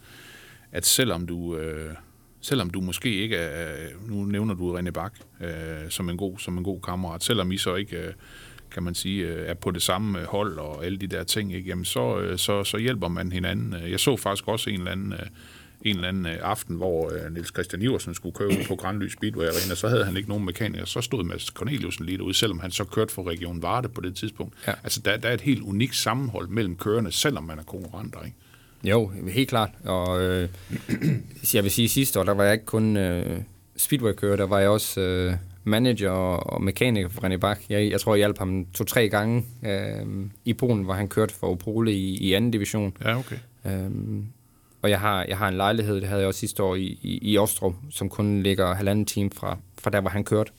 at 0.72 0.86
selvom 0.86 1.28
du... 1.28 1.58
Øh, 1.58 1.96
selvom 2.42 2.70
du 2.70 2.82
måske 2.82 3.16
ikke 3.16 3.36
er, 3.36 3.90
nu 4.08 4.26
nævner 4.26 4.54
du 4.54 4.78
René 4.78 4.92
Bak 4.92 5.14
øh, 5.42 5.90
som, 5.90 6.10
en 6.10 6.18
god, 6.18 6.38
som 6.38 6.58
en 6.58 6.64
god 6.64 6.82
kammerat, 6.82 7.24
selvom 7.24 7.52
I 7.52 7.58
så 7.58 7.76
ikke, 7.76 7.98
øh, 7.98 8.14
kan 8.72 8.84
man 8.84 8.96
sige, 8.96 9.28
øh, 9.28 9.48
er 9.48 9.54
på 9.54 9.72
det 9.72 9.82
samme 9.82 10.20
øh, 10.20 10.26
hold 10.26 10.58
og 10.58 10.86
alle 10.86 10.98
de 10.98 11.08
der 11.08 11.24
ting, 11.24 11.54
ikke, 11.54 11.70
jamen 11.70 11.86
så, 11.86 12.20
øh, 12.20 12.38
så, 12.38 12.64
så 12.64 12.78
hjælper 12.78 13.08
man 13.08 13.32
hinanden. 13.32 13.76
Jeg 13.90 14.00
så 14.00 14.18
faktisk 14.18 14.48
også 14.48 14.70
en 14.70 14.80
eller 14.80 14.92
anden, 14.92 15.14
øh, 15.14 15.20
en 15.82 15.96
eller 15.96 16.08
anden 16.08 16.26
øh, 16.26 16.38
aften, 16.42 16.76
hvor 16.76 17.12
øh, 17.14 17.34
Niels 17.34 17.48
Christian 17.48 17.82
Iversen 17.82 18.14
skulle 18.14 18.36
køre 18.36 18.48
ud 18.48 18.68
på 18.68 18.76
Grandly 18.76 19.08
Speedway 19.08 19.46
Arena, 19.46 19.76
så 19.76 19.88
havde 19.88 20.06
han 20.06 20.18
ikke 20.18 20.30
nogen 20.30 20.46
mekaniker. 20.46 20.86
Så 20.86 21.02
stod 21.02 21.24
Mads 21.24 21.46
Corneliusen 21.46 22.06
lige 22.06 22.18
derude, 22.18 22.34
selvom 22.34 22.60
han 22.60 22.72
så 22.72 22.84
kørte 22.84 23.14
for 23.14 23.30
Region 23.30 23.62
Varde 23.62 23.90
på 23.90 24.02
det 24.02 24.16
tidspunkt. 24.16 24.54
Ja. 24.68 24.74
Altså, 24.84 25.02
der, 25.02 25.18
der 25.18 25.30
er 25.30 25.34
et 25.34 25.42
helt 25.42 25.62
unikt 25.62 25.96
sammenhold 25.96 26.48
mellem 26.48 26.76
kørende, 26.76 27.12
selvom 27.12 27.44
man 27.44 27.60
er 27.60 27.64
konkurrenter, 27.64 28.24
ikke? 28.24 28.38
Jo, 28.84 29.12
helt 29.30 29.50
klart. 29.50 29.70
Og 29.86 30.22
øh, 30.22 30.50
jeg 31.54 31.64
vil 31.64 31.72
sige, 31.72 31.90
sidste 31.90 32.20
år, 32.20 32.24
der 32.24 32.34
var 32.34 32.44
jeg 32.44 32.54
ikke 32.54 32.66
kun 32.66 32.98
øh, 32.98 33.42
speedway-kører, 33.78 34.36
der 34.36 34.48
var 34.48 34.60
jeg 34.60 34.70
også 34.70 35.02
øh, 35.02 35.34
manager 35.64 36.10
og, 36.10 36.54
og 36.54 36.62
mekaniker 36.62 37.10
for 37.10 37.22
René 37.22 37.38
Bak. 37.38 37.60
Jeg, 37.70 37.92
jeg 37.92 38.02
tror, 38.02 38.16
jeg 38.16 38.20
hjalp 38.20 38.38
ham 38.38 38.66
to-tre 38.74 39.10
gange 39.10 39.46
øh, 39.66 40.06
i 40.46 40.54
Polen, 40.54 40.84
hvor 40.84 40.94
han 40.94 41.08
kørte 41.08 41.34
for 41.34 41.48
Opole 41.48 41.94
i, 41.94 42.18
i 42.18 42.34
anden 42.34 42.52
division. 42.52 42.98
Ja, 43.06 43.18
okay. 43.18 43.38
Øhm, 43.66 44.26
og 44.88 44.92
jeg 44.92 45.00
har, 45.00 45.26
jeg 45.28 45.38
har 45.38 45.48
en 45.48 45.58
lejlighed, 45.58 45.96
det 45.96 46.08
havde 46.08 46.22
jeg 46.22 46.28
også 46.28 46.40
sidste 46.40 46.64
år 46.64 46.76
i, 46.76 47.00
i, 47.02 47.20
i 47.32 47.38
Ostrup, 47.38 47.74
som 47.90 48.10
kun 48.10 48.44
ligger 48.44 48.76
halvanden 48.76 49.06
time 49.06 49.30
fra, 49.36 49.58
fra 49.78 49.90
der, 49.90 50.02
hvor 50.02 50.10
han 50.10 50.24
kørte. 50.24 50.52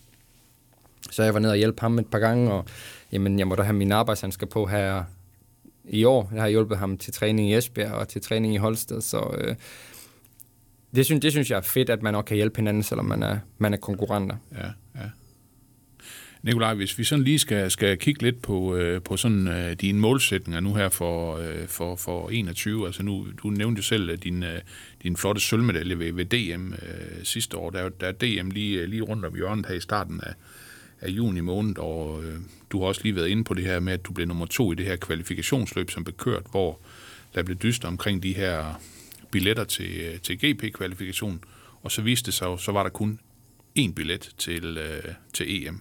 Så 1.10 1.22
jeg 1.22 1.34
var 1.34 1.40
ned 1.40 1.50
og 1.50 1.56
hjælpe 1.56 1.80
ham 1.80 1.98
et 1.98 2.06
par 2.06 2.18
gange, 2.18 2.52
og 2.52 2.64
jamen, 3.12 3.38
jeg 3.38 3.46
må 3.46 3.54
da 3.54 3.62
have 3.62 3.76
min 3.76 3.92
arbejdshandsker 3.92 4.46
på 4.46 4.66
her 4.66 5.04
i 5.84 6.04
år. 6.04 6.30
Jeg 6.34 6.42
har 6.42 6.48
hjulpet 6.48 6.78
ham 6.78 6.98
til 6.98 7.12
træning 7.12 7.50
i 7.50 7.54
Esbjerg 7.54 7.92
og 7.92 8.08
til 8.08 8.22
træning 8.22 8.54
i 8.54 8.56
Holsted, 8.56 9.00
så 9.00 9.34
øh, 9.38 9.54
det, 10.94 11.04
synes, 11.04 11.20
det 11.20 11.32
synes 11.32 11.50
jeg 11.50 11.56
er 11.56 11.60
fedt, 11.60 11.90
at 11.90 12.02
man 12.02 12.14
også 12.14 12.24
kan 12.24 12.36
hjælpe 12.36 12.56
hinanden, 12.56 12.82
selvom 12.82 13.06
man 13.06 13.22
er, 13.22 13.38
man 13.58 13.74
er 13.74 13.78
konkurrenter. 13.78 14.36
Ja, 14.52 14.66
ja. 15.00 15.08
Nikolaj, 16.42 16.74
hvis 16.74 16.98
vi 16.98 17.04
sådan 17.04 17.24
lige 17.24 17.38
skal, 17.38 17.70
skal 17.70 17.98
kigge 17.98 18.22
lidt 18.22 18.42
på, 18.42 18.76
øh, 18.76 19.02
på 19.02 19.16
sådan 19.16 19.48
øh, 19.48 19.72
dine 19.72 19.98
målsætninger 20.00 20.60
nu 20.60 20.74
her 20.74 20.88
for, 20.88 21.36
øh, 21.36 21.68
for, 21.68 21.96
for 21.96 22.30
21, 22.30 22.86
altså 22.86 23.02
nu, 23.02 23.26
du 23.42 23.50
nævnte 23.50 23.78
jo 23.78 23.82
selv 23.82 24.16
din, 24.16 24.42
øh, 24.42 24.60
din 25.02 25.16
flotte 25.16 25.40
sølvmedalje 25.40 25.98
ved, 25.98 26.12
ved 26.12 26.24
DM 26.24 26.72
øh, 26.72 27.24
sidste 27.24 27.56
år, 27.56 27.70
der, 27.70 27.78
er- 27.78 27.88
der 27.88 28.06
er 28.06 28.12
DM 28.12 28.50
lige, 28.50 28.80
øh, 28.80 28.88
lige 28.88 29.02
rundt 29.02 29.24
om 29.24 29.34
hjørnet 29.34 29.66
her 29.66 29.74
i 29.74 29.80
starten 29.80 30.20
af, 30.22 30.32
af 31.00 31.08
juni 31.08 31.40
måned, 31.40 31.78
og 31.78 32.24
øh, 32.24 32.38
du 32.70 32.80
har 32.80 32.86
også 32.86 33.00
lige 33.04 33.16
været 33.16 33.28
inde 33.28 33.44
på 33.44 33.54
det 33.54 33.64
her 33.64 33.80
med, 33.80 33.92
at 33.92 34.04
du 34.04 34.12
blev 34.12 34.26
nummer 34.26 34.46
to 34.46 34.72
i 34.72 34.74
det 34.74 34.86
her 34.86 34.96
kvalifikationsløb, 34.96 35.90
som 35.90 36.04
blev 36.04 36.16
kørt, 36.16 36.42
hvor 36.50 36.80
der 37.34 37.42
blev 37.42 37.56
dyst 37.56 37.84
omkring 37.84 38.22
de 38.22 38.32
her 38.34 38.80
billetter 39.30 39.64
til, 39.64 40.00
øh, 40.00 40.20
til 40.20 40.38
GP-kvalifikation, 40.38 41.44
og 41.82 41.90
så 41.92 42.02
viste 42.02 42.26
det 42.26 42.34
sig 42.34 42.58
så 42.58 42.72
var 42.72 42.82
der 42.82 42.90
kun 42.90 43.20
én 43.78 43.92
billet 43.92 44.30
til, 44.38 44.78
øh, 44.78 45.12
til 45.34 45.66
EM, 45.66 45.80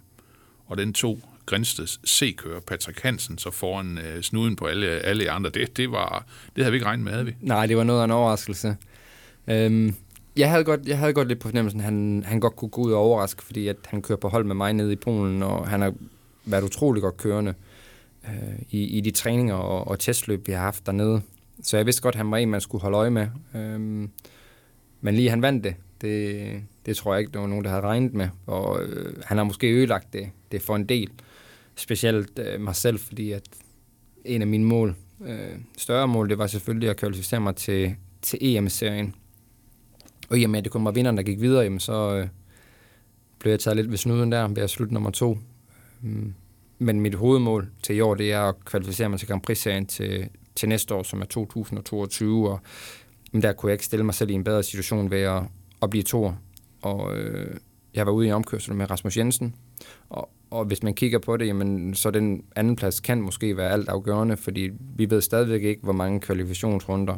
og 0.68 0.78
den 0.78 0.94
to 0.94 1.20
Grænsteds 1.46 2.00
C-kører, 2.08 2.60
Patrick 2.60 3.02
Hansen, 3.02 3.38
så 3.38 3.52
foran 3.52 3.98
øh, 3.98 4.22
snuden 4.22 4.56
på 4.56 4.66
alle, 4.66 4.88
alle 4.88 5.32
andre. 5.32 5.50
Det, 5.50 5.78
det, 5.78 5.92
var, 5.92 6.26
det 6.56 6.64
havde 6.64 6.72
vi 6.72 6.76
ikke 6.76 6.86
regnet 6.86 7.04
med, 7.04 7.12
havde 7.12 7.26
vi? 7.26 7.36
Nej, 7.42 7.66
det 7.66 7.78
var 7.78 7.84
noget 7.84 8.00
af 8.00 8.06
en 8.06 8.12
overraskelse. 8.12 8.78
Øhm, 9.48 9.96
jeg, 10.38 10.50
havde 10.50 10.64
godt, 10.64 10.88
jeg 10.88 10.98
havde 10.98 11.14
godt 11.14 11.28
lidt 11.28 11.40
på 11.40 11.48
fornemmelsen, 11.48 11.80
at 11.80 11.86
han, 11.86 12.24
han 12.26 12.40
godt 12.40 12.56
kunne 12.56 12.70
gå 12.70 12.82
ud 12.82 12.92
og 12.92 13.00
overraske, 13.00 13.44
fordi 13.44 13.68
at 13.68 13.78
han 13.86 14.02
kører 14.02 14.20
på 14.20 14.28
hold 14.28 14.46
med 14.46 14.56
mig 14.56 14.74
nede 14.74 14.94
i 14.94 14.96
Polen, 14.96 15.44
og 15.44 15.68
han 15.68 15.82
har 15.82 15.94
været 16.46 16.64
utrolig 16.64 17.02
godt 17.02 17.18
kørende 17.18 17.54
øh, 18.26 18.60
i, 18.70 18.84
i 18.84 19.02
de 19.02 19.12
træninger 19.12 19.56
og, 19.56 19.88
og 19.88 20.00
testløb, 20.00 20.48
vi 20.48 20.52
har 20.52 20.60
haft 20.60 20.86
dernede. 20.86 21.22
Så 21.64 21.78
jeg 21.78 21.86
vidste 21.86 22.02
godt, 22.02 22.16
at 22.16 22.20
han 22.20 22.32
var 22.32 22.38
en, 22.38 22.50
man 22.50 22.62
skulle 22.62 22.82
holde 22.82 22.98
øje 22.98 23.10
med. 23.10 23.28
Øhm, 23.56 24.10
men 25.02 25.16
lige 25.16 25.30
han 25.30 25.42
vandt 25.42 25.64
det, 25.64 25.76
det, 26.02 26.64
det 26.86 26.98
tror 26.98 27.14
jeg 27.14 27.20
ikke, 27.20 27.32
der 27.32 27.40
var 27.40 27.48
nogen, 27.48 27.64
der 27.64 27.70
havde 27.70 27.84
regnet 27.84 28.14
med. 28.14 28.28
Og 28.46 28.84
øh, 28.84 29.14
han 29.26 29.38
har 29.38 29.44
måske 29.44 29.68
ødelagt 29.68 30.14
det, 30.14 30.30
det 30.52 30.62
for 30.62 30.76
en 30.76 30.86
del. 30.86 31.10
Specielt 31.76 32.40
øh, 32.40 32.62
mig 32.62 32.76
selv, 32.76 33.00
fordi 33.00 33.32
at 33.32 33.44
en 34.26 34.42
af 34.42 34.48
mine 34.48 34.66
mål, 34.66 34.96
øh, 35.26 35.56
større 35.78 36.08
mål, 36.08 36.30
det 36.30 36.38
var 36.38 36.48
selvfølgelig 36.48 36.90
at 36.90 36.98
kvalificere 36.98 37.40
mig 37.40 37.56
til, 37.56 37.96
til 38.22 38.40
EM-serien. 38.42 39.16
Og 40.30 40.40
i 40.40 40.44
og 40.44 40.50
med, 40.50 40.58
at 40.58 40.64
det 40.64 40.72
kun 40.72 40.86
var 40.86 40.92
vinderen, 40.92 41.18
der 41.18 41.24
gik 41.24 41.42
videre, 41.42 41.64
jamen 41.64 41.80
så 41.80 42.16
øh, 42.16 42.28
blev 43.40 43.52
jeg 43.52 43.60
taget 43.60 43.78
lidt 43.78 43.92
ved 43.92 43.98
snuden 43.98 44.32
der 44.32 44.48
ved 44.48 44.64
at 44.64 44.70
slutte 44.70 44.94
nummer 44.94 45.12
to. 45.12 45.38
Mm. 46.02 46.34
Men 46.80 47.02
mit 47.02 47.16
hovedmål 47.16 47.70
til 47.84 47.96
i 47.96 48.00
år, 48.00 48.16
det 48.16 48.32
er 48.32 48.42
at 48.42 48.66
kvalificere 48.66 49.10
mig 49.10 49.20
til 49.20 49.28
Grand 49.28 49.42
Prix-serien 49.42 49.86
til, 49.86 50.30
til 50.56 50.70
næste 50.70 50.96
år, 50.96 51.04
som 51.04 51.22
er 51.22 51.26
2022. 51.26 52.50
Og 52.50 52.60
jamen, 53.34 53.44
der 53.44 53.54
kunne 53.54 53.70
jeg 53.70 53.74
ikke 53.74 53.86
stille 53.86 54.06
mig 54.06 54.14
selv 54.14 54.30
i 54.30 54.34
en 54.34 54.44
bedre 54.44 54.64
situation 54.64 55.12
ved 55.12 55.22
at, 55.22 55.44
at 55.82 55.90
blive 55.90 56.04
to. 56.04 56.32
Og 56.82 57.18
øh, 57.18 57.58
jeg 57.94 58.06
var 58.06 58.12
ude 58.12 58.28
i 58.28 58.32
omkørsel 58.32 58.76
med 58.76 58.90
Rasmus 58.90 59.18
Jensen, 59.18 59.56
og, 60.10 60.30
og 60.52 60.66
hvis 60.66 60.84
man 60.84 60.94
kigger 60.94 61.20
på 61.20 61.38
det, 61.38 61.48
jamen, 61.48 61.96
så 61.96 62.12
den 62.12 62.44
anden 62.56 62.76
plads 62.76 63.00
kan 63.00 63.22
måske 63.22 63.58
være 63.58 63.72
alt 63.72 63.90
afgørende, 63.90 64.38
fordi 64.38 64.70
vi 64.96 65.10
ved 65.10 65.22
stadigvæk 65.22 65.64
ikke, 65.64 65.82
hvor 65.84 65.94
mange 65.94 66.20
kvalifikationsrunder, 66.20 67.16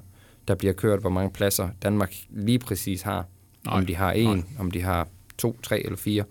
der 0.48 0.56
bliver 0.56 0.74
kørt, 0.74 1.00
hvor 1.02 1.10
mange 1.10 1.32
pladser 1.32 1.69
Danmark 1.84 2.13
lige 2.30 2.60
præcis 2.60 3.02
har. 3.02 3.26
Nej, 3.65 3.78
om 3.78 3.86
de 3.86 3.95
har 3.95 4.12
en, 4.12 4.28
nej. 4.38 4.43
om 4.60 4.72
de 4.72 4.82
har 4.82 5.08
to, 5.38 5.60
tre 5.63 5.80
eller 5.86 5.98
fire. 5.98 6.24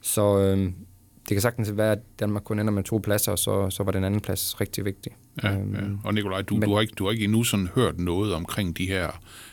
Så 0.00 0.38
øh, 0.38 0.58
det 1.28 1.34
kan 1.34 1.40
sagtens 1.40 1.76
være, 1.76 1.92
at 1.92 1.98
Danmark 2.20 2.42
kun 2.42 2.58
ender 2.58 2.72
med 2.72 2.82
to 2.84 2.98
pladser, 2.98 3.32
og 3.32 3.38
så, 3.38 3.70
så 3.70 3.82
var 3.82 3.92
den 3.92 4.04
anden 4.04 4.20
plads 4.20 4.60
rigtig 4.60 4.84
vigtig. 4.84 5.12
Ja, 5.42 5.52
Øhm, 5.52 5.74
ja. 5.74 5.80
Og 6.04 6.14
Nikolaj, 6.14 6.42
du, 6.42 6.54
men- 6.54 6.62
du, 6.68 6.74
har 6.74 6.80
ikke, 6.80 6.94
du 6.98 7.04
har 7.04 7.10
ikke 7.12 7.24
endnu 7.24 7.44
sådan 7.44 7.68
hørt 7.74 7.98
noget 7.98 8.34
omkring 8.34 8.78
de 8.78 8.86
her 8.86 9.10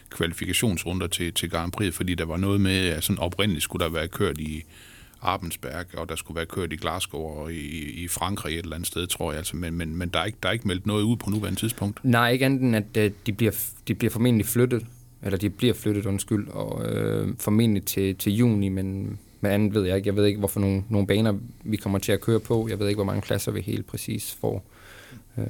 kvalifikationsrunder 0.09 1.07
til, 1.07 1.33
til 1.33 1.49
Grand 1.49 1.71
Prix, 1.71 1.93
fordi 1.95 2.15
der 2.15 2.25
var 2.25 2.37
noget 2.37 2.61
med, 2.61 2.87
at 2.87 3.03
sådan 3.03 3.19
oprindeligt 3.19 3.63
skulle 3.63 3.85
der 3.85 3.91
være 3.91 4.07
kørt 4.07 4.37
i 4.37 4.63
Arbensberg, 5.21 5.85
og 5.97 6.09
der 6.09 6.15
skulle 6.15 6.35
være 6.35 6.45
kørt 6.45 6.73
i 6.73 6.75
Glasgow 6.75 7.21
og 7.21 7.53
i, 7.53 8.03
i 8.03 8.07
Frankrig 8.07 8.53
et 8.53 8.63
eller 8.63 8.75
andet 8.75 8.87
sted, 8.87 9.07
tror 9.07 9.31
jeg. 9.31 9.37
Altså, 9.37 9.55
men 9.55 9.73
men, 9.73 9.95
men 9.95 10.09
der, 10.09 10.19
er 10.19 10.25
ikke, 10.25 10.37
der 10.43 10.49
er 10.49 10.53
ikke 10.53 10.67
meldt 10.67 10.85
noget 10.85 11.03
ud 11.03 11.15
på 11.15 11.29
nuværende 11.29 11.59
tidspunkt. 11.59 11.99
Nej, 12.05 12.31
ikke 12.31 12.45
andet 12.45 12.61
end, 12.61 12.75
at 12.75 12.97
øh, 12.97 13.11
de, 13.25 13.33
bliver, 13.33 13.51
de 13.87 13.95
bliver 13.95 14.11
formentlig 14.11 14.45
flyttet, 14.45 14.85
eller 15.23 15.37
de 15.37 15.49
bliver 15.49 15.73
flyttet, 15.73 16.05
undskyld, 16.05 16.47
og 16.47 16.85
øh, 16.85 17.33
formentlig 17.39 17.85
til, 17.85 18.15
til 18.15 18.33
juni, 18.33 18.69
men 18.69 19.19
med 19.41 19.51
andet 19.51 19.73
ved 19.73 19.83
jeg 19.83 19.95
ikke. 19.95 20.07
Jeg 20.07 20.15
ved 20.15 20.25
ikke, 20.25 20.39
hvorfor 20.39 20.59
nogle, 20.59 20.83
nogle 20.89 21.07
baner 21.07 21.33
vi 21.63 21.77
kommer 21.77 21.99
til 21.99 22.11
at 22.11 22.21
køre 22.21 22.39
på. 22.39 22.67
Jeg 22.69 22.79
ved 22.79 22.87
ikke, 22.87 22.97
hvor 22.97 23.05
mange 23.05 23.21
pladser 23.21 23.51
vi 23.51 23.61
helt 23.61 23.87
præcis 23.87 24.37
får. 24.41 24.65
Øh, 25.37 25.45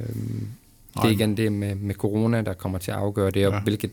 det 0.96 1.04
er 1.04 1.10
igen 1.10 1.38
det 1.38 1.52
med, 1.52 1.76
med 1.76 1.96
corona, 1.96 2.42
der 2.42 2.54
kommer 2.54 2.78
til 2.78 2.92
at 2.92 2.98
afgøre 2.98 3.32
det, 3.32 3.48
og 3.48 3.54
ja. 3.54 3.62
hvilket 3.62 3.92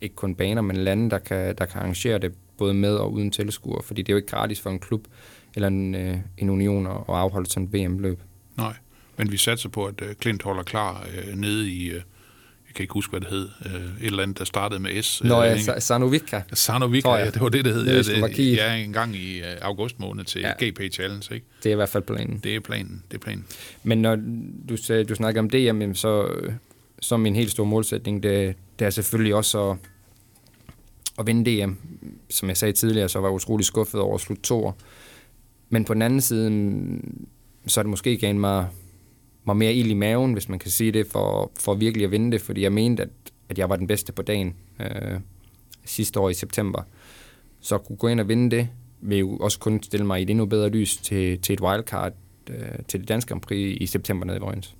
ikke 0.00 0.14
kun 0.14 0.34
baner, 0.34 0.62
men 0.62 0.76
lande, 0.76 1.10
der 1.10 1.18
kan, 1.18 1.54
der 1.58 1.64
kan 1.64 1.80
arrangere 1.80 2.18
det 2.18 2.32
både 2.58 2.74
med 2.74 2.94
og 2.94 3.12
uden 3.12 3.30
tilskuere, 3.30 3.82
fordi 3.82 4.02
det 4.02 4.08
er 4.08 4.12
jo 4.14 4.16
ikke 4.16 4.28
gratis 4.28 4.60
for 4.60 4.70
en 4.70 4.78
klub 4.78 5.06
eller 5.54 5.68
en, 5.68 5.94
øh, 5.94 6.16
en 6.38 6.50
union 6.50 6.86
at 6.86 6.92
afholde 7.08 7.50
sådan 7.50 7.64
et 7.64 7.72
VM-løb. 7.72 8.20
Nej, 8.56 8.74
men 9.16 9.32
vi 9.32 9.36
satser 9.36 9.68
på, 9.68 9.84
at 9.84 10.02
øh, 10.02 10.14
Klint 10.14 10.42
holder 10.42 10.62
klar 10.62 11.06
øh, 11.28 11.36
nede 11.36 11.70
i, 11.70 11.86
øh, 11.88 11.94
jeg 11.94 12.74
kan 12.74 12.82
ikke 12.82 12.94
huske, 12.94 13.10
hvad 13.10 13.20
det 13.20 13.28
hed, 13.30 13.48
øh, 13.66 13.72
et 13.72 14.06
eller 14.06 14.22
andet, 14.22 14.38
der 14.38 14.44
startede 14.44 14.80
med 14.82 15.02
S. 15.02 15.22
Nå, 15.24 15.42
øh, 15.42 15.46
ja, 15.48 15.54
ikke? 15.54 15.72
Sa- 15.72 15.78
Sanovica. 15.78 16.42
Sanovica, 16.52 17.10
ja, 17.10 17.30
det 17.30 17.40
var 17.40 17.48
det, 17.48 17.64
det 17.64 17.74
hed. 17.74 17.86
I 17.86 17.90
Ja, 17.90 18.26
det, 18.26 18.56
ja, 18.56 18.74
en 18.74 18.92
gang 18.92 19.16
i 19.16 19.40
august 19.62 20.00
måned 20.00 20.24
til 20.24 20.40
ja. 20.40 20.68
GP 20.70 20.92
Challenge, 20.92 21.34
ikke? 21.34 21.46
Det 21.62 21.68
er 21.68 21.72
i 21.72 21.76
hvert 21.76 21.88
fald 21.88 22.02
planen. 22.02 22.38
Det 22.44 22.56
er 22.56 22.60
planen, 22.60 23.02
det 23.10 23.16
er 23.16 23.20
planen. 23.20 23.44
Men 23.82 24.02
når 24.02 24.18
du, 24.68 24.76
sagde, 24.76 25.04
du 25.04 25.14
snakker 25.14 25.40
om 25.40 25.50
det, 25.50 25.64
jamen, 25.64 25.94
så, 25.94 26.28
er 27.14 27.18
min 27.18 27.36
helt 27.36 27.50
store 27.50 27.66
målsætning, 27.66 28.22
det, 28.22 28.54
det 28.78 28.84
er 28.84 28.90
selvfølgelig 28.90 29.34
også 29.34 29.70
at, 29.70 29.76
at 31.18 31.26
vinde 31.26 31.64
DM. 31.64 31.72
Som 32.30 32.48
jeg 32.48 32.56
sagde 32.56 32.72
tidligere, 32.72 33.08
så 33.08 33.20
var 33.20 33.28
jeg 33.28 33.34
utrolig 33.34 33.66
skuffet 33.66 34.00
over 34.00 34.14
at 34.14 34.20
slutte 34.20 34.42
to 34.42 34.72
Men 35.68 35.84
på 35.84 35.94
den 35.94 36.02
anden 36.02 36.20
side, 36.20 36.50
så 37.66 37.80
er 37.80 37.82
det 37.82 37.90
måske 37.90 38.16
gav 38.16 38.34
mig, 38.34 38.68
mig 39.44 39.56
mere 39.56 39.74
ild 39.74 39.90
i 39.90 39.94
maven, 39.94 40.32
hvis 40.32 40.48
man 40.48 40.58
kan 40.58 40.70
sige 40.70 40.92
det, 40.92 41.06
for, 41.06 41.50
for 41.58 41.74
virkelig 41.74 42.04
at 42.04 42.10
vinde 42.10 42.32
det, 42.32 42.40
fordi 42.40 42.62
jeg 42.62 42.72
mente, 42.72 43.02
at, 43.02 43.08
at 43.48 43.58
jeg 43.58 43.68
var 43.68 43.76
den 43.76 43.86
bedste 43.86 44.12
på 44.12 44.22
dagen 44.22 44.54
øh, 44.80 45.20
sidste 45.84 46.20
år 46.20 46.30
i 46.30 46.34
september. 46.34 46.82
Så 47.60 47.74
at 47.74 47.84
kunne 47.84 47.96
gå 47.96 48.08
ind 48.08 48.20
og 48.20 48.28
vinde 48.28 48.56
det, 48.56 48.68
vil 49.00 49.18
jo 49.18 49.36
også 49.36 49.58
kun 49.58 49.82
stille 49.82 50.06
mig 50.06 50.20
i 50.20 50.22
et 50.22 50.30
endnu 50.30 50.46
bedre 50.46 50.68
lys 50.68 50.96
til, 50.96 51.38
til 51.40 51.52
et 51.52 51.60
wildcard 51.60 52.12
øh, 52.50 52.78
til 52.88 53.00
det 53.00 53.08
danske 53.08 53.28
Grand 53.28 53.40
Prix 53.40 53.76
i 53.80 53.86
september 53.86 54.26
nede 54.26 54.38
i 54.38 54.40
Vojens. 54.40 54.74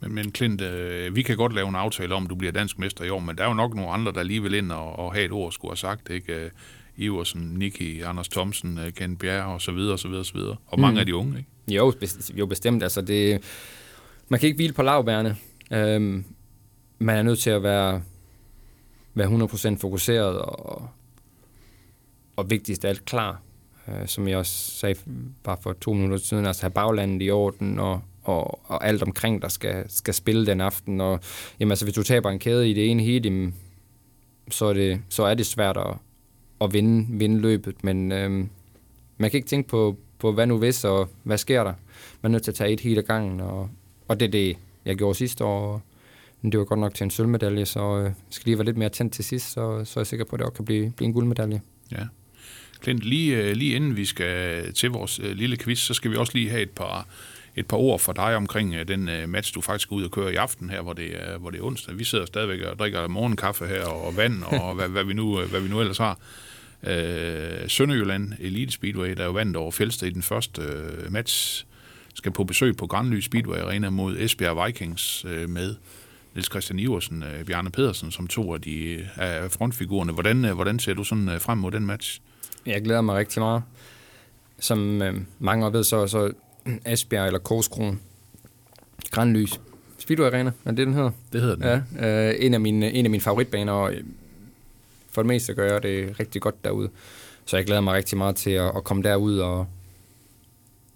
Men, 0.00 0.14
men 0.14 0.32
Klint, 0.32 0.60
øh, 0.60 1.16
vi 1.16 1.22
kan 1.22 1.36
godt 1.36 1.54
lave 1.54 1.68
en 1.68 1.74
aftale 1.74 2.14
om, 2.14 2.24
at 2.24 2.30
du 2.30 2.34
bliver 2.34 2.52
dansk 2.52 2.78
mester 2.78 3.04
i 3.04 3.10
år, 3.10 3.18
men 3.20 3.36
der 3.38 3.44
er 3.44 3.48
jo 3.48 3.54
nok 3.54 3.74
nogle 3.74 3.90
andre, 3.90 4.12
der 4.12 4.22
lige 4.22 4.42
vil 4.42 4.54
ind 4.54 4.72
og, 4.72 4.98
og 4.98 5.12
have 5.14 5.24
et 5.24 5.32
ord, 5.32 5.52
skulle 5.52 5.70
have 5.70 5.76
sagt, 5.76 6.10
ikke? 6.10 6.34
Øh, 6.34 6.50
Iversen, 6.96 7.40
Nicky, 7.42 8.04
Anders 8.04 8.28
Thomsen, 8.28 8.78
øh, 8.78 8.92
Ken 8.92 9.16
Bjerre 9.16 9.46
og 9.46 9.60
så 9.62 9.72
videre, 9.72 9.92
og 9.92 9.98
så 9.98 10.08
videre, 10.08 10.20
og 10.22 10.26
så 10.26 10.34
videre. 10.34 10.56
Og 10.66 10.80
mange 10.80 10.94
Mm. 10.94 10.98
af 11.00 11.06
de 11.06 11.14
unge, 11.16 11.38
ikke? 11.38 11.50
Jo, 11.76 11.92
jo 12.34 12.46
bestemt. 12.46 12.82
Altså 12.82 13.00
det, 13.00 13.42
man 14.28 14.40
kan 14.40 14.46
ikke 14.46 14.56
hvile 14.56 14.72
på 14.72 14.82
lavbærene. 14.82 15.36
Øhm, 15.72 16.24
man 16.98 17.16
er 17.16 17.22
nødt 17.22 17.38
til 17.38 17.50
at 17.50 17.62
være, 17.62 18.02
være 19.14 19.26
100% 19.28 19.78
fokuseret 19.80 20.38
og, 20.38 20.88
og 22.36 22.50
vigtigst 22.50 22.84
af 22.84 22.88
alt 22.88 23.04
klar. 23.04 23.40
Øh, 23.88 24.06
som 24.06 24.28
jeg 24.28 24.38
også 24.38 24.70
sagde 24.70 24.94
bare 25.44 25.56
for 25.62 25.72
to 25.72 25.92
minutter 25.92 26.16
siden, 26.18 26.46
altså 26.46 26.62
have 26.62 26.70
baglandet 26.70 27.22
i 27.26 27.30
orden 27.30 27.78
og, 27.78 28.02
og, 28.26 28.60
og 28.64 28.86
alt 28.86 29.02
omkring, 29.02 29.42
der 29.42 29.48
skal, 29.48 29.84
skal 29.88 30.14
spille 30.14 30.46
den 30.46 30.60
aften. 30.60 31.00
Og, 31.00 31.20
jamen, 31.60 31.72
altså, 31.72 31.84
hvis 31.84 31.94
du 31.94 32.02
taber 32.02 32.30
en 32.30 32.38
kæde 32.38 32.70
i 32.70 32.74
det 32.74 32.90
ene 32.90 33.02
heat, 33.02 33.24
jamen, 33.24 33.54
så, 34.50 34.66
er 34.66 34.72
det, 34.72 35.00
så 35.08 35.22
er 35.22 35.34
det 35.34 35.46
svært 35.46 35.76
at, 35.76 35.94
at 36.60 36.72
vinde, 36.72 37.06
vinde 37.18 37.40
løbet. 37.40 37.84
Men 37.84 38.12
øhm, 38.12 38.48
man 39.18 39.30
kan 39.30 39.38
ikke 39.38 39.48
tænke 39.48 39.68
på, 39.68 39.96
på, 40.18 40.32
hvad 40.32 40.46
nu 40.46 40.58
hvis, 40.58 40.84
og 40.84 41.08
hvad 41.22 41.38
sker 41.38 41.64
der. 41.64 41.72
Man 42.22 42.30
er 42.30 42.32
nødt 42.32 42.42
til 42.42 42.50
at 42.50 42.54
tage 42.54 42.70
et 42.70 42.80
heat 42.80 42.98
ad 42.98 43.02
gangen, 43.02 43.40
og, 43.40 43.70
og 44.08 44.20
det 44.20 44.26
er 44.26 44.30
det, 44.30 44.56
jeg 44.84 44.96
gjorde 44.96 45.18
sidste 45.18 45.44
år. 45.44 45.82
Men 46.42 46.52
det 46.52 46.58
var 46.58 46.64
godt 46.64 46.80
nok 46.80 46.94
til 46.94 47.04
en 47.04 47.10
sølvmedalje, 47.10 47.66
så 47.66 47.98
øh, 47.98 48.10
skal 48.30 48.44
lige 48.44 48.58
være 48.58 48.64
lidt 48.64 48.76
mere 48.76 48.88
tændt 48.88 49.12
til 49.12 49.24
sidst, 49.24 49.52
så, 49.52 49.84
så 49.84 50.00
er 50.00 50.02
jeg 50.02 50.06
sikker 50.06 50.24
på, 50.24 50.36
at 50.36 50.38
det 50.38 50.46
også 50.46 50.56
kan 50.56 50.64
blive, 50.64 50.92
blive 50.96 51.06
en 51.06 51.12
guldmedalje. 51.12 51.60
Ja. 51.92 52.06
Klint, 52.80 53.00
lige, 53.00 53.36
øh, 53.36 53.52
lige 53.56 53.76
inden 53.76 53.96
vi 53.96 54.04
skal 54.04 54.72
til 54.72 54.90
vores 54.90 55.18
øh, 55.18 55.36
lille 55.36 55.56
quiz, 55.56 55.78
så 55.78 55.94
skal 55.94 56.10
vi 56.10 56.16
også 56.16 56.32
lige 56.34 56.50
have 56.50 56.62
et 56.62 56.70
par, 56.70 57.08
et 57.56 57.66
par 57.66 57.76
ord 57.76 58.00
for 58.00 58.12
dig 58.12 58.36
omkring 58.36 58.74
øh, 58.74 58.88
den 58.88 59.08
øh, 59.08 59.28
match, 59.28 59.54
du 59.54 59.60
faktisk 59.60 59.82
skal 59.82 59.94
ud 59.94 60.04
og 60.04 60.10
køre 60.10 60.32
i 60.32 60.36
aften 60.36 60.70
her, 60.70 60.82
hvor 60.82 60.92
det, 60.92 61.10
er, 61.14 61.38
hvor 61.38 61.50
det 61.50 61.60
er 61.60 61.64
onsdag. 61.64 61.98
Vi 61.98 62.04
sidder 62.04 62.26
stadigvæk 62.26 62.60
og 62.60 62.78
drikker 62.78 63.08
morgenkaffe 63.08 63.66
her, 63.66 63.84
og 63.84 64.16
vand, 64.16 64.42
og 64.42 64.74
hvad, 64.74 64.88
hvad, 64.88 65.04
vi 65.04 65.14
nu, 65.14 65.40
hvad 65.40 65.60
vi 65.60 65.68
nu 65.68 65.80
ellers 65.80 65.98
har. 65.98 66.18
Øh, 66.82 67.68
Sønderjylland 67.68 68.32
Elite 68.38 68.72
Speedway, 68.72 69.10
der 69.10 69.20
er 69.20 69.26
jo 69.26 69.32
vandt 69.32 69.56
over 69.56 69.70
Fjeldsted 69.70 70.08
i 70.08 70.10
den 70.10 70.22
første 70.22 70.62
øh, 70.62 71.12
match, 71.12 71.66
skal 72.14 72.32
på 72.32 72.44
besøg 72.44 72.76
på 72.76 72.86
Grandly 72.86 73.20
Speedway 73.20 73.58
Arena 73.58 73.90
mod 73.90 74.16
Esbjerg 74.18 74.66
Vikings 74.66 75.24
øh, 75.28 75.48
med 75.48 75.74
Niels 76.34 76.50
Christian 76.50 76.78
Iversen, 76.78 77.22
øh, 77.22 77.44
Bjarne 77.44 77.70
Pedersen, 77.70 78.10
som 78.10 78.26
to 78.26 78.54
af 78.54 78.60
de 78.60 79.08
af 79.16 79.50
frontfigurerne. 79.50 80.12
Hvordan, 80.12 80.44
øh, 80.44 80.54
hvordan 80.54 80.78
ser 80.78 80.94
du 80.94 81.04
sådan 81.04 81.28
øh, 81.28 81.40
frem 81.40 81.58
mod 81.58 81.70
den 81.70 81.86
match? 81.86 82.20
Jeg 82.66 82.82
glæder 82.82 83.00
mig 83.00 83.16
rigtig 83.16 83.40
meget. 83.40 83.62
Som 84.58 85.02
øh, 85.02 85.20
mange 85.38 85.66
også 85.66 85.76
ved, 85.76 85.84
så, 85.84 86.06
så 86.06 86.32
Esbjerg 86.86 87.26
eller 87.26 87.38
Korskron, 87.38 88.00
Grandlys, 89.10 89.60
Speedway 89.98 90.26
Arena, 90.26 90.52
er 90.64 90.70
det 90.70 90.86
den 90.86 90.94
hedder? 90.94 91.10
Det 91.32 91.40
hedder 91.40 91.54
den. 91.54 91.84
Ja, 92.00 92.28
øh, 92.28 92.34
en, 92.38 92.54
af 92.54 92.60
mine, 92.60 92.92
en 92.92 93.04
af 93.04 93.10
mine 93.10 93.20
favoritbaner, 93.20 93.72
og 93.72 93.92
øh, 93.92 94.04
for 95.10 95.22
det 95.22 95.26
meste 95.26 95.54
gør 95.54 95.72
jeg 95.72 95.82
det 95.82 96.20
rigtig 96.20 96.42
godt 96.42 96.64
derude. 96.64 96.90
Så 97.44 97.56
jeg 97.56 97.66
glæder 97.66 97.80
mig 97.80 97.94
rigtig 97.94 98.18
meget 98.18 98.36
til 98.36 98.50
at, 98.50 98.76
at 98.76 98.84
komme 98.84 99.02
derud 99.02 99.38
og, 99.38 99.58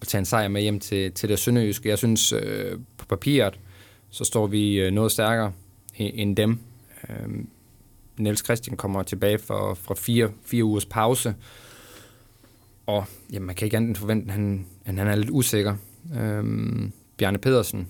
og 0.00 0.06
tage 0.06 0.18
en 0.18 0.24
sejr 0.24 0.48
med 0.48 0.62
hjem 0.62 0.80
til, 0.80 1.12
til 1.12 1.28
det 1.28 1.38
sønderjyske. 1.38 1.88
Jeg 1.88 1.98
synes, 1.98 2.32
øh, 2.32 2.78
på 2.96 3.06
papiret, 3.06 3.58
så 4.10 4.24
står 4.24 4.46
vi 4.46 4.80
øh, 4.80 4.92
noget 4.92 5.12
stærkere 5.12 5.52
end 5.96 6.36
dem. 6.36 6.58
Øh, 7.08 7.44
Niels 8.16 8.44
Christian 8.44 8.76
kommer 8.76 9.02
tilbage 9.02 9.38
fra, 9.38 9.74
fra 9.74 9.94
fire, 9.94 10.30
fire 10.44 10.64
ugers 10.64 10.86
pause, 10.86 11.34
og 12.86 13.04
jamen, 13.32 13.46
man 13.46 13.56
kan 13.56 13.66
ikke 13.66 13.76
andet 13.76 13.98
forvente, 13.98 14.26
at 14.26 14.32
han, 14.32 14.66
at 14.98 15.04
han 15.06 15.08
er 15.12 15.16
lidt 15.16 15.30
usikker. 15.30 15.74
Øhm, 16.20 16.92
Bjarne 17.16 17.38
Pedersen, 17.38 17.88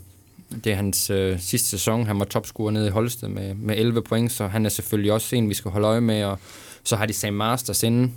det 0.65 0.73
er 0.73 0.77
hans 0.77 1.11
øh, 1.11 1.41
sidste 1.41 1.69
sæson. 1.69 2.07
Han 2.07 2.19
var 2.19 2.25
topscorer 2.25 2.71
nede 2.71 2.87
i 2.87 2.91
Holsted 2.91 3.29
med, 3.29 3.55
med 3.55 3.75
11 3.79 4.03
point, 4.03 4.33
så 4.33 4.47
han 4.47 4.65
er 4.67 4.69
selvfølgelig 4.71 5.13
også 5.13 5.37
en, 5.37 5.49
vi 5.49 5.55
skal 5.55 5.71
holde 5.71 5.87
øje 5.87 6.01
med. 6.01 6.25
Og 6.25 6.39
så 6.85 6.97
har 6.97 7.07
de 7.07 7.13
Sam 7.13 7.35
Masters 7.35 7.83
inden, 7.83 8.15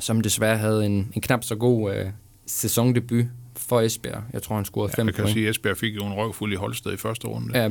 som 0.00 0.20
desværre 0.20 0.56
havde 0.58 0.86
en, 0.86 1.12
en 1.14 1.22
knap 1.22 1.44
så 1.44 1.54
god 1.56 1.94
øh, 1.94 2.06
sæsondebut 2.46 3.24
for 3.56 3.80
Esbjerg. 3.80 4.22
Jeg 4.32 4.42
tror, 4.42 4.56
han 4.56 4.64
scorede 4.64 4.92
5 4.96 5.06
Jeg 5.06 5.14
kan 5.14 5.22
point. 5.22 5.34
sige, 5.34 5.46
at 5.46 5.50
Esbjerg 5.50 5.76
fik 5.76 5.96
jo 5.96 6.06
en 6.06 6.12
røvfuld 6.12 6.52
i 6.52 6.56
Holsted 6.56 6.92
i 6.92 6.96
første 6.96 7.26
runde. 7.28 7.58
Ja, 7.62 7.70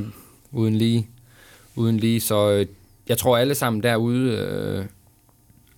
uden 0.52 0.74
lige. 0.76 1.08
Uden 1.76 1.96
lige, 1.96 2.20
så 2.20 2.50
øh, 2.52 2.66
jeg 3.08 3.18
tror 3.18 3.36
alle 3.36 3.54
sammen 3.54 3.82
derude 3.82 4.30
øh, 4.30 4.84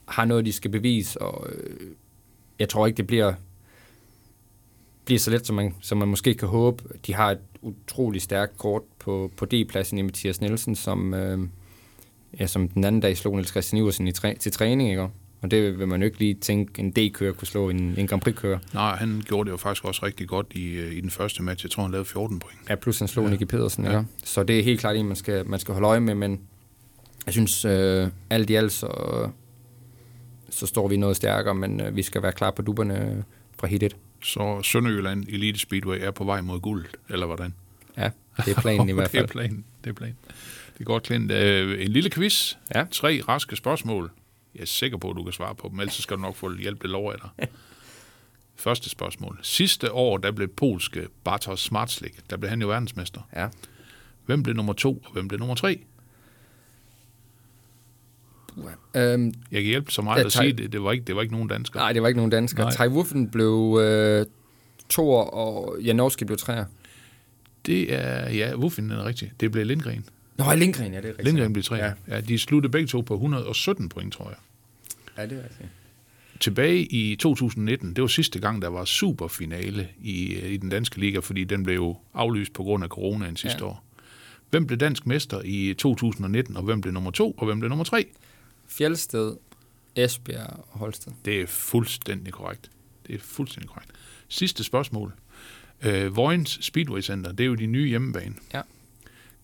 har 0.09 0.25
noget, 0.25 0.47
de 0.47 0.53
skal 0.53 0.71
bevise, 0.71 1.23
og 1.23 1.47
øh, 1.53 1.81
jeg 2.59 2.69
tror 2.69 2.87
ikke, 2.87 2.97
det 2.97 3.07
bliver, 3.07 3.35
bliver 5.07 5.19
så 5.19 5.31
let, 5.31 5.47
som 5.47 5.57
man, 5.57 5.75
som 5.81 5.99
man 5.99 6.09
måske 6.09 6.35
kan 6.35 6.49
håbe. 6.49 6.85
De 7.07 7.15
har 7.15 7.31
et 7.31 7.39
utrolig 7.63 8.23
stærkt 8.23 8.59
kort 8.59 8.83
på, 8.99 9.31
på 9.37 9.45
D-pladsen 9.47 9.99
i 9.99 10.03
Mathias 10.03 10.41
Nielsen, 10.41 10.75
som, 10.75 11.15
øh, 11.15 11.49
ja, 12.41 12.47
som 12.47 12.69
den 12.69 12.85
anden 12.85 13.01
dag 13.01 13.17
slog 13.17 13.35
Niels 13.35 13.51
Christian 13.51 13.83
Iversen 13.83 14.09
i 14.09 14.13
træ, 14.13 14.35
til 14.41 14.53
træning, 14.53 14.91
ikke? 14.91 15.09
Og 15.43 15.51
det 15.51 15.79
vil 15.79 15.89
man 15.89 16.01
jo 16.01 16.05
ikke 16.07 16.19
lige 16.19 16.35
tænke, 16.35 16.81
en 16.81 16.91
D-kører 16.91 17.33
kunne 17.33 17.47
slå 17.49 17.71
en, 17.71 17.95
en 17.99 18.07
Grand 18.07 18.21
Prix-kører. 18.23 18.59
Nej, 18.75 18.97
han 18.97 19.23
gjorde 19.27 19.47
det 19.47 19.53
jo 19.53 19.57
faktisk 19.57 19.85
også 19.85 20.07
rigtig 20.07 20.29
godt 20.29 20.47
i, 20.55 20.73
øh, 20.73 20.93
i 20.93 21.01
den 21.01 21.11
første 21.11 21.43
match. 21.43 21.65
Jeg 21.65 21.71
tror, 21.71 21.83
han 21.83 21.93
lavede 21.93 22.05
14 22.09 22.39
point. 22.39 22.59
Ja, 22.69 22.75
plus 22.75 22.99
han 22.99 23.09
slog 23.09 23.25
Ja. 23.25 23.31
Nicky 23.31 23.43
Pedersen, 23.45 23.85
Ja. 23.85 23.91
ikke? 23.99 24.11
Så 24.25 24.43
det 24.43 24.59
er 24.59 24.63
helt 24.63 24.81
klart 24.81 24.97
en, 24.97 25.07
man 25.07 25.17
skal, 25.17 25.49
man 25.49 25.61
skal 25.61 25.75
holde 25.75 25.89
øje 25.89 26.01
med, 26.01 26.15
men 26.15 26.41
jeg 27.27 27.33
synes, 27.33 27.65
øh, 27.65 28.09
alt 28.31 28.51
i 28.51 28.55
alt, 28.55 28.73
så, 28.73 28.89
så 30.51 30.67
står 30.67 30.89
vi 30.89 30.97
noget 30.97 31.17
stærkere, 31.17 31.55
men 31.55 31.81
øh, 31.81 31.97
vi 31.97 32.03
skal 32.03 32.23
være 32.23 32.33
klar 32.33 32.51
på 32.51 32.63
dupperne 32.63 33.11
øh, 33.11 33.17
fra 33.59 33.67
hit 33.67 33.83
1. 33.83 33.97
Så 34.27 34.63
Sønderjylland 34.63 35.25
Elite 35.29 35.59
Speedway 35.59 35.99
er 36.01 36.11
på 36.11 36.25
vej 36.25 36.41
mod 36.41 36.61
guld, 36.61 36.87
eller 37.09 37.27
hvordan? 37.27 37.55
Ja, 37.97 38.11
det 38.37 38.57
er 38.57 38.61
planen 38.61 38.89
i 38.89 38.93
hvert 38.97 39.13
det 39.13 39.19
er 39.19 39.23
fald. 39.23 39.31
planen. 39.31 39.65
Det 39.85 39.91
er 39.91 39.95
planen. 39.95 40.17
Det 40.75 40.81
er 40.81 40.85
godt, 40.85 41.03
Klint. 41.03 41.31
Øh, 41.33 41.83
en 41.85 41.89
lille 41.93 42.11
quiz. 42.11 42.55
Ja. 42.75 42.85
Tre 42.91 43.21
raske 43.29 43.57
spørgsmål. 43.57 44.11
Jeg 44.55 44.61
er 44.63 44.67
sikker 44.67 44.99
på, 44.99 45.11
at 45.11 45.17
du 45.17 45.23
kan 45.25 45.33
svare 45.33 45.55
på 45.55 45.69
dem, 45.69 45.81
ellers 45.81 45.95
skal 45.95 46.17
du 46.17 46.23
nok 46.23 46.37
få 46.37 46.57
hjælp 46.57 46.85
lover 46.85 47.13
jeg 47.13 47.21
dig. 47.23 47.49
Første 48.57 48.91
spørgsmål. 48.91 49.39
Sidste 49.43 49.93
år, 49.93 50.17
der 50.19 50.31
blev 50.33 50.49
polske 50.49 51.09
Bartosz 51.25 51.61
Smartslik, 51.63 52.31
der 52.31 52.37
blev 52.37 52.51
han 52.51 52.61
jo 52.63 52.69
verdensmester. 52.69 53.21
Ja. 53.37 53.49
Hvem 54.27 54.43
blev 54.43 54.57
nummer 54.57 54.73
to, 54.73 55.03
og 55.05 55.13
hvem 55.13 55.29
blev 55.29 55.39
nummer 55.39 55.55
tre? 55.55 55.85
Øhm, 58.97 59.25
Jeg 59.53 59.61
kan 59.63 59.69
hjælpe 59.69 59.93
så 59.93 60.03
meget 60.03 60.21
Ja, 60.21 60.25
at 60.27 60.33
sige 60.33 60.53
det. 60.53 60.73
Det 60.73 60.83
var 60.83 60.93
ikke, 60.93 61.05
det 61.05 61.17
var 61.17 61.23
ikke 61.23 61.35
nogen 61.35 61.49
danskere. 61.49 61.81
nej, 61.83 61.93
det 61.93 62.03
var 62.03 62.09
ikke 62.09 62.19
nogen 62.19 62.31
danskere. 62.31 62.65
Nej. 62.67 62.73
Tai 62.77 62.89
Wuffen 62.89 63.29
blev 63.31 63.79
øh, 63.83 64.27
toer, 64.89 65.23
og 65.25 65.77
Janowski 65.83 66.25
blev 66.25 66.39
treer. 66.39 66.65
Det 67.67 67.95
er, 67.95 68.31
ja, 68.31 68.57
Wuffin 68.57 68.91
er 68.91 69.05
rigtigt. 69.07 69.33
Det 69.41 69.53
blev 69.53 69.67
Lindgren. 69.67 70.05
Nå, 70.39 70.45
Lindgren, 70.57 70.93
ja, 70.93 70.97
det 70.99 71.05
er 71.05 71.09
rigtigt. 71.09 71.25
Lindgren 71.29 71.53
blev 71.53 71.63
tre. 71.65 71.77
Ja. 71.77 71.93
Ja. 72.09 72.21
de 72.21 72.39
sluttede 72.39 72.71
begge 72.73 72.87
to 72.89 73.01
på 73.01 73.15
117 73.15 73.89
point, 73.89 74.13
tror 74.13 74.25
jeg. 74.29 74.37
Ja, 75.19 75.23
det 75.23 75.33
er 75.39 75.43
rigtigt. 75.49 75.69
Tilbage 76.41 76.79
i 76.83 77.17
2019, 77.17 77.95
det 77.95 78.03
var 78.03 78.09
sidste 78.09 78.39
gang, 78.39 78.63
der 78.63 78.69
var 78.69 78.85
superfinale 78.85 79.89
i, 80.03 80.35
øh, 80.35 80.51
i 80.51 80.57
den 80.57 80.69
danske 80.71 81.01
liga, 81.01 81.19
fordi 81.19 81.45
den 81.45 81.63
blev 81.65 81.75
jo 81.75 81.97
aflyst 82.15 82.53
på 82.53 82.63
grund 82.63 82.85
af 82.85 82.89
coronaen 82.89 83.37
sidste 83.37 83.59
Ja. 83.61 83.65
år. 83.65 83.85
Hvem 84.51 84.67
blev 84.67 84.79
dansk 84.79 85.07
mester 85.07 85.41
i 85.45 85.75
2019, 85.79 86.57
og 86.57 86.63
hvem 86.63 86.81
blev 86.81 86.93
nummer 86.93 87.11
to, 87.11 87.31
og 87.33 87.47
hvem 87.47 87.61
blev 87.61 87.69
nummer 87.69 87.85
tre? 87.85 88.07
Fjeldsted, 88.69 89.37
Esbjerg 89.97 90.65
og 90.73 90.79
Holsted. 90.79 91.13
Det 91.25 91.41
er 91.41 91.47
fuldstændig 91.47 92.33
korrekt. 92.33 92.71
Det 93.07 93.15
er 93.15 93.19
fuldstændig 93.19 93.71
korrekt. 93.71 93.91
Sidste 94.29 94.65
spørgsmål. 94.65 95.13
Øh, 95.83 96.17
Vojens 96.17 96.59
Speedway 96.63 97.01
Center, 97.01 97.33
det 97.33 97.45
er 97.45 97.49
jo 97.49 97.55
de 97.55 97.67
nye 97.67 97.89
hjemmebane. 97.89 98.35
Ja. 98.55 98.63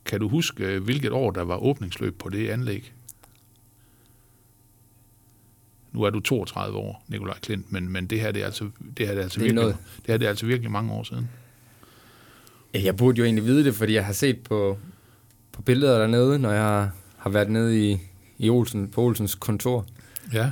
Kan 0.04 0.20
du 0.20 0.28
huske, 0.28 0.64
øh, 0.64 0.82
hvilket 0.84 1.12
år 1.12 1.30
der 1.30 1.42
var 1.42 1.56
åbningsløb 1.56 2.18
på 2.18 2.28
det 2.28 2.48
anlæg? 2.48 2.92
Nu 5.92 6.02
er 6.02 6.10
du 6.10 6.20
32 6.20 6.78
år, 6.78 7.04
Nikolaj 7.08 7.38
Klint, 7.38 7.72
men, 7.72 7.88
men 7.88 8.06
det 8.06 8.20
her 8.20 8.32
det 8.32 8.42
er 8.42 8.46
altså, 8.46 8.64
det 8.96 9.06
her, 9.06 9.14
det 9.14 9.18
er 9.18 9.22
altså 9.22 9.40
Det 9.40 9.44
er 9.44 9.48
virkelig, 9.48 9.54
noget. 9.54 9.76
det 9.96 10.06
her 10.06 10.16
det 10.16 10.24
er 10.24 10.28
altså 10.28 10.46
virkelig 10.46 10.70
mange 10.70 10.92
år 10.92 11.02
siden. 11.02 11.30
Ja, 12.74 12.82
jeg 12.84 12.96
burde 12.96 13.18
jo 13.18 13.24
egentlig 13.24 13.44
vide 13.44 13.64
det, 13.64 13.74
fordi 13.74 13.94
jeg 13.94 14.06
har 14.06 14.12
set 14.12 14.40
på, 14.40 14.78
på 15.52 15.62
billeder 15.62 15.98
dernede, 15.98 16.38
når 16.38 16.50
jeg 16.52 16.62
har, 16.62 16.90
har 17.16 17.30
været 17.30 17.50
nede 17.50 17.90
i, 17.90 17.98
i 18.42 18.50
Olsen, 18.50 18.88
på 18.88 19.02
Olsens 19.02 19.34
kontor. 19.34 19.86
Ja. 20.32 20.50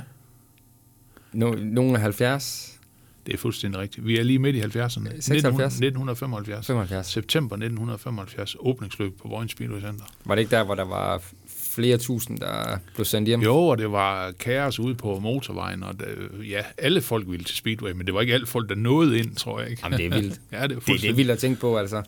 No, 1.33 1.55
nogle 1.55 1.93
af 1.95 2.01
70, 2.01 2.79
Det 3.25 3.33
er 3.33 3.37
fuldstændig 3.37 3.79
rigtigt. 3.81 4.05
Vi 4.07 4.19
er 4.19 4.23
lige 4.23 4.39
midt 4.39 4.55
i 4.55 4.61
70'erne. 4.61 5.21
76. 5.21 5.73
1975. 5.73 6.67
75. 6.67 7.07
September 7.07 7.55
1975, 7.55 8.55
åbningsløb 8.59 9.17
på 9.21 9.27
Vojens 9.27 9.51
Speedway 9.51 9.81
Center. 9.81 10.05
Var 10.25 10.35
det 10.35 10.39
ikke 10.41 10.55
der, 10.55 10.63
hvor 10.63 10.75
der 10.75 10.83
var 10.85 11.21
flere 11.47 11.97
tusind, 11.97 12.39
der 12.39 12.77
blev 12.95 13.05
sendt 13.05 13.27
hjem? 13.27 13.41
Jo, 13.41 13.55
og 13.57 13.77
det 13.77 13.91
var 13.91 14.31
kaos 14.31 14.79
ude 14.79 14.95
på 14.95 15.19
motorvejen, 15.19 15.83
og 15.83 15.99
det, 15.99 16.07
ja, 16.49 16.61
alle 16.77 17.01
folk 17.01 17.29
ville 17.29 17.45
til 17.45 17.55
Speedway, 17.57 17.91
men 17.91 18.05
det 18.05 18.13
var 18.13 18.21
ikke 18.21 18.33
alle 18.33 18.47
folk, 18.47 18.69
der 18.69 18.75
nåede 18.75 19.19
ind, 19.19 19.35
tror 19.35 19.59
jeg 19.61 19.69
ikke. 19.69 19.81
Jamen, 19.85 19.99
det 19.99 20.05
er 20.05 20.09
vildt. 20.21 20.41
ja, 20.51 20.55
det 20.57 20.63
er 20.63 20.67
Det, 20.67 20.69
det 20.69 20.77
er 20.77 20.81
fuldstændig. 20.81 21.17
vildt 21.17 21.31
at 21.31 21.39
tænke 21.39 21.59
på, 21.61 21.77
altså. 21.77 22.03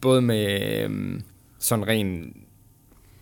Både 0.00 0.22
med 0.22 0.82
øhm, 0.84 1.22
sådan 1.58 1.86
ren 1.88 2.36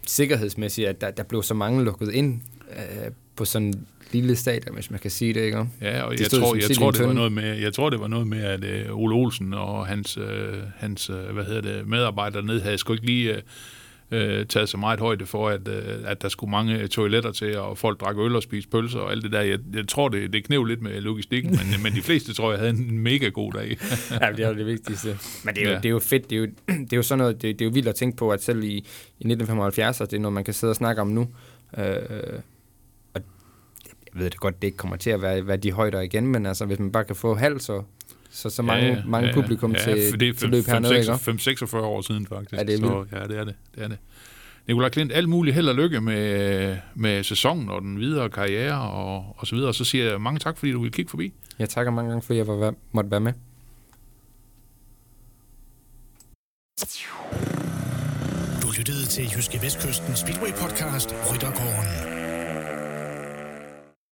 sikkerhedsmæssigt, 0.07 0.89
at 0.89 1.01
der, 1.01 1.11
der 1.11 1.23
blev 1.23 1.43
så 1.43 1.55
mange 1.55 1.85
lukket 1.85 2.13
ind 2.13 2.41
øh, 2.77 3.11
på 3.37 3.45
sådan 3.45 3.69
en 3.69 3.87
lille 4.13 4.37
stadion, 4.37 4.75
hvis 4.75 4.91
man 4.91 5.01
kan 5.01 5.11
sige 5.11 5.35
det, 5.35 5.41
ikke? 5.41 5.67
Ja, 5.81 6.03
og 6.03 6.13
Det 6.13 6.21
jeg 6.21 6.31
tror, 6.31 6.55
jeg 6.55 6.77
tror, 6.77 6.91
det 6.91 7.07
var 7.07 7.13
noget 7.13 7.33
med, 7.33 7.59
jeg 7.59 7.73
tror, 7.75 7.91
det 7.91 8.01
var 8.01 8.09
noget 8.09 8.27
med, 8.27 8.45
at 8.45 8.65
øh, 8.65 8.99
Ole 8.99 9.15
Olsen 9.15 9.55
og 9.55 9.87
hans, 9.87 10.17
øh, 10.17 10.55
hans 10.77 11.11
øh, 11.11 11.35
hvad 11.35 11.45
hedder 11.45 11.61
det, 11.61 11.89
medarbejdere 11.89 12.43
ned 12.43 12.61
havde 12.61 12.79
sgu 12.79 12.93
ikke 12.93 13.07
lige 13.07 13.35
øh, 13.35 13.43
øh, 14.11 14.47
taget 14.47 14.69
så 14.69 14.77
meget 14.77 15.01
højde 15.01 15.27
for, 15.27 15.49
at, 15.49 15.69
øh, 15.69 15.85
at 16.05 16.23
der 16.23 16.29
skulle 16.29 16.51
mange 16.51 16.87
toiletter 16.89 17.33
til, 17.33 17.59
og 17.59 17.79
folk 17.79 18.01
drak 18.01 18.17
øl 18.19 18.37
og 18.37 18.43
spiste 18.43 18.71
pølser 18.71 18.99
og 18.99 19.11
alt 19.13 19.23
det 19.25 19.33
der. 19.33 19.41
Jeg, 19.41 19.59
jeg 19.75 19.89
tror, 19.89 20.09
det, 20.09 20.33
det 20.33 20.45
knev 20.45 20.65
lidt 20.65 20.83
med 20.83 21.01
logistikken, 21.01 21.51
men, 21.51 21.83
men 21.83 21.93
de 21.93 22.03
fleste, 22.03 22.35
tror 22.35 22.51
jeg, 22.51 22.59
havde 22.59 22.71
en 22.71 22.99
mega 22.99 23.29
god 23.29 23.53
dag. 23.53 23.69
ja, 24.21 24.33
det 24.33 24.41
er 24.45 24.49
jo 24.49 24.55
det 24.55 24.67
vigtigste. 24.67 25.19
Men 25.45 25.55
det 25.55 25.63
er 25.63 25.67
jo, 25.67 25.71
Ja. 25.71 25.77
det 25.77 25.85
er 25.87 25.91
jo 25.91 25.99
fedt. 25.99 26.31
Det 26.31 26.37
er 26.37 26.41
jo, 26.41 26.47
det 26.85 26.93
er 26.93 26.97
jo 26.97 27.03
sådan 27.03 27.19
noget, 27.19 27.43
det, 27.43 27.59
det 27.59 27.65
er 27.65 27.67
jo 27.69 27.73
vildt 27.75 27.89
at 27.89 27.95
tænke 27.95 28.17
på, 28.17 28.31
at 28.31 28.43
selv 28.43 28.65
i, 28.65 28.69
i 28.69 28.79
1975, 28.79 30.01
og 30.01 30.11
det 30.11 30.17
er 30.17 30.21
noget, 30.21 30.33
man 30.35 30.45
kan 30.45 30.55
sidde 30.55 30.71
og 30.71 30.77
snakke 30.77 31.01
om 31.03 31.09
nu. 31.09 31.21
Øh, 31.79 31.85
og 33.15 33.23
jeg 34.15 34.23
ved 34.23 34.31
det 34.31 34.41
godt, 34.41 34.63
det 34.63 34.69
ikke 34.69 34.77
kommer 34.79 34.97
til 34.97 35.11
at 35.11 35.23
være, 35.23 35.47
være 35.47 35.57
de 35.57 35.73
højder 35.73 36.01
igen, 36.01 36.27
men 36.27 36.47
altså, 36.47 36.65
hvis 36.65 36.79
man 36.79 36.93
bare 36.93 37.05
kan 37.05 37.17
få 37.17 37.35
halv, 37.35 37.61
så, 37.61 37.83
så, 38.37 38.51
så 38.51 38.63
mange, 38.63 38.87
ja, 38.87 39.03
mange 39.07 39.33
publikum 39.35 39.73
ja, 39.73 39.79
til, 39.79 40.11
for 40.11 40.17
det 40.17 40.29
er 40.29 40.33
til 40.33 40.49
løb 40.49 40.67
hernede, 40.67 40.99
ikke? 40.99 41.13
5-46 41.13 41.77
år 41.77 42.01
siden, 42.01 42.27
faktisk. 42.27 42.53
Ja, 42.53 42.63
det 42.65 42.75
er 42.75 42.79
så, 42.79 43.05
ja, 43.13 43.27
det 43.27 43.39
er 43.39 43.45
det. 43.45 43.55
det, 43.75 43.85
er 43.85 43.89
det. 43.89 43.99
Nikolaj 44.67 44.89
Klint, 44.89 45.13
alt 45.13 45.29
muligt 45.29 45.55
held 45.55 45.69
og 45.69 45.75
lykke 45.75 46.01
med, 46.01 46.77
med 46.95 47.23
sæsonen 47.23 47.69
og 47.69 47.83
den 47.83 48.01
videre 48.01 48.31
karriere 48.31 48.91
og, 48.91 49.37
og 49.39 49.47
så 49.47 49.55
videre. 49.57 49.75
Så 49.75 49.85
siger 49.85 50.11
jeg 50.11 50.21
mange 50.21 50.39
tak, 50.39 50.59
fordi 50.59 50.73
du 50.73 50.81
ville 50.81 50.93
kigge 50.93 51.11
forbi. 51.11 51.33
Jeg 51.59 51.69
takker 51.69 51.93
mange 51.93 52.11
gange, 52.11 52.23
fordi 52.23 52.39
jeg 52.39 52.47
var, 52.47 52.75
måtte 52.93 53.11
være 53.11 53.21
med. 53.21 53.33
Du 58.63 58.69
lyttede 58.79 59.07
til 59.07 59.25
Jyske 59.37 59.59
Vestkysten 59.63 60.17
Speedway 60.17 60.51
podcast 60.51 61.15
Ryttergården. 61.33 62.16